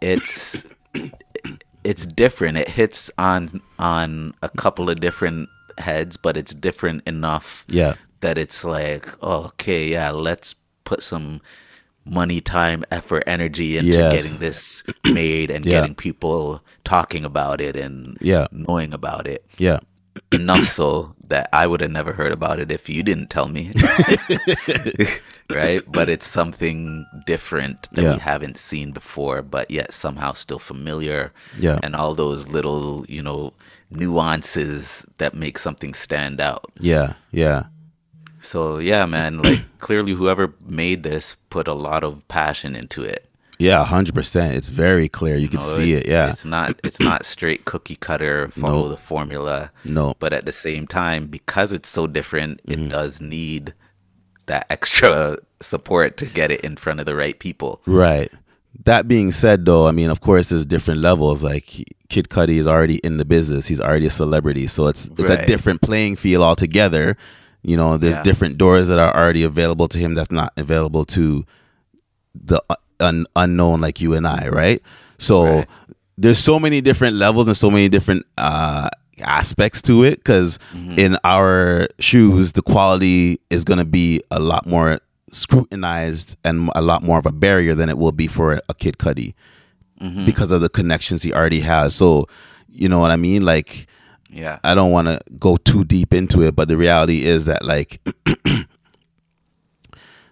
it's 0.00 0.64
it's 1.84 2.06
different. 2.06 2.58
It 2.58 2.68
hits 2.68 3.10
on 3.18 3.60
on 3.78 4.34
a 4.42 4.48
couple 4.48 4.90
of 4.90 5.00
different 5.00 5.48
heads, 5.78 6.16
but 6.16 6.36
it's 6.36 6.54
different 6.54 7.02
enough 7.06 7.64
Yeah. 7.68 7.94
that 8.20 8.38
it's 8.38 8.64
like, 8.64 9.06
okay, 9.22 9.88
yeah, 9.90 10.10
let's 10.10 10.54
put 10.84 11.02
some 11.02 11.40
money, 12.04 12.40
time, 12.40 12.84
effort, 12.92 13.24
energy 13.26 13.76
into 13.76 13.98
Yes. 13.98 14.12
getting 14.12 14.38
this 14.38 14.82
made 15.12 15.50
and 15.50 15.66
Yeah. 15.66 15.80
getting 15.80 15.94
people 15.96 16.62
talking 16.84 17.24
about 17.24 17.60
it 17.60 17.74
and 17.76 18.16
Yeah. 18.20 18.46
knowing 18.52 18.92
about 18.92 19.26
it. 19.26 19.44
Yeah. 19.58 19.80
Enough 20.32 20.64
so 20.68 21.14
that 21.28 21.48
I 21.52 21.66
would 21.66 21.80
have 21.80 21.90
never 21.90 22.12
heard 22.12 22.32
about 22.32 22.60
it 22.60 22.70
if 22.70 22.88
you 22.88 23.02
didn't 23.02 23.28
tell 23.28 23.48
me. 23.48 23.72
right? 25.50 25.82
But 25.90 26.08
it's 26.08 26.26
something 26.26 27.06
different 27.26 27.88
that 27.92 28.02
Yeah. 28.02 28.12
we 28.14 28.18
haven't 28.20 28.58
seen 28.58 28.92
before, 28.92 29.42
but 29.42 29.70
yet 29.70 29.92
somehow 29.92 30.32
still 30.32 30.58
familiar. 30.58 31.32
Yeah. 31.58 31.78
And 31.82 31.94
all 31.94 32.14
those 32.14 32.48
little, 32.48 33.04
you 33.08 33.22
know, 33.22 33.52
nuances 33.90 35.06
that 35.18 35.34
make 35.34 35.58
something 35.58 35.94
stand 35.94 36.40
out. 36.40 36.64
Yeah. 36.80 37.14
Yeah. 37.30 37.64
So 38.40 38.78
yeah, 38.78 39.06
man, 39.06 39.42
like 39.42 39.64
clearly 39.78 40.12
whoever 40.12 40.54
made 40.64 41.02
this 41.02 41.36
put 41.50 41.68
a 41.68 41.74
lot 41.74 42.04
of 42.04 42.26
passion 42.28 42.74
into 42.76 43.02
it. 43.02 43.28
Yeah. 43.58 43.84
Hundred 43.84 44.14
percent. 44.14 44.54
It's 44.54 44.68
very 44.68 45.08
clear. 45.08 45.36
You, 45.36 45.48
can 45.48 45.58
know, 45.60 45.64
see 45.64 45.94
it. 45.94 46.06
Yeah. 46.06 46.28
It's 46.28 46.44
not 46.44 46.78
it's 46.84 47.00
not 47.00 47.24
straight 47.24 47.64
cookie 47.64 47.96
cutter, 47.96 48.48
follow 48.50 48.82
No. 48.84 48.88
the 48.88 48.96
formula. 48.96 49.70
No. 49.84 50.14
But 50.18 50.32
at 50.32 50.44
the 50.46 50.52
same 50.52 50.86
time, 50.86 51.26
because 51.26 51.72
it's 51.72 51.88
so 51.88 52.06
different, 52.06 52.60
Mm-hmm. 52.66 52.84
it 52.86 52.88
does 52.90 53.20
need 53.20 53.74
that 54.46 54.66
extra 54.70 55.38
support 55.60 56.16
to 56.18 56.26
get 56.26 56.50
it 56.50 56.60
in 56.60 56.76
front 56.76 57.00
of 57.00 57.06
the 57.06 57.16
right 57.16 57.36
people. 57.38 57.80
Right. 57.86 58.30
That 58.84 59.08
being 59.08 59.32
said, 59.32 59.64
though, 59.64 59.88
I 59.88 59.90
mean, 59.90 60.10
of 60.10 60.20
course, 60.20 60.50
there's 60.50 60.66
different 60.66 61.00
levels. 61.00 61.42
Like 61.42 61.82
Kid 62.08 62.28
Cudi 62.28 62.58
is 62.58 62.66
already 62.66 62.96
in 62.98 63.16
the 63.16 63.24
business; 63.24 63.66
he's 63.66 63.80
already 63.80 64.06
a 64.06 64.10
celebrity, 64.10 64.66
so 64.66 64.86
it's 64.86 65.06
it's 65.18 65.30
a 65.30 65.46
different 65.46 65.80
playing 65.82 66.16
field 66.16 66.42
altogether. 66.42 67.16
You 67.62 67.76
know, 67.76 67.96
there's 67.96 68.16
Yeah. 68.16 68.22
different 68.22 68.58
doors 68.58 68.88
that 68.88 68.98
are 68.98 69.14
already 69.16 69.42
available 69.42 69.88
to 69.88 69.98
him 69.98 70.14
that's 70.14 70.30
not 70.30 70.52
available 70.56 71.04
to 71.06 71.44
the 72.34 72.62
un- 73.00 73.26
unknown 73.34 73.80
like 73.80 74.00
you 74.00 74.14
and 74.14 74.26
I, 74.26 74.48
right? 74.48 74.80
So 75.18 75.64
there's 76.16 76.38
so 76.38 76.58
many 76.60 76.80
different 76.80 77.16
levels 77.16 77.46
and 77.48 77.56
so 77.56 77.70
many 77.70 77.88
different 77.88 78.24
uh, 78.38 78.88
aspects 79.20 79.82
to 79.82 80.04
it 80.04 80.18
because 80.18 80.58
Mm-hmm. 80.74 80.98
in 80.98 81.16
our 81.24 81.88
shoes, 81.98 82.52
the 82.52 82.62
quality 82.62 83.40
is 83.50 83.64
going 83.64 83.78
to 83.78 83.84
be 83.84 84.22
a 84.30 84.38
lot 84.38 84.66
more 84.66 85.00
scrutinized 85.32 86.36
and 86.44 86.70
a 86.74 86.82
lot 86.82 87.02
more 87.02 87.18
of 87.18 87.26
a 87.26 87.32
barrier 87.32 87.74
than 87.74 87.88
it 87.88 87.98
will 87.98 88.12
be 88.12 88.26
for 88.26 88.60
a 88.68 88.74
Kid 88.74 88.98
Cudi 88.98 89.34
Mhm. 90.02 90.26
because 90.26 90.50
of 90.50 90.60
the 90.60 90.68
connections 90.68 91.22
he 91.22 91.32
already 91.32 91.60
has. 91.60 91.94
So, 91.94 92.26
you 92.70 92.88
know 92.88 92.98
what 92.98 93.10
I 93.10 93.16
mean? 93.16 93.42
Like, 93.44 93.86
Yeah. 94.30 94.58
I 94.64 94.74
don't 94.74 94.90
want 94.90 95.08
to 95.08 95.18
go 95.38 95.56
too 95.56 95.84
deep 95.84 96.12
into 96.12 96.42
it, 96.42 96.54
but 96.56 96.68
the 96.68 96.76
reality 96.76 97.24
is 97.24 97.46
that 97.46 97.64
like 97.64 98.00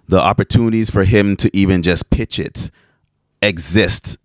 the 0.09 0.21
opportunities 0.21 0.91
for 0.91 1.05
him 1.05 1.37
to 1.37 1.51
even 1.57 1.83
just 1.83 2.11
pitch 2.11 2.39
it 2.39 2.71
exist 3.43 4.19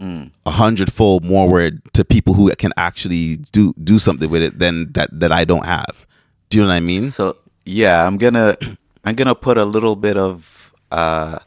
Mm. 0.00 0.32
a 0.44 0.50
hundredfold 0.50 1.24
more 1.24 1.48
word 1.48 1.80
to 1.92 2.04
people 2.04 2.34
who 2.34 2.50
can 2.56 2.72
actually 2.76 3.36
do 3.52 3.72
do 3.84 4.00
something 4.00 4.28
with 4.28 4.42
it 4.42 4.58
than 4.58 4.90
that 4.94 5.08
that 5.12 5.30
I 5.30 5.44
don't 5.44 5.64
have. 5.64 6.04
Do 6.50 6.56
you 6.58 6.64
know 6.64 6.68
what 6.70 6.74
I 6.74 6.80
mean? 6.80 7.10
So 7.10 7.36
yeah, 7.64 8.04
I'm 8.04 8.16
gonna 8.18 8.56
I'm 9.04 9.14
gonna 9.14 9.36
put 9.36 9.56
a 9.56 9.64
little 9.64 9.94
bit 9.94 10.16
of 10.16 10.72
uh, 10.90 11.38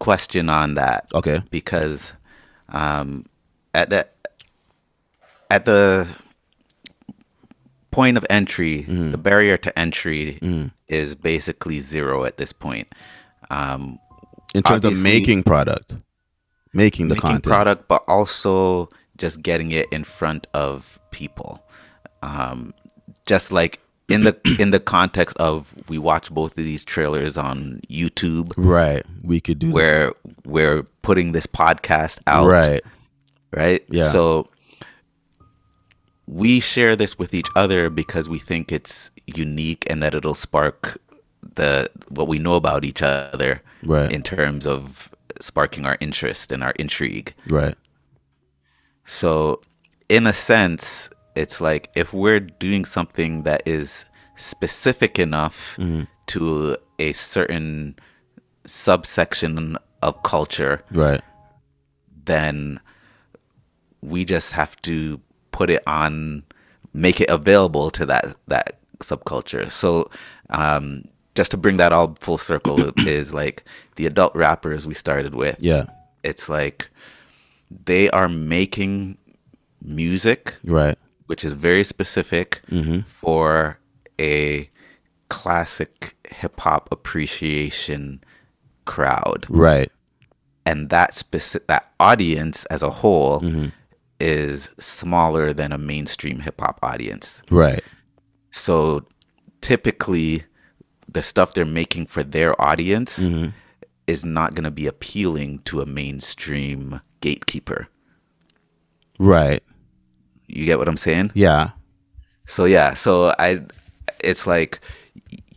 question 0.00 0.48
on 0.48 0.74
that. 0.74 1.06
Okay. 1.14 1.42
Because 1.52 2.12
um, 2.68 3.26
at 3.72 3.90
the 3.90 4.06
at 5.50 5.64
the 5.64 6.06
point 7.90 8.16
of 8.16 8.26
entry, 8.30 8.82
Mm-hmm. 8.82 9.10
the 9.12 9.18
barrier 9.18 9.56
to 9.58 9.78
entry 9.78 10.38
is 10.88 11.14
basically 11.14 11.78
zero 11.80 12.24
at 12.24 12.36
this 12.38 12.52
point. 12.52 12.88
Um, 13.50 13.98
In 14.54 14.62
terms 14.62 14.84
of 14.84 15.00
making 15.02 15.42
product, 15.44 15.94
making 16.72 17.08
the 17.08 17.14
making 17.14 17.20
content. 17.30 17.44
product, 17.44 17.88
but 17.88 18.02
also 18.08 18.88
just 19.16 19.42
getting 19.42 19.70
it 19.70 19.86
in 19.92 20.02
front 20.04 20.46
of 20.54 20.98
people. 21.12 21.62
Um, 22.22 22.74
just 23.26 23.52
like 23.52 23.80
in 24.08 24.22
the 24.22 24.36
in 24.58 24.70
the 24.70 24.80
context 24.80 25.36
of 25.38 25.74
we 25.88 25.98
watch 25.98 26.30
both 26.30 26.52
of 26.58 26.64
these 26.64 26.84
trailers 26.84 27.36
on 27.38 27.80
YouTube, 27.88 28.52
Right. 28.56 29.04
We 29.22 29.40
could 29.40 29.58
do 29.58 29.68
this. 29.68 29.74
where 29.74 30.12
we're 30.44 30.82
putting 31.02 31.32
this 31.32 31.46
podcast 31.46 32.20
out, 32.26 32.46
Right. 32.46 32.82
Right. 33.52 33.84
Yeah. 33.88 34.08
So 34.10 34.48
we 36.26 36.60
share 36.60 36.96
this 36.96 37.18
with 37.18 37.34
each 37.34 37.48
other 37.54 37.90
because 37.90 38.28
we 38.28 38.38
think 38.38 38.72
it's 38.72 39.10
unique 39.26 39.84
and 39.88 40.02
that 40.02 40.14
it'll 40.14 40.34
spark 40.34 40.98
the 41.54 41.90
what 42.08 42.26
we 42.28 42.38
know 42.38 42.54
about 42.56 42.84
each 42.84 43.02
other 43.02 43.62
Right. 43.82 44.10
in 44.10 44.22
terms 44.22 44.66
of 44.66 45.10
sparking 45.40 45.84
our 45.84 45.96
interest 46.00 46.50
and 46.52 46.62
our 46.64 46.72
intrigue. 46.78 47.34
Right. 47.48 47.74
So, 49.04 49.60
in 50.08 50.26
a 50.26 50.32
sense, 50.32 51.10
it's 51.36 51.60
like 51.60 51.90
if 51.94 52.12
we're 52.14 52.40
doing 52.40 52.84
something 52.84 53.42
that 53.42 53.62
is 53.66 54.04
specific 54.36 55.18
enough 55.18 55.76
Mm-hmm. 55.78 56.04
to 56.26 56.76
a 56.98 57.12
certain 57.12 57.96
subsection 58.66 59.76
of 60.02 60.22
culture, 60.22 60.80
Right. 60.92 61.20
then 62.24 62.80
we 64.00 64.24
just 64.24 64.52
have 64.52 64.80
to 64.82 65.20
put 65.50 65.70
it 65.70 65.82
on, 65.86 66.42
make 66.92 67.20
it 67.20 67.28
available 67.30 67.90
to 67.92 68.06
that 68.06 68.36
that 68.48 68.78
subculture. 69.00 69.70
So, 69.70 70.10
um, 70.50 71.04
just 71.34 71.50
to 71.50 71.56
bring 71.56 71.78
that 71.78 71.92
all 71.92 72.14
full 72.20 72.38
circle 72.38 72.92
is 73.08 73.32
like 73.34 73.64
the 73.96 74.06
adult 74.06 74.34
rappers 74.36 74.86
we 74.86 74.94
started 74.94 75.34
with. 75.34 75.56
Yeah. 75.60 75.86
It's 76.22 76.48
like 76.48 76.88
they 77.84 78.08
are 78.10 78.28
making 78.28 79.18
music, 79.82 80.54
Right. 80.64 80.96
Which 81.26 81.44
is 81.44 81.54
very 81.54 81.84
specific 81.84 82.60
Mhm. 82.70 83.06
for 83.06 83.78
a 84.20 84.68
classic 85.28 86.14
hip 86.28 86.60
hop 86.60 86.88
appreciation 86.92 88.22
crowd. 88.84 89.46
Right. 89.48 89.90
And 90.66 90.90
that 90.90 91.14
specific 91.14 91.66
that 91.68 91.92
audience 91.98 92.64
as 92.66 92.82
a 92.82 92.90
whole 92.90 93.40
Mm-hmm. 93.40 93.66
is 94.20 94.70
smaller 94.78 95.52
than 95.52 95.72
a 95.72 95.78
mainstream 95.78 96.40
hip 96.40 96.60
hop 96.60 96.78
audience. 96.82 97.42
Right. 97.50 97.82
So 98.50 99.06
typically 99.60 100.44
the 101.10 101.22
stuff 101.22 101.54
they're 101.54 101.64
making 101.64 102.06
for 102.06 102.22
their 102.22 102.60
audience 102.60 103.18
Mhm. 103.18 103.52
is 104.06 104.24
not 104.24 104.54
going 104.54 104.64
to 104.64 104.70
be 104.70 104.86
appealing 104.86 105.60
to 105.60 105.80
a 105.80 105.86
mainstream 105.86 107.00
gatekeeper. 107.20 107.88
Right. 109.18 109.62
You 110.46 110.64
get 110.64 110.78
what 110.78 110.88
I'm 110.88 110.96
saying? 110.96 111.32
Yeah. 111.34 111.70
So 112.46 112.64
yeah, 112.64 112.94
so 112.94 113.34
I 113.38 113.62
it's 114.20 114.46
like 114.46 114.80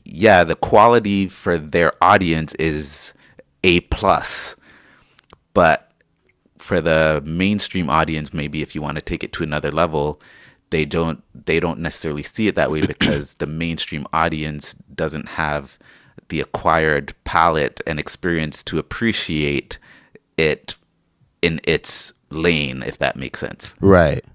yeah, 0.03 0.43
the 0.43 0.55
quality 0.55 1.27
for 1.27 1.57
their 1.57 1.91
audience 2.01 2.53
is 2.55 3.13
a 3.63 3.81
plus, 3.81 4.55
but 5.53 5.91
for 6.57 6.81
the 6.81 7.21
mainstream 7.25 7.89
audience, 7.89 8.33
maybe 8.33 8.61
if 8.61 8.73
you 8.73 8.81
want 8.81 8.95
to 8.95 9.01
take 9.01 9.23
it 9.23 9.33
to 9.33 9.43
another 9.43 9.71
level, 9.71 10.21
they 10.69 10.85
don't 10.85 11.23
they 11.33 11.59
don't 11.59 11.79
necessarily 11.79 12.23
see 12.23 12.47
it 12.47 12.55
that 12.55 12.71
way 12.71 12.81
because 12.88 13.35
the 13.35 13.45
mainstream 13.45 14.05
audience 14.13 14.75
doesn't 14.95 15.27
have 15.29 15.77
the 16.29 16.41
acquired 16.41 17.13
palette 17.23 17.81
and 17.88 17.99
experience 17.99 18.63
to 18.63 18.79
appreciate 18.79 19.77
it 20.38 20.75
in 21.41 21.61
its 21.63 22.13
lane, 22.29 22.83
if 22.83 22.97
that 22.97 23.15
makes 23.15 23.39
sense. 23.39 23.75
Right. 23.79 24.25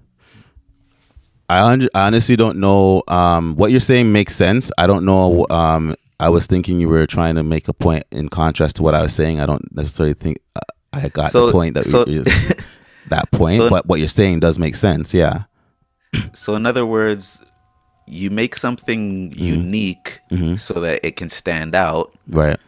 I, 1.49 1.59
hon- 1.59 1.89
I 1.93 2.07
honestly 2.07 2.35
don't 2.35 2.57
know. 2.57 3.03
Um, 3.07 3.55
what 3.55 3.71
you're 3.71 3.79
saying 3.79 4.11
makes 4.11 4.35
sense. 4.35 4.71
I 4.77 4.87
don't 4.87 5.05
know. 5.05 5.45
Um, 5.49 5.95
I 6.19 6.29
was 6.29 6.45
thinking 6.45 6.79
you 6.79 6.87
were 6.89 7.05
trying 7.05 7.35
to 7.35 7.43
make 7.43 7.67
a 7.67 7.73
point 7.73 8.03
in 8.11 8.29
contrast 8.29 8.77
to 8.77 8.83
what 8.83 8.95
I 8.95 9.01
was 9.01 9.13
saying. 9.13 9.39
I 9.39 9.45
don't 9.45 9.73
necessarily 9.75 10.13
think 10.13 10.37
uh, 10.55 10.61
I 10.93 11.09
got 11.09 11.31
So- 11.31 11.47
the 11.47 11.51
point 11.51 11.75
that 11.75 11.85
so- 11.85 12.05
we, 12.05 12.19
that 13.09 13.29
point, 13.31 13.61
So- 13.61 13.69
but 13.69 13.85
what 13.85 13.99
you're 13.99 14.07
saying 14.07 14.39
does 14.39 14.57
make 14.57 14.75
sense. 14.75 15.13
Yeah. 15.13 15.43
So, 16.33 16.55
in 16.55 16.65
other 16.65 16.85
words, 16.85 17.41
you 18.07 18.29
make 18.29 18.55
something 18.55 19.31
Mm-hmm. 19.31 19.43
unique 19.43 20.19
so 20.57 20.75
that 20.75 20.99
it 21.05 21.15
can 21.15 21.29
stand 21.29 21.73
out, 21.75 22.13
Right. 22.27 22.59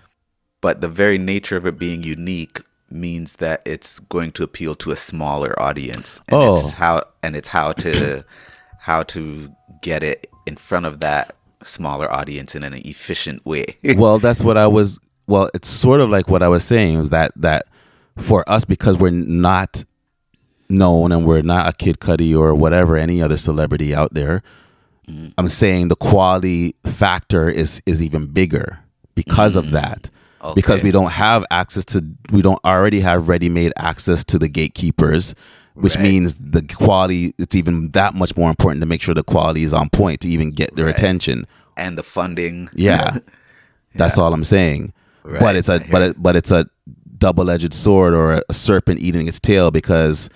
but 0.61 0.81
the 0.81 0.87
very 0.89 1.17
nature 1.17 1.55
of 1.57 1.65
it 1.67 1.77
being 1.77 2.01
unique 2.03 2.59
means 2.89 3.35
that 3.37 3.61
it's 3.65 3.99
going 3.99 4.31
to 4.33 4.43
appeal 4.43 4.73
to 4.75 4.91
a 4.91 4.95
smaller 4.95 5.53
audience. 5.61 6.19
And 6.27 6.35
Oh. 6.37 6.57
it's 6.57 6.71
how 6.71 7.01
and 7.21 7.35
it's 7.35 7.49
how 7.49 7.71
to 7.73 8.23
how 8.85 9.01
to 9.01 9.51
get 9.81 10.03
it 10.03 10.29
in 10.45 10.55
front 10.55 10.85
of 10.85 10.99
that 10.99 11.35
smaller 11.63 12.11
audience 12.11 12.53
in 12.53 12.61
an 12.61 12.75
efficient 12.85 13.43
way. 13.43 13.65
well, 13.97 14.19
that's 14.19 14.43
what 14.43 14.57
I 14.57 14.67
was. 14.67 14.99
Well, 15.25 15.49
it's 15.55 15.67
sort 15.67 16.01
of 16.01 16.11
like 16.11 16.27
what 16.27 16.43
I 16.43 16.49
was 16.49 16.63
saying 16.63 16.99
is 16.99 17.09
that 17.09 17.31
that 17.37 17.65
for 18.19 18.47
us 18.47 18.63
because 18.63 18.99
we're 18.99 19.09
not 19.09 19.83
known 20.69 21.11
and 21.11 21.25
we're 21.25 21.41
not 21.41 21.67
a 21.67 21.73
Kid 21.73 21.97
Cudi 21.97 22.37
or 22.37 22.53
whatever 22.53 22.95
any 22.95 23.23
other 23.23 23.37
celebrity 23.37 23.95
out 23.95 24.13
there. 24.13 24.43
Mm. 25.09 25.33
I'm 25.35 25.49
saying 25.49 25.87
the 25.87 25.95
quality 25.95 26.75
factor 26.85 27.49
is 27.49 27.81
is 27.87 28.03
even 28.03 28.27
bigger 28.27 28.77
because 29.15 29.55
of 29.55 29.65
mm. 29.65 29.71
that. 29.71 30.11
Because 30.53 30.83
we 30.83 30.91
don't 30.91 31.11
have 31.11 31.43
access 31.49 31.85
to 31.85 32.05
we 32.31 32.43
don't 32.43 32.63
already 32.63 32.99
have 32.99 33.27
ready-made 33.27 33.73
access 33.77 34.23
to 34.25 34.37
the 34.37 34.47
gatekeepers, 34.47 35.33
which 35.75 35.95
Right. 35.95 36.03
means 36.03 36.35
the 36.39 36.61
quality 36.63 37.33
it's 37.37 37.55
even 37.55 37.91
that 37.91 38.15
much 38.15 38.35
more 38.35 38.49
important 38.49 38.81
to 38.81 38.85
make 38.87 39.01
sure 39.01 39.13
the 39.13 39.23
quality 39.23 39.63
is 39.63 39.73
on 39.73 39.89
point 39.89 40.21
to 40.21 40.29
even 40.29 40.51
get 40.51 40.75
their 40.75 40.85
Right. 40.87 40.95
attention. 40.97 41.45
and 41.77 41.97
the 41.97 42.03
funding. 42.03 42.69
Yeah. 42.73 43.17
That's 43.95 44.17
all 44.17 44.33
I'm 44.33 44.43
saying. 44.45 44.93
Right, 45.23 45.39
But 45.41 45.55
it's 45.57 45.67
a 45.69 45.79
but 45.91 46.01
it. 46.01 46.15
but 46.21 46.35
it's 46.35 46.51
a 46.51 46.67
double-edged 47.17 47.73
sword 47.73 48.13
or 48.13 48.41
a 48.49 48.53
serpent 48.53 48.99
eating 49.01 49.27
its 49.27 49.39
tail 49.39 49.71
because 49.71 50.29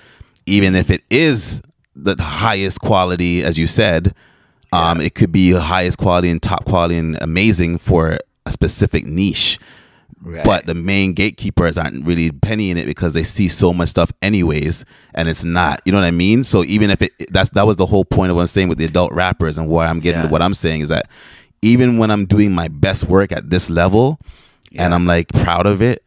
even 0.45 0.75
if 0.75 0.89
it 0.89 1.03
is 1.09 1.61
the 1.95 2.15
highest 2.21 2.79
quality 2.81 3.43
as 3.43 3.57
you 3.57 3.67
said, 3.67 4.13
um 4.73 4.99
it 5.01 5.15
could 5.15 5.31
be 5.31 5.51
the 5.51 5.61
highest 5.61 5.97
quality 5.97 6.29
and 6.29 6.41
top 6.41 6.65
quality 6.65 6.97
and 6.97 7.17
amazing 7.21 7.77
for 7.77 8.17
a 8.45 8.51
specific 8.51 9.05
niche. 9.05 9.59
Right. 10.21 10.43
But 10.43 10.65
the 10.65 10.75
main 10.75 11.13
gatekeepers 11.13 11.77
aren't 11.77 12.05
really 12.05 12.31
pennying 12.31 12.77
it 12.77 12.85
because 12.85 13.13
they 13.13 13.23
see 13.23 13.47
so 13.47 13.71
much 13.71 13.89
stuff 13.89 14.11
anyways, 14.21 14.83
and 15.13 15.29
it's 15.29 15.45
not. 15.45 15.81
You 15.85 15.93
know 15.93 15.99
what 15.99 16.07
I 16.07 16.11
mean? 16.11 16.43
So 16.43 16.63
even 16.65 16.89
if 16.89 17.01
it 17.01 17.13
that's 17.31 17.51
that 17.51 17.65
was 17.65 17.77
the 17.77 17.85
whole 17.85 18.03
point 18.03 18.29
of 18.29 18.35
what 18.35 18.41
I'm 18.41 18.47
saying 18.47 18.67
with 18.67 18.77
the 18.77 18.85
adult 18.85 19.13
rappers 19.13 19.57
and 19.57 19.69
why 19.69 19.87
I'm 19.87 19.99
getting 19.99 20.21
to 20.21 20.27
Yeah. 20.27 20.31
what 20.31 20.41
I'm 20.41 20.53
saying 20.53 20.81
is 20.81 20.89
that 20.89 21.09
even 21.61 21.97
when 21.97 22.11
I'm 22.11 22.25
doing 22.25 22.51
my 22.51 22.67
best 22.67 23.05
work 23.05 23.31
at 23.31 23.49
this 23.49 23.69
level, 23.69 24.19
and 24.77 24.93
I'm 24.93 25.05
like 25.05 25.29
proud 25.29 25.65
of 25.65 25.81
it, 25.81 26.03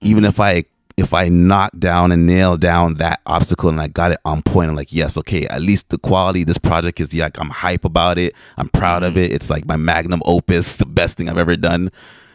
even 0.00 0.24
if 0.24 0.40
I 0.40 0.64
if 0.96 1.14
I 1.14 1.28
knock 1.28 1.72
down 1.78 2.12
and 2.12 2.26
nail 2.26 2.56
down 2.56 2.94
that 2.94 3.20
obstacle 3.26 3.68
and 3.70 3.80
I 3.80 3.88
got 3.88 4.12
it 4.12 4.18
on 4.24 4.42
point, 4.42 4.70
I'm 4.70 4.76
like, 4.76 4.92
yes, 4.92 5.16
okay, 5.18 5.46
at 5.46 5.60
least 5.60 5.88
the 5.90 5.98
quality 5.98 6.42
of 6.42 6.46
this 6.46 6.58
project 6.58 7.00
is 7.00 7.14
like 7.14 7.38
I'm 7.40 7.50
hype 7.50 7.84
about 7.84 8.18
it. 8.18 8.34
I'm 8.56 8.68
proud 8.68 9.02
of 9.02 9.14
mm-hmm. 9.14 9.20
it. 9.20 9.32
It's 9.32 9.50
like 9.50 9.66
my 9.66 9.76
magnum 9.76 10.22
opus, 10.24 10.76
the 10.76 10.86
best 10.86 11.16
thing 11.18 11.28
I've 11.28 11.38
ever 11.38 11.56
done 11.56 11.90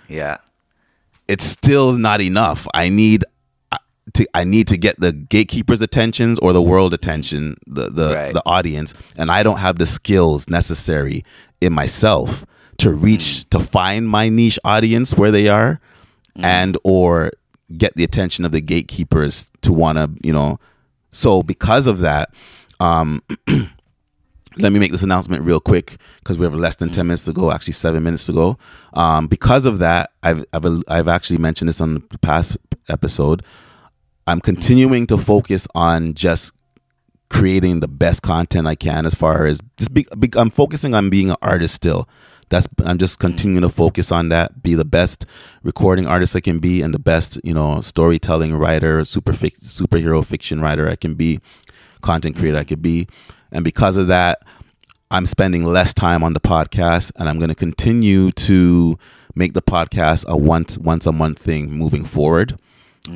Yeah. 0.07 0.37
It's 1.27 1.45
still 1.45 1.93
not 1.93 2.21
enough. 2.21 2.67
I 2.73 2.89
need 2.89 3.25
to 4.13 4.27
I 4.33 4.43
need 4.43 4.67
to 4.67 4.77
get 4.77 4.99
the 4.99 5.11
gatekeepers' 5.11 5.81
attentions 5.81 6.39
or 6.39 6.53
the 6.53 6.61
world 6.61 6.93
attention, 6.93 7.57
the 7.67 7.89
the, 7.89 8.13
Right. 8.15 8.33
the 8.33 8.43
audience, 8.45 8.93
and 9.17 9.31
I 9.31 9.43
don't 9.43 9.57
have 9.59 9.77
the 9.77 9.85
skills 9.85 10.49
necessary 10.49 11.23
in 11.61 11.73
myself 11.73 12.45
to 12.77 12.93
reach 12.93 13.49
to 13.49 13.59
find 13.59 14.07
my 14.07 14.29
niche 14.29 14.59
audience 14.63 15.15
where 15.15 15.31
they 15.31 15.47
are, 15.47 15.79
and 16.35 16.77
or 16.83 17.31
get 17.77 17.95
the 17.95 18.03
attention 18.03 18.45
of 18.45 18.51
the 18.51 18.61
gatekeepers 18.61 19.49
to 19.61 19.73
want 19.73 19.97
to 19.97 20.09
you 20.23 20.31
know. 20.31 20.59
So 21.11 21.41
because 21.41 21.87
of 21.87 21.99
that, 21.99 22.33
um, 22.79 23.23
let 24.57 24.71
me 24.71 24.79
make 24.79 24.91
this 24.91 25.03
announcement 25.03 25.43
real 25.43 25.59
quick 25.59 25.97
because 26.19 26.37
we 26.37 26.45
have 26.45 26.53
less 26.53 26.75
than 26.75 26.89
10 26.89 27.07
minutes 27.07 27.25
to 27.25 27.33
go 27.33 27.51
actually 27.51 27.73
seven 27.73 28.03
minutes 28.03 28.25
to 28.25 28.33
go. 28.33 28.57
Um, 28.93 29.27
because 29.27 29.65
of 29.65 29.79
that 29.79 30.11
I've, 30.23 30.45
I've, 30.53 30.65
I've 30.87 31.07
actually 31.07 31.39
mentioned 31.39 31.69
this 31.69 31.81
on 31.81 31.95
the 32.09 32.17
past 32.19 32.57
episode. 32.89 33.43
I'm 34.27 34.41
continuing 34.41 35.07
to 35.07 35.17
focus 35.17 35.67
on 35.75 36.13
just 36.13 36.53
creating 37.29 37.79
the 37.79 37.87
best 37.87 38.21
content 38.21 38.67
i 38.67 38.75
can 38.75 39.05
as 39.05 39.15
far 39.15 39.47
as 39.47 39.59
just 39.77 39.93
be, 39.93 40.05
be, 40.19 40.29
i'm 40.35 40.49
focusing 40.49 40.93
on 40.93 41.09
being 41.09 41.31
an 41.31 41.35
artist 41.41 41.73
still. 41.73 42.07
That's 42.49 42.67
i'm 42.85 42.99
just 42.99 43.19
continuing 43.19 43.63
to 43.63 43.69
focus 43.69 44.11
on 44.11 44.29
that 44.29 44.61
be 44.61 44.75
the 44.75 44.85
best 44.85 45.25
recording 45.63 46.05
artist 46.05 46.35
i 46.35 46.39
can 46.39 46.59
be 46.59 46.83
and 46.83 46.93
the 46.93 46.99
best 46.99 47.39
you 47.43 47.53
know 47.53 47.81
storytelling 47.81 48.53
writer 48.55 49.03
super 49.03 49.33
superhero 49.33 50.23
fiction 50.23 50.61
writer 50.61 50.87
i 50.87 50.95
can 50.95 51.15
be 51.15 51.39
content 52.01 52.37
creator 52.37 52.57
i 52.57 52.63
could 52.63 52.83
be 52.83 53.07
and 53.55 53.63
because 53.63 53.97
of 53.97 54.07
that 54.07 54.43
i'm 55.11 55.25
spending 55.25 55.63
less 55.63 55.93
time 55.93 56.23
on 56.23 56.33
the 56.33 56.39
podcast 56.39 57.11
and 57.15 57.27
i'm 57.27 57.39
going 57.39 57.49
to 57.49 57.55
continue 57.55 58.31
to 58.31 58.97
make 59.35 59.53
the 59.53 59.61
podcast 59.61 60.25
a 60.27 60.37
once 60.37 60.77
once 60.77 61.05
a 61.05 61.11
month 61.11 61.39
thing 61.39 61.71
moving 61.71 62.05
forward. 62.05 62.57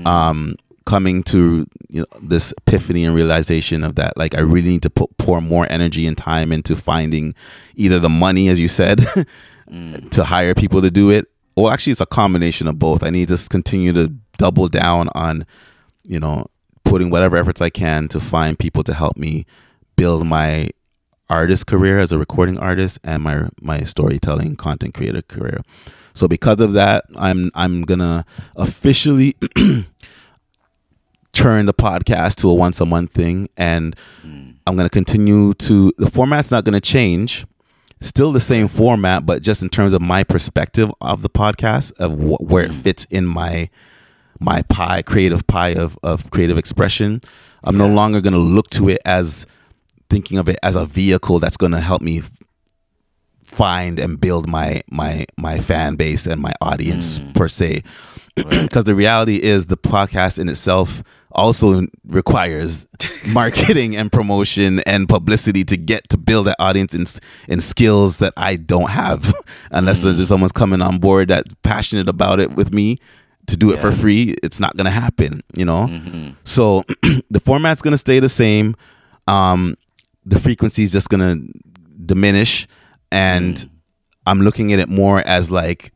Um 0.05 0.55
coming 0.85 1.21
to 1.21 1.67
you 1.89 2.01
know 2.01 2.19
this 2.21 2.51
epiphany 2.57 3.05
and 3.05 3.15
realization 3.15 3.83
of 3.83 3.93
that 3.95 4.17
like 4.17 4.33
i 4.33 4.39
really 4.39 4.69
need 4.69 4.81
to 4.81 4.89
put 4.89 5.15
pour 5.19 5.39
more 5.39 5.67
energy 5.69 6.07
and 6.07 6.17
time 6.17 6.51
into 6.51 6.75
finding 6.75 7.35
either 7.75 7.99
the 7.99 8.09
money 8.09 8.49
as 8.49 8.59
you 8.59 8.67
said 8.67 9.05
to 10.09 10.23
hire 10.23 10.55
people 10.55 10.81
to 10.81 10.89
do 10.89 11.11
it 11.11 11.27
or 11.59 11.71
actually 11.71 11.91
it's 11.91 12.01
a 12.01 12.05
combination 12.05 12.67
of 12.67 12.79
both. 12.79 13.03
I 13.03 13.09
need 13.09 13.27
to 13.27 13.47
continue 13.49 13.91
to 13.93 14.07
double 14.37 14.69
down 14.69 15.09
on 15.13 15.45
you 16.07 16.19
know 16.19 16.45
putting 16.85 17.09
whatever 17.11 17.35
efforts 17.35 17.61
i 17.61 17.69
can 17.69 18.07
to 18.07 18.19
find 18.19 18.57
people 18.57 18.83
to 18.83 18.93
help 18.93 19.17
me 19.17 19.45
build 19.99 20.25
my 20.25 20.69
artist 21.29 21.67
career 21.67 21.99
as 21.99 22.13
a 22.13 22.17
recording 22.17 22.57
artist 22.57 22.97
and 23.03 23.21
my 23.21 23.49
my 23.61 23.81
storytelling 23.81 24.55
content 24.55 24.93
creator 24.93 25.21
career. 25.21 25.61
So 26.13 26.27
because 26.27 26.61
of 26.61 26.71
that 26.73 27.03
i'm 27.17 27.51
i'm 27.53 27.81
gonna 27.81 28.25
officially 28.55 29.35
turn 31.33 31.65
the 31.65 31.73
podcast 31.73 32.35
to 32.35 32.49
a 32.49 32.53
once 32.53 32.79
a 32.79 32.85
month 32.85 33.11
thing 33.11 33.49
and 33.57 33.95
mm. 34.25 34.55
i'm 34.65 34.75
going 34.77 34.87
to 34.87 34.93
continue 34.93 35.53
to 35.55 35.91
the 35.97 36.09
format's 36.09 36.49
not 36.49 36.63
going 36.63 36.73
to 36.73 36.81
change. 36.81 37.45
Still 38.01 38.31
the 38.31 38.39
same 38.39 38.69
format 38.69 39.25
but 39.25 39.41
just 39.41 39.61
in 39.61 39.67
terms 39.67 39.91
of 39.91 40.01
my 40.01 40.23
perspective 40.23 40.89
of 41.01 41.23
the 41.23 41.29
podcast 41.29 41.91
of 41.99 42.13
wh- 42.13 42.41
where 42.41 42.63
it 42.63 42.71
mm. 42.71 42.81
fits 42.81 43.03
in 43.05 43.25
my 43.25 43.69
my 44.39 44.61
pie 44.63 45.01
creative 45.01 45.45
pie 45.47 45.73
of, 45.73 45.99
of 46.01 46.31
creative 46.31 46.57
expression 46.57 47.19
i'm 47.65 47.77
no 47.77 47.89
longer 47.89 48.21
going 48.21 48.31
to 48.31 48.39
look 48.39 48.69
to 48.69 48.87
it 48.87 49.01
as 49.03 49.45
thinking 50.09 50.37
of 50.37 50.49
it 50.49 50.57
as 50.63 50.75
a 50.75 50.85
vehicle 50.85 51.39
that's 51.39 51.57
going 51.57 51.71
to 51.71 51.79
help 51.79 52.01
me 52.01 52.21
find 53.43 53.99
and 53.99 54.19
build 54.21 54.47
my 54.47 54.81
my 54.91 55.25
my 55.37 55.59
fan 55.59 55.95
base 55.95 56.27
and 56.27 56.41
my 56.41 56.53
audience 56.61 57.19
mm. 57.19 57.33
per 57.35 57.47
se. 57.47 57.83
Because 58.35 58.85
the 58.85 58.95
reality 58.95 59.35
is 59.35 59.65
the 59.65 59.75
podcast 59.75 60.39
in 60.39 60.47
itself 60.47 61.03
also 61.33 61.87
requires 62.07 62.87
marketing 63.27 63.97
and 63.97 64.09
promotion 64.09 64.79
and 64.85 65.09
publicity 65.09 65.65
to 65.65 65.75
get 65.75 66.07
to 66.09 66.17
build 66.17 66.47
that 66.47 66.55
audience 66.57 66.93
in, 66.93 67.05
in 67.51 67.59
skills 67.59 68.19
that 68.19 68.31
I 68.37 68.55
don't 68.55 68.91
have. 68.91 69.33
Unless 69.71 70.05
mm. 70.05 70.15
there's 70.15 70.29
someone's 70.29 70.53
coming 70.53 70.81
on 70.81 70.99
board 70.99 71.27
that's 71.27 71.53
passionate 71.63 72.07
about 72.07 72.39
it 72.39 72.53
with 72.53 72.73
me 72.73 72.97
to 73.47 73.57
do 73.57 73.73
it 73.73 73.81
for 73.81 73.91
free 73.91 74.35
it's 74.43 74.59
not 74.59 74.77
going 74.77 74.85
to 74.85 74.91
happen 74.91 75.41
you 75.55 75.65
know? 75.65 75.87
Mm-hmm. 75.87 76.29
So 76.43 76.83
the 77.31 77.39
format's 77.39 77.81
going 77.81 77.93
to 77.93 77.97
stay 77.97 78.19
the 78.19 78.29
same. 78.29 78.75
Um 79.27 79.75
the 80.29 80.39
frequency 80.39 80.83
is 80.83 80.91
just 80.91 81.09
going 81.09 81.19
to 81.19 81.59
diminish 82.05 82.67
and 83.11 83.55
mm. 83.55 83.69
I'm 84.25 84.41
looking 84.41 84.71
at 84.73 84.79
it 84.79 84.89
more 84.89 85.19
as 85.19 85.49
like 85.49 85.91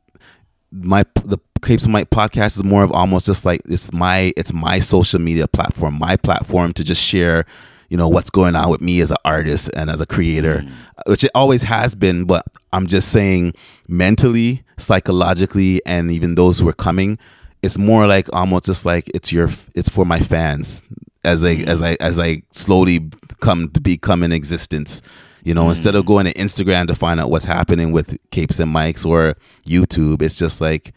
my 0.71 1.05
the 1.23 1.37
Capes 1.63 1.87
Mike 1.87 2.09
podcast 2.09 2.57
is 2.57 2.63
more 2.63 2.83
of 2.83 2.91
almost 2.91 3.27
just 3.27 3.45
like 3.45 3.61
it's 3.65 3.93
my 3.93 4.33
it's 4.35 4.51
my 4.51 4.79
social 4.79 5.19
media 5.19 5.47
platform, 5.47 5.97
my 5.97 6.17
platform 6.17 6.73
to 6.73 6.83
just 6.83 7.01
share, 7.01 7.45
you 7.89 7.95
know 7.95 8.09
what's 8.09 8.29
going 8.29 8.55
on 8.55 8.69
with 8.69 8.81
me 8.81 8.99
as 9.01 9.11
an 9.11 9.17
artist 9.23 9.69
and 9.75 9.89
as 9.89 10.01
a 10.01 10.05
creator, 10.05 10.57
mm. 10.65 10.71
which 11.05 11.23
it 11.23 11.31
always 11.35 11.61
has 11.61 11.95
been. 11.95 12.25
But 12.25 12.43
I'm 12.73 12.87
just 12.87 13.11
saying, 13.11 13.53
mentally, 13.87 14.63
psychologically, 14.77 15.79
and 15.85 16.11
even 16.11 16.35
those 16.35 16.59
who 16.59 16.67
are 16.67 16.73
coming, 16.73 17.17
it's 17.61 17.77
more 17.77 18.07
like 18.07 18.27
almost 18.33 18.65
just 18.65 18.85
like 18.85 19.09
it's 19.13 19.31
your 19.31 19.49
it's 19.75 19.89
for 19.89 20.05
my 20.05 20.19
fans 20.19 20.83
as 21.23 21.43
I 21.43 21.53
as 21.67 21.81
mm-hmm. 21.81 21.83
I 21.83 21.97
as 21.99 22.19
I 22.19 22.43
slowly 22.51 23.09
come 23.39 23.69
to 23.69 23.81
become 23.81 24.23
in 24.23 24.31
existence. 24.31 25.01
You 25.43 25.53
know, 25.53 25.67
instead 25.67 25.95
of 25.95 26.03
mm-hmm. 26.03 26.13
going 26.13 26.25
to 26.27 26.33
Instagram 26.33 26.87
to 26.87 26.95
find 26.95 27.19
out 27.19 27.29
what's 27.29 27.43
happening 27.43 27.91
with 27.91 28.17
Capes 28.31 28.59
and 28.59 28.73
Mics 28.73 29.05
or 29.05 29.35
YouTube, 29.65 30.21
it's 30.21 30.37
just 30.37 30.61
like 30.61 30.93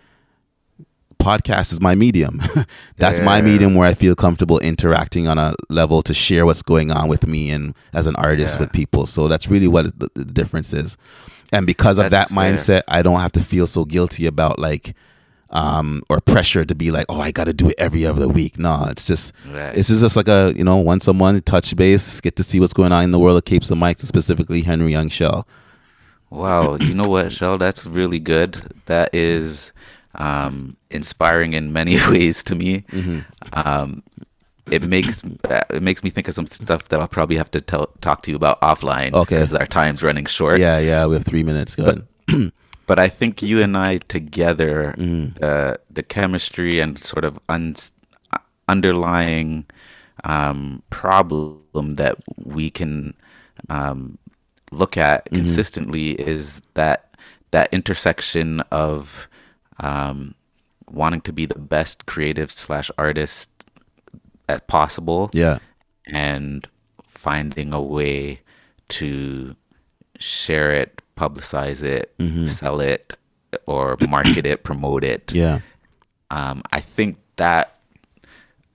podcast 1.18 1.72
is 1.72 1.80
my 1.80 1.94
medium. 1.94 2.40
That's 2.98 3.20
my 3.20 3.40
medium 3.40 3.74
where 3.74 3.88
I 3.88 3.94
feel 3.94 4.14
comfortable 4.14 4.60
interacting 4.60 5.26
on 5.26 5.38
a 5.38 5.54
level 5.68 6.02
to 6.02 6.14
share 6.14 6.46
what's 6.46 6.62
going 6.62 6.92
on 6.92 7.08
with 7.08 7.26
me 7.26 7.50
and 7.50 7.74
as 7.92 8.06
an 8.06 8.14
artist 8.16 8.56
Yeah. 8.56 8.60
with 8.60 8.72
people. 8.72 9.06
So 9.06 9.26
that's 9.26 9.48
really 9.48 9.66
what 9.66 9.98
the, 9.98 10.08
the 10.14 10.24
difference 10.24 10.72
is. 10.72 10.96
And 11.52 11.66
because 11.66 11.98
of 11.98 12.10
That's 12.10 12.30
that 12.30 12.34
fair. 12.34 12.52
mindset, 12.52 12.82
I 12.88 13.02
don't 13.02 13.20
have 13.20 13.32
to 13.32 13.42
feel 13.42 13.66
so 13.66 13.84
guilty 13.84 14.26
about 14.26 14.58
like 14.58 14.94
um 15.50 16.02
or 16.10 16.20
pressure 16.20 16.64
to 16.64 16.74
be 16.74 16.90
like, 16.90 17.06
oh, 17.08 17.20
I 17.20 17.30
got 17.30 17.44
to 17.44 17.52
do 17.52 17.68
it 17.68 17.76
every 17.78 18.04
other 18.04 18.26
week. 18.28 18.58
No, 18.58 18.86
it's 18.90 19.06
just 19.06 19.32
Right. 19.52 19.76
it's 19.78 19.88
just 19.88 20.16
like 20.16 20.28
a 20.28 20.52
you 20.56 20.64
know 20.64 20.76
once 20.76 21.06
a 21.08 21.12
month 21.12 21.44
touch 21.44 21.74
base, 21.76 22.20
get 22.20 22.36
to 22.36 22.42
see 22.42 22.58
what's 22.60 22.72
going 22.72 22.92
on 22.92 23.04
in 23.04 23.10
the 23.12 23.18
world 23.18 23.36
of 23.38 23.44
Capes 23.44 23.70
and 23.70 23.80
Mics, 23.80 24.00
specifically 24.04 24.62
Henry 24.62 24.90
Young 24.92 25.08
Shell. 25.08 25.46
Wow, 26.30 26.74
you 26.80 26.92
know 26.94 27.08
what, 27.08 27.32
Shell? 27.32 27.58
That's 27.58 27.86
really 27.86 28.18
good. 28.18 28.60
That 28.86 29.10
is 29.14 29.72
um, 30.16 30.76
inspiring 30.90 31.52
in 31.54 31.72
many 31.72 31.96
ways 32.10 32.42
to 32.44 32.54
me. 32.56 32.80
Mm-hmm. 32.90 33.20
Um, 33.52 34.02
it 34.70 34.82
makes 34.88 35.22
it 35.70 35.80
makes 35.82 36.02
me 36.02 36.10
think 36.10 36.26
of 36.26 36.34
some 36.34 36.46
stuff 36.48 36.86
that 36.88 37.00
I'll 37.00 37.06
probably 37.06 37.36
have 37.36 37.52
to 37.52 37.60
tell, 37.60 37.86
talk 38.00 38.22
to 38.22 38.30
you 38.32 38.36
about 38.36 38.60
offline. 38.62 39.12
Okay. 39.12 39.36
because 39.36 39.54
our 39.54 39.66
time's 39.66 40.02
running 40.02 40.26
short. 40.26 40.58
Yeah, 40.58 40.80
yeah, 40.80 41.06
we 41.06 41.14
have 41.14 41.24
three 41.24 41.44
minutes. 41.44 41.76
Go 41.76 41.84
But, 41.84 42.02
ahead. 42.28 42.52
but 42.86 42.98
I 42.98 43.08
think 43.08 43.42
you 43.42 43.60
and 43.62 43.76
I 43.76 43.98
together, 43.98 44.94
Mm-hmm. 44.98 45.42
uh, 45.42 45.74
the 45.90 46.02
chemistry 46.02 46.80
and 46.80 46.98
sort 47.02 47.24
of 47.24 47.38
un- 47.48 47.74
underlying 48.68 49.66
um, 50.24 50.82
problem 50.90 51.96
that 51.96 52.16
we 52.44 52.70
can 52.70 53.14
um, 53.68 54.18
look 54.72 54.96
at 54.96 55.24
Mm-hmm. 55.26 55.36
consistently 55.36 56.10
is 56.12 56.60
that 56.74 57.14
that 57.52 57.72
intersection 57.72 58.60
of 58.72 59.28
um, 59.80 60.34
wanting 60.90 61.20
to 61.22 61.32
be 61.32 61.46
the 61.46 61.58
best 61.58 62.06
creative 62.06 62.50
slash 62.50 62.90
artist 62.98 63.50
as 64.48 64.60
possible 64.66 65.30
Yeah. 65.32 65.58
and 66.06 66.66
finding 67.04 67.72
a 67.72 67.80
way 67.80 68.40
to 68.88 69.56
share 70.18 70.72
it, 70.72 70.95
publicize 71.16 71.82
it, 71.82 72.12
Mhm. 72.18 72.48
sell 72.48 72.80
it, 72.80 73.12
or 73.66 73.96
market 74.08 74.44
it, 74.46 74.62
promote 74.64 75.02
it. 75.04 75.32
Yeah. 75.32 75.60
Um, 76.30 76.62
I 76.72 76.80
think 76.80 77.18
that 77.36 77.72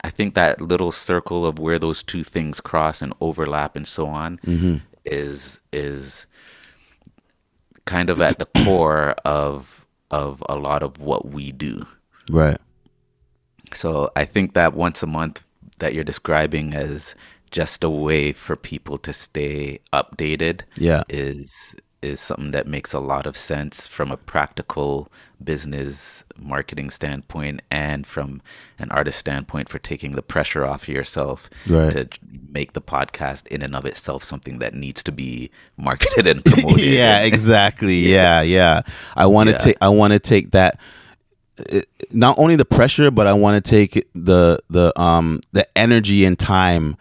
I 0.04 0.10
think 0.10 0.34
that 0.34 0.60
little 0.60 0.92
circle 0.92 1.46
of 1.46 1.60
where 1.60 1.78
those 1.78 2.02
two 2.02 2.24
things 2.24 2.60
cross 2.60 3.04
and 3.04 3.14
overlap 3.22 3.76
and 3.76 3.88
so 3.88 4.08
on 4.08 4.40
Mhm. 4.46 4.82
is 5.06 5.60
is 5.72 6.26
kind 7.86 8.10
of 8.10 8.20
at 8.22 8.40
the 8.40 8.46
core 8.66 9.12
of 9.26 9.86
of 10.10 10.44
a 10.50 10.56
lot 10.56 10.82
of 10.84 11.02
what 11.02 11.28
we 11.30 11.52
do. 11.52 11.86
Right. 12.32 12.58
So 13.74 14.10
I 14.16 14.26
think 14.26 14.54
that 14.56 14.74
once 14.74 15.02
a 15.04 15.08
month 15.08 15.44
that 15.80 15.94
you're 15.94 16.04
describing 16.04 16.74
as 16.74 17.16
just 17.52 17.84
a 17.84 17.90
way 17.90 18.32
for 18.34 18.56
people 18.56 18.98
to 18.98 19.14
stay 19.14 19.80
updated 19.94 20.62
Yeah. 20.78 21.04
is 21.10 21.76
is 22.02 22.20
something 22.20 22.52
that 22.52 22.66
makes 22.68 22.94
a 22.94 23.00
lot 23.00 23.26
of 23.28 23.38
sense 23.38 23.88
from 23.88 24.12
a 24.12 24.18
practical 24.18 25.08
business 25.44 26.24
marketing 26.38 26.90
standpoint 26.90 27.62
and 27.70 28.08
from 28.08 28.42
an 28.80 28.90
artist 28.92 29.20
standpoint 29.20 29.70
for 29.70 29.78
taking 29.80 30.12
the 30.14 30.22
pressure 30.24 30.66
off 30.66 30.90
yourself 30.90 31.50
Right. 31.68 31.92
to 31.92 32.08
make 32.50 32.74
the 32.74 32.82
podcast 32.82 33.46
in 33.48 33.62
and 33.62 33.76
of 33.76 33.86
itself 33.86 34.24
something 34.24 34.60
that 34.60 34.74
needs 34.74 35.04
to 35.04 35.12
be 35.12 35.52
marketed 35.78 36.26
and 36.28 36.44
promoted. 36.44 36.82
yeah, 36.84 37.22
exactly. 37.24 37.96
Yeah, 38.12 38.42
yeah. 38.42 38.82
I 39.16 39.28
want 39.28 39.48
to 39.50 39.54
Yeah. 39.54 39.58
take. 39.60 39.78
I 39.82 39.90
want 39.90 40.14
to 40.14 40.20
take 40.20 40.52
that. 40.52 40.80
uh, 41.72 41.82
Not 42.12 42.38
only 42.40 42.56
the 42.56 42.66
pressure, 42.66 43.12
but 43.12 43.28
I 43.28 43.34
want 43.34 43.64
to 43.64 43.70
take 43.70 44.08
the 44.16 44.60
the 44.70 45.00
um 45.00 45.42
the 45.54 45.66
energy 45.78 46.26
and 46.26 46.38
time 46.38 46.98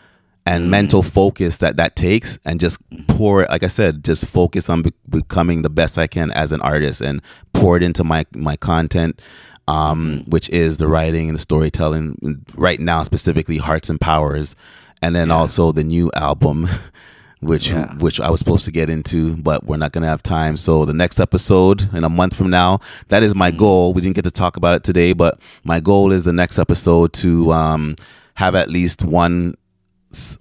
and 0.46 0.66
Mm. 0.66 0.68
mental 0.70 1.02
focus 1.02 1.58
that 1.58 1.76
that 1.76 1.96
takes, 1.96 2.38
and 2.44 2.58
just 2.60 2.78
pour 3.08 3.42
it. 3.42 3.50
Like 3.50 3.62
I 3.62 3.68
said, 3.68 4.02
just 4.04 4.26
focus 4.26 4.68
on 4.70 4.82
be- 4.82 4.92
becoming 5.08 5.62
the 5.62 5.70
best 5.70 5.98
I 5.98 6.06
can 6.06 6.30
as 6.32 6.52
an 6.52 6.60
artist, 6.62 7.00
and 7.00 7.20
pour 7.52 7.76
it 7.76 7.82
into 7.82 8.04
my 8.04 8.24
my 8.34 8.56
content. 8.56 9.20
Um, 9.68 10.00
Mm-hmm. 10.22 10.30
which 10.30 10.48
is 10.50 10.78
the 10.78 10.88
writing 10.88 11.28
and 11.28 11.36
the 11.38 11.40
storytelling. 11.40 12.42
Right 12.56 12.80
now, 12.80 13.04
specifically, 13.04 13.58
Hearts 13.58 13.88
and 13.88 14.00
Powers, 14.00 14.56
and 15.00 15.14
then 15.14 15.30
also 15.30 15.70
the 15.70 15.84
new 15.84 16.10
album, 16.16 16.66
which 17.40 17.70
Yeah. 17.70 17.94
which 17.98 18.18
I 18.20 18.30
was 18.30 18.40
supposed 18.40 18.64
to 18.64 18.72
get 18.72 18.90
into, 18.90 19.36
but 19.36 19.64
we're 19.66 19.76
not 19.76 19.92
to 19.92 20.00
have 20.04 20.22
time. 20.24 20.56
So 20.56 20.84
the 20.84 20.94
next 20.94 21.20
episode 21.20 21.88
in 21.94 22.02
a 22.02 22.08
month 22.08 22.34
from 22.34 22.50
now, 22.50 22.80
that 23.08 23.22
is 23.22 23.30
Mm-hmm. 23.32 23.38
my 23.38 23.50
goal. 23.52 23.92
We 23.92 24.00
didn't 24.02 24.16
get 24.16 24.24
to 24.24 24.30
talk 24.32 24.56
about 24.56 24.74
it 24.74 24.82
today, 24.82 25.12
but 25.12 25.38
my 25.62 25.78
goal 25.78 26.10
is 26.10 26.24
the 26.24 26.32
next 26.32 26.58
episode 26.58 27.12
to 27.22 27.52
um, 27.52 27.94
have 28.34 28.56
at 28.56 28.70
least 28.70 29.04
one 29.04 29.54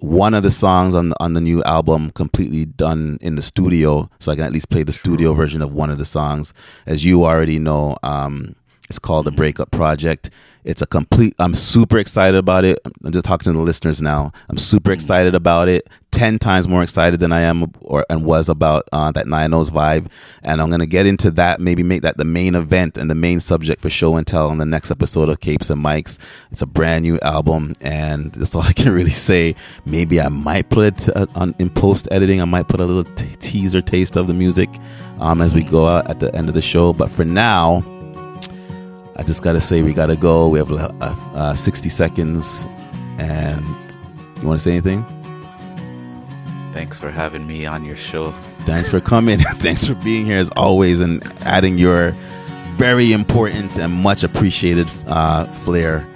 one 0.00 0.34
of 0.34 0.42
the 0.42 0.50
songs 0.50 0.94
on 0.94 1.10
the, 1.10 1.16
on 1.20 1.34
the 1.34 1.40
new 1.40 1.62
album 1.64 2.10
completely 2.10 2.64
done 2.64 3.18
in 3.20 3.36
the 3.36 3.42
studio, 3.42 4.10
so 4.18 4.32
I 4.32 4.34
can 4.34 4.44
at 4.44 4.52
least 4.52 4.70
play 4.70 4.82
the 4.82 4.92
studio 4.92 5.32
version 5.32 5.62
of 5.62 5.72
one 5.72 5.90
of 5.90 5.98
the 5.98 6.04
songs. 6.04 6.52
As 6.86 7.04
you 7.04 7.24
already 7.24 7.58
know, 7.58 7.96
um, 8.02 8.56
it's 8.88 8.98
called 8.98 9.26
the 9.26 9.32
Breakup 9.32 9.70
Project. 9.70 10.30
It's 10.64 10.82
a 10.82 10.86
complete. 10.86 11.34
I'm 11.38 11.54
super 11.54 11.98
excited 11.98 12.36
about 12.36 12.64
it. 12.64 12.78
I'm 13.02 13.12
just 13.12 13.24
talking 13.24 13.50
to 13.52 13.58
the 13.58 13.64
listeners 13.64 14.02
now. 14.02 14.32
I'm 14.48 14.58
super 14.58 14.92
excited 14.92 15.34
about 15.34 15.68
it. 15.68 15.88
Ten 16.10 16.38
times 16.38 16.68
more 16.68 16.82
excited 16.82 17.20
than 17.20 17.32
I 17.32 17.40
am 17.40 17.72
or 17.80 18.04
and 18.10 18.24
was 18.24 18.48
about 18.48 18.86
uh, 18.92 19.10
that 19.12 19.26
Nine 19.26 19.54
O's 19.54 19.70
vibe. 19.70 20.10
And 20.42 20.60
I'm 20.60 20.68
gonna 20.68 20.86
get 20.86 21.06
into 21.06 21.30
that. 21.32 21.60
Maybe 21.60 21.82
make 21.82 22.02
that 22.02 22.18
the 22.18 22.24
main 22.24 22.54
event 22.54 22.98
and 22.98 23.10
the 23.10 23.14
main 23.14 23.40
subject 23.40 23.80
for 23.80 23.88
show 23.88 24.16
and 24.16 24.26
tell 24.26 24.48
on 24.48 24.58
the 24.58 24.66
next 24.66 24.90
episode 24.90 25.28
of 25.28 25.40
Capes 25.40 25.70
and 25.70 25.82
Mics. 25.82 26.18
It's 26.50 26.62
a 26.62 26.66
brand 26.66 27.04
new 27.04 27.18
album, 27.20 27.74
and 27.80 28.32
that's 28.32 28.54
all 28.54 28.62
I 28.62 28.72
can 28.72 28.92
really 28.94 29.10
say. 29.10 29.54
Maybe 29.86 30.20
I 30.20 30.28
might 30.28 30.68
put 30.68 30.86
it 30.86 31.16
uh, 31.16 31.26
on 31.34 31.54
in 31.58 31.70
post 31.70 32.06
editing. 32.10 32.42
I 32.42 32.44
might 32.44 32.68
put 32.68 32.80
a 32.80 32.84
little 32.84 33.04
t- 33.14 33.36
teaser 33.36 33.80
taste 33.80 34.16
of 34.16 34.26
the 34.26 34.34
music 34.34 34.68
um, 35.20 35.40
as 35.40 35.54
we 35.54 35.62
go 35.62 35.86
out 35.86 36.10
at 36.10 36.20
the 36.20 36.34
end 36.34 36.48
of 36.48 36.54
the 36.54 36.62
show. 36.62 36.92
But 36.92 37.10
for 37.10 37.24
now. 37.24 37.99
I 39.20 39.22
just 39.22 39.42
gotta 39.42 39.60
say 39.60 39.82
we 39.82 39.92
gotta 39.92 40.16
go. 40.16 40.48
We 40.48 40.58
have 40.60 40.72
uh, 40.72 40.90
uh, 41.34 41.54
60 41.54 41.90
seconds, 41.90 42.66
and 43.18 43.66
you 44.40 44.48
want 44.48 44.58
to 44.58 44.64
say 44.64 44.70
anything? 44.70 45.04
Thanks 46.72 46.98
for 46.98 47.10
having 47.10 47.46
me 47.46 47.66
on 47.66 47.84
your 47.84 47.96
show. 47.96 48.32
Thanks 48.60 48.88
for 48.88 48.98
coming. 48.98 49.38
Thanks 49.58 49.86
for 49.86 49.94
being 49.96 50.24
here 50.24 50.38
as 50.38 50.48
always, 50.56 51.02
and 51.02 51.22
adding 51.42 51.76
your 51.76 52.12
very 52.76 53.12
important 53.12 53.78
and 53.78 53.92
much 53.92 54.24
appreciated 54.24 54.90
uh, 55.06 55.44
flair. 55.52 56.08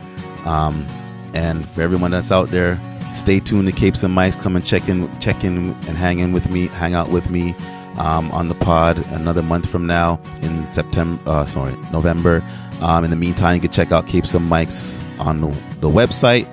Um, 0.47 0.87
and 1.35 1.69
for 1.69 1.83
everyone 1.83 2.13
that's 2.13 2.33
out 2.33 2.49
there, 2.49 2.81
stay 3.13 3.39
tuned 3.39 3.69
to 3.69 3.75
Capes 3.75 4.03
and 4.03 4.17
Mics. 4.17 4.41
Come 4.41 4.57
and 4.57 4.65
check 4.65 4.89
in, 4.89 5.11
check 5.21 5.45
in, 5.45 5.75
and 5.75 5.99
hang 5.99 6.21
in 6.21 6.33
with 6.33 6.49
me, 6.51 6.69
hang 6.69 6.95
out 6.95 7.11
with 7.11 7.29
me 7.29 7.55
um, 7.99 8.31
on 8.33 8.49
the 8.49 8.55
pod 8.55 8.97
another 9.13 9.43
month 9.43 9.69
from 9.69 9.87
now 9.87 10.19
in 10.41 10.67
September. 10.73 11.23
Uh, 11.27 11.45
sorry, 11.45 11.77
November. 11.93 12.43
Um, 12.81 13.05
in 13.05 13.11
the 13.11 13.17
meantime, 13.17 13.55
you 13.55 13.61
can 13.61 13.71
check 13.71 13.93
out 13.93 14.07
Capes 14.07 14.35
and 14.35 14.51
Mics 14.51 15.01
on 15.19 15.41
the, 15.41 15.89
website, 15.89 16.47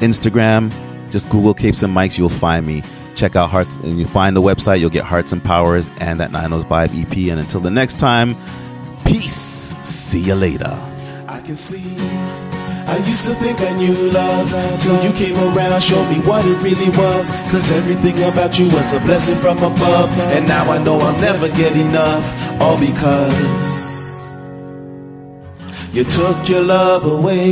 Instagram. 0.00 0.72
Just 1.10 1.28
Google 1.30 1.54
Capes 1.54 1.82
and 1.82 1.94
Mics, 1.94 2.18
you'll 2.18 2.28
find 2.28 2.66
me. 2.66 2.82
Check 3.14 3.36
out 3.36 3.50
Hearts, 3.50 3.76
and 3.76 3.98
you 3.98 4.06
find 4.06 4.34
the 4.34 4.42
website. 4.42 4.80
You'll 4.80 4.90
get 4.90 5.04
Hearts 5.04 5.32
and 5.32 5.42
Powers 5.42 5.90
and 6.00 6.20
that 6.20 6.32
Nine 6.32 6.52
O's 6.52 6.64
Vibe 6.64 6.98
EP. 6.98 7.30
And 7.30 7.40
until 7.40 7.60
the 7.60 7.70
next 7.70 7.98
time, 7.98 8.36
peace. 9.04 9.74
See 9.84 10.20
you 10.20 10.34
later. 10.34 10.78
I 11.28 11.40
can 11.44 11.54
see. 11.54 11.96
I 12.86 12.98
used 13.06 13.24
to 13.26 13.34
think 13.34 13.60
I 13.60 13.72
knew 13.76 14.10
love 14.10 14.50
till 14.78 15.02
you 15.04 15.12
came 15.12 15.36
around, 15.36 15.82
showed 15.82 16.08
me 16.10 16.20
what 16.26 16.44
it 16.44 16.56
really 16.62 16.90
was. 16.90 17.30
Cause 17.50 17.70
everything 17.70 18.16
about 18.24 18.58
you 18.58 18.66
was 18.66 18.92
a 18.92 19.00
blessing 19.00 19.36
from 19.36 19.58
above. 19.58 20.10
And 20.36 20.46
now 20.46 20.70
I 20.70 20.82
know 20.82 20.98
I'll 20.98 21.18
never 21.20 21.48
get 21.48 21.76
enough, 21.76 22.60
all 22.60 22.78
because 22.78 23.91
you 25.92 26.04
took 26.04 26.48
your 26.48 26.62
love 26.62 27.04
away. 27.06 27.50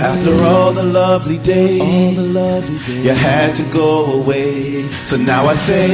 After 0.00 0.34
all 0.44 0.72
the 0.72 0.82
lovely 0.82 1.38
days, 1.38 2.88
you 3.04 3.10
had 3.10 3.54
to 3.54 3.64
go 3.72 4.20
away. 4.20 4.86
So 4.88 5.16
now 5.16 5.44
I 5.46 5.54
say, 5.54 5.90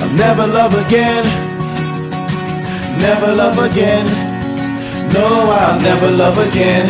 I'll 0.00 0.14
never 0.14 0.46
love 0.46 0.74
again. 0.86 1.24
Never 3.00 3.34
love 3.34 3.58
again. 3.58 4.06
No, 5.12 5.26
I'll 5.60 5.80
never 5.80 6.10
love 6.10 6.38
again 6.48 6.86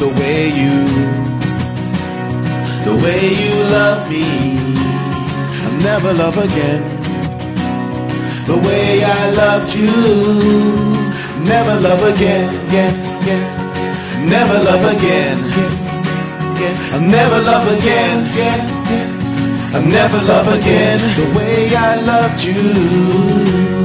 the 0.00 0.08
way 0.18 0.48
you 0.48 1.20
the 2.84 2.96
way 3.04 3.34
you 3.34 3.54
love 3.68 4.08
me, 4.08 4.56
I'll 5.64 5.78
never 5.82 6.14
love 6.14 6.38
again. 6.38 6.99
The 8.46 8.56
way 8.66 9.02
I 9.04 9.30
loved 9.40 9.74
you, 9.74 9.90
never 11.44 11.74
love 11.80 12.02
again, 12.14 12.46
yeah, 12.72 12.92
yeah. 13.26 13.44
Never 14.28 14.58
love 14.68 14.84
again, 14.96 15.38
yeah, 15.56 15.72
yeah. 16.60 16.94
I'll 16.94 17.00
never 17.00 17.40
love 17.40 17.66
again, 17.78 18.18
yeah, 18.36 18.58
yeah. 18.90 19.74
I'll 19.74 19.86
never 19.86 20.20
love 20.26 20.48
again 20.58 20.98
the 21.18 21.38
way 21.38 21.74
I 21.76 22.00
loved 22.02 22.44
you. 22.44 23.79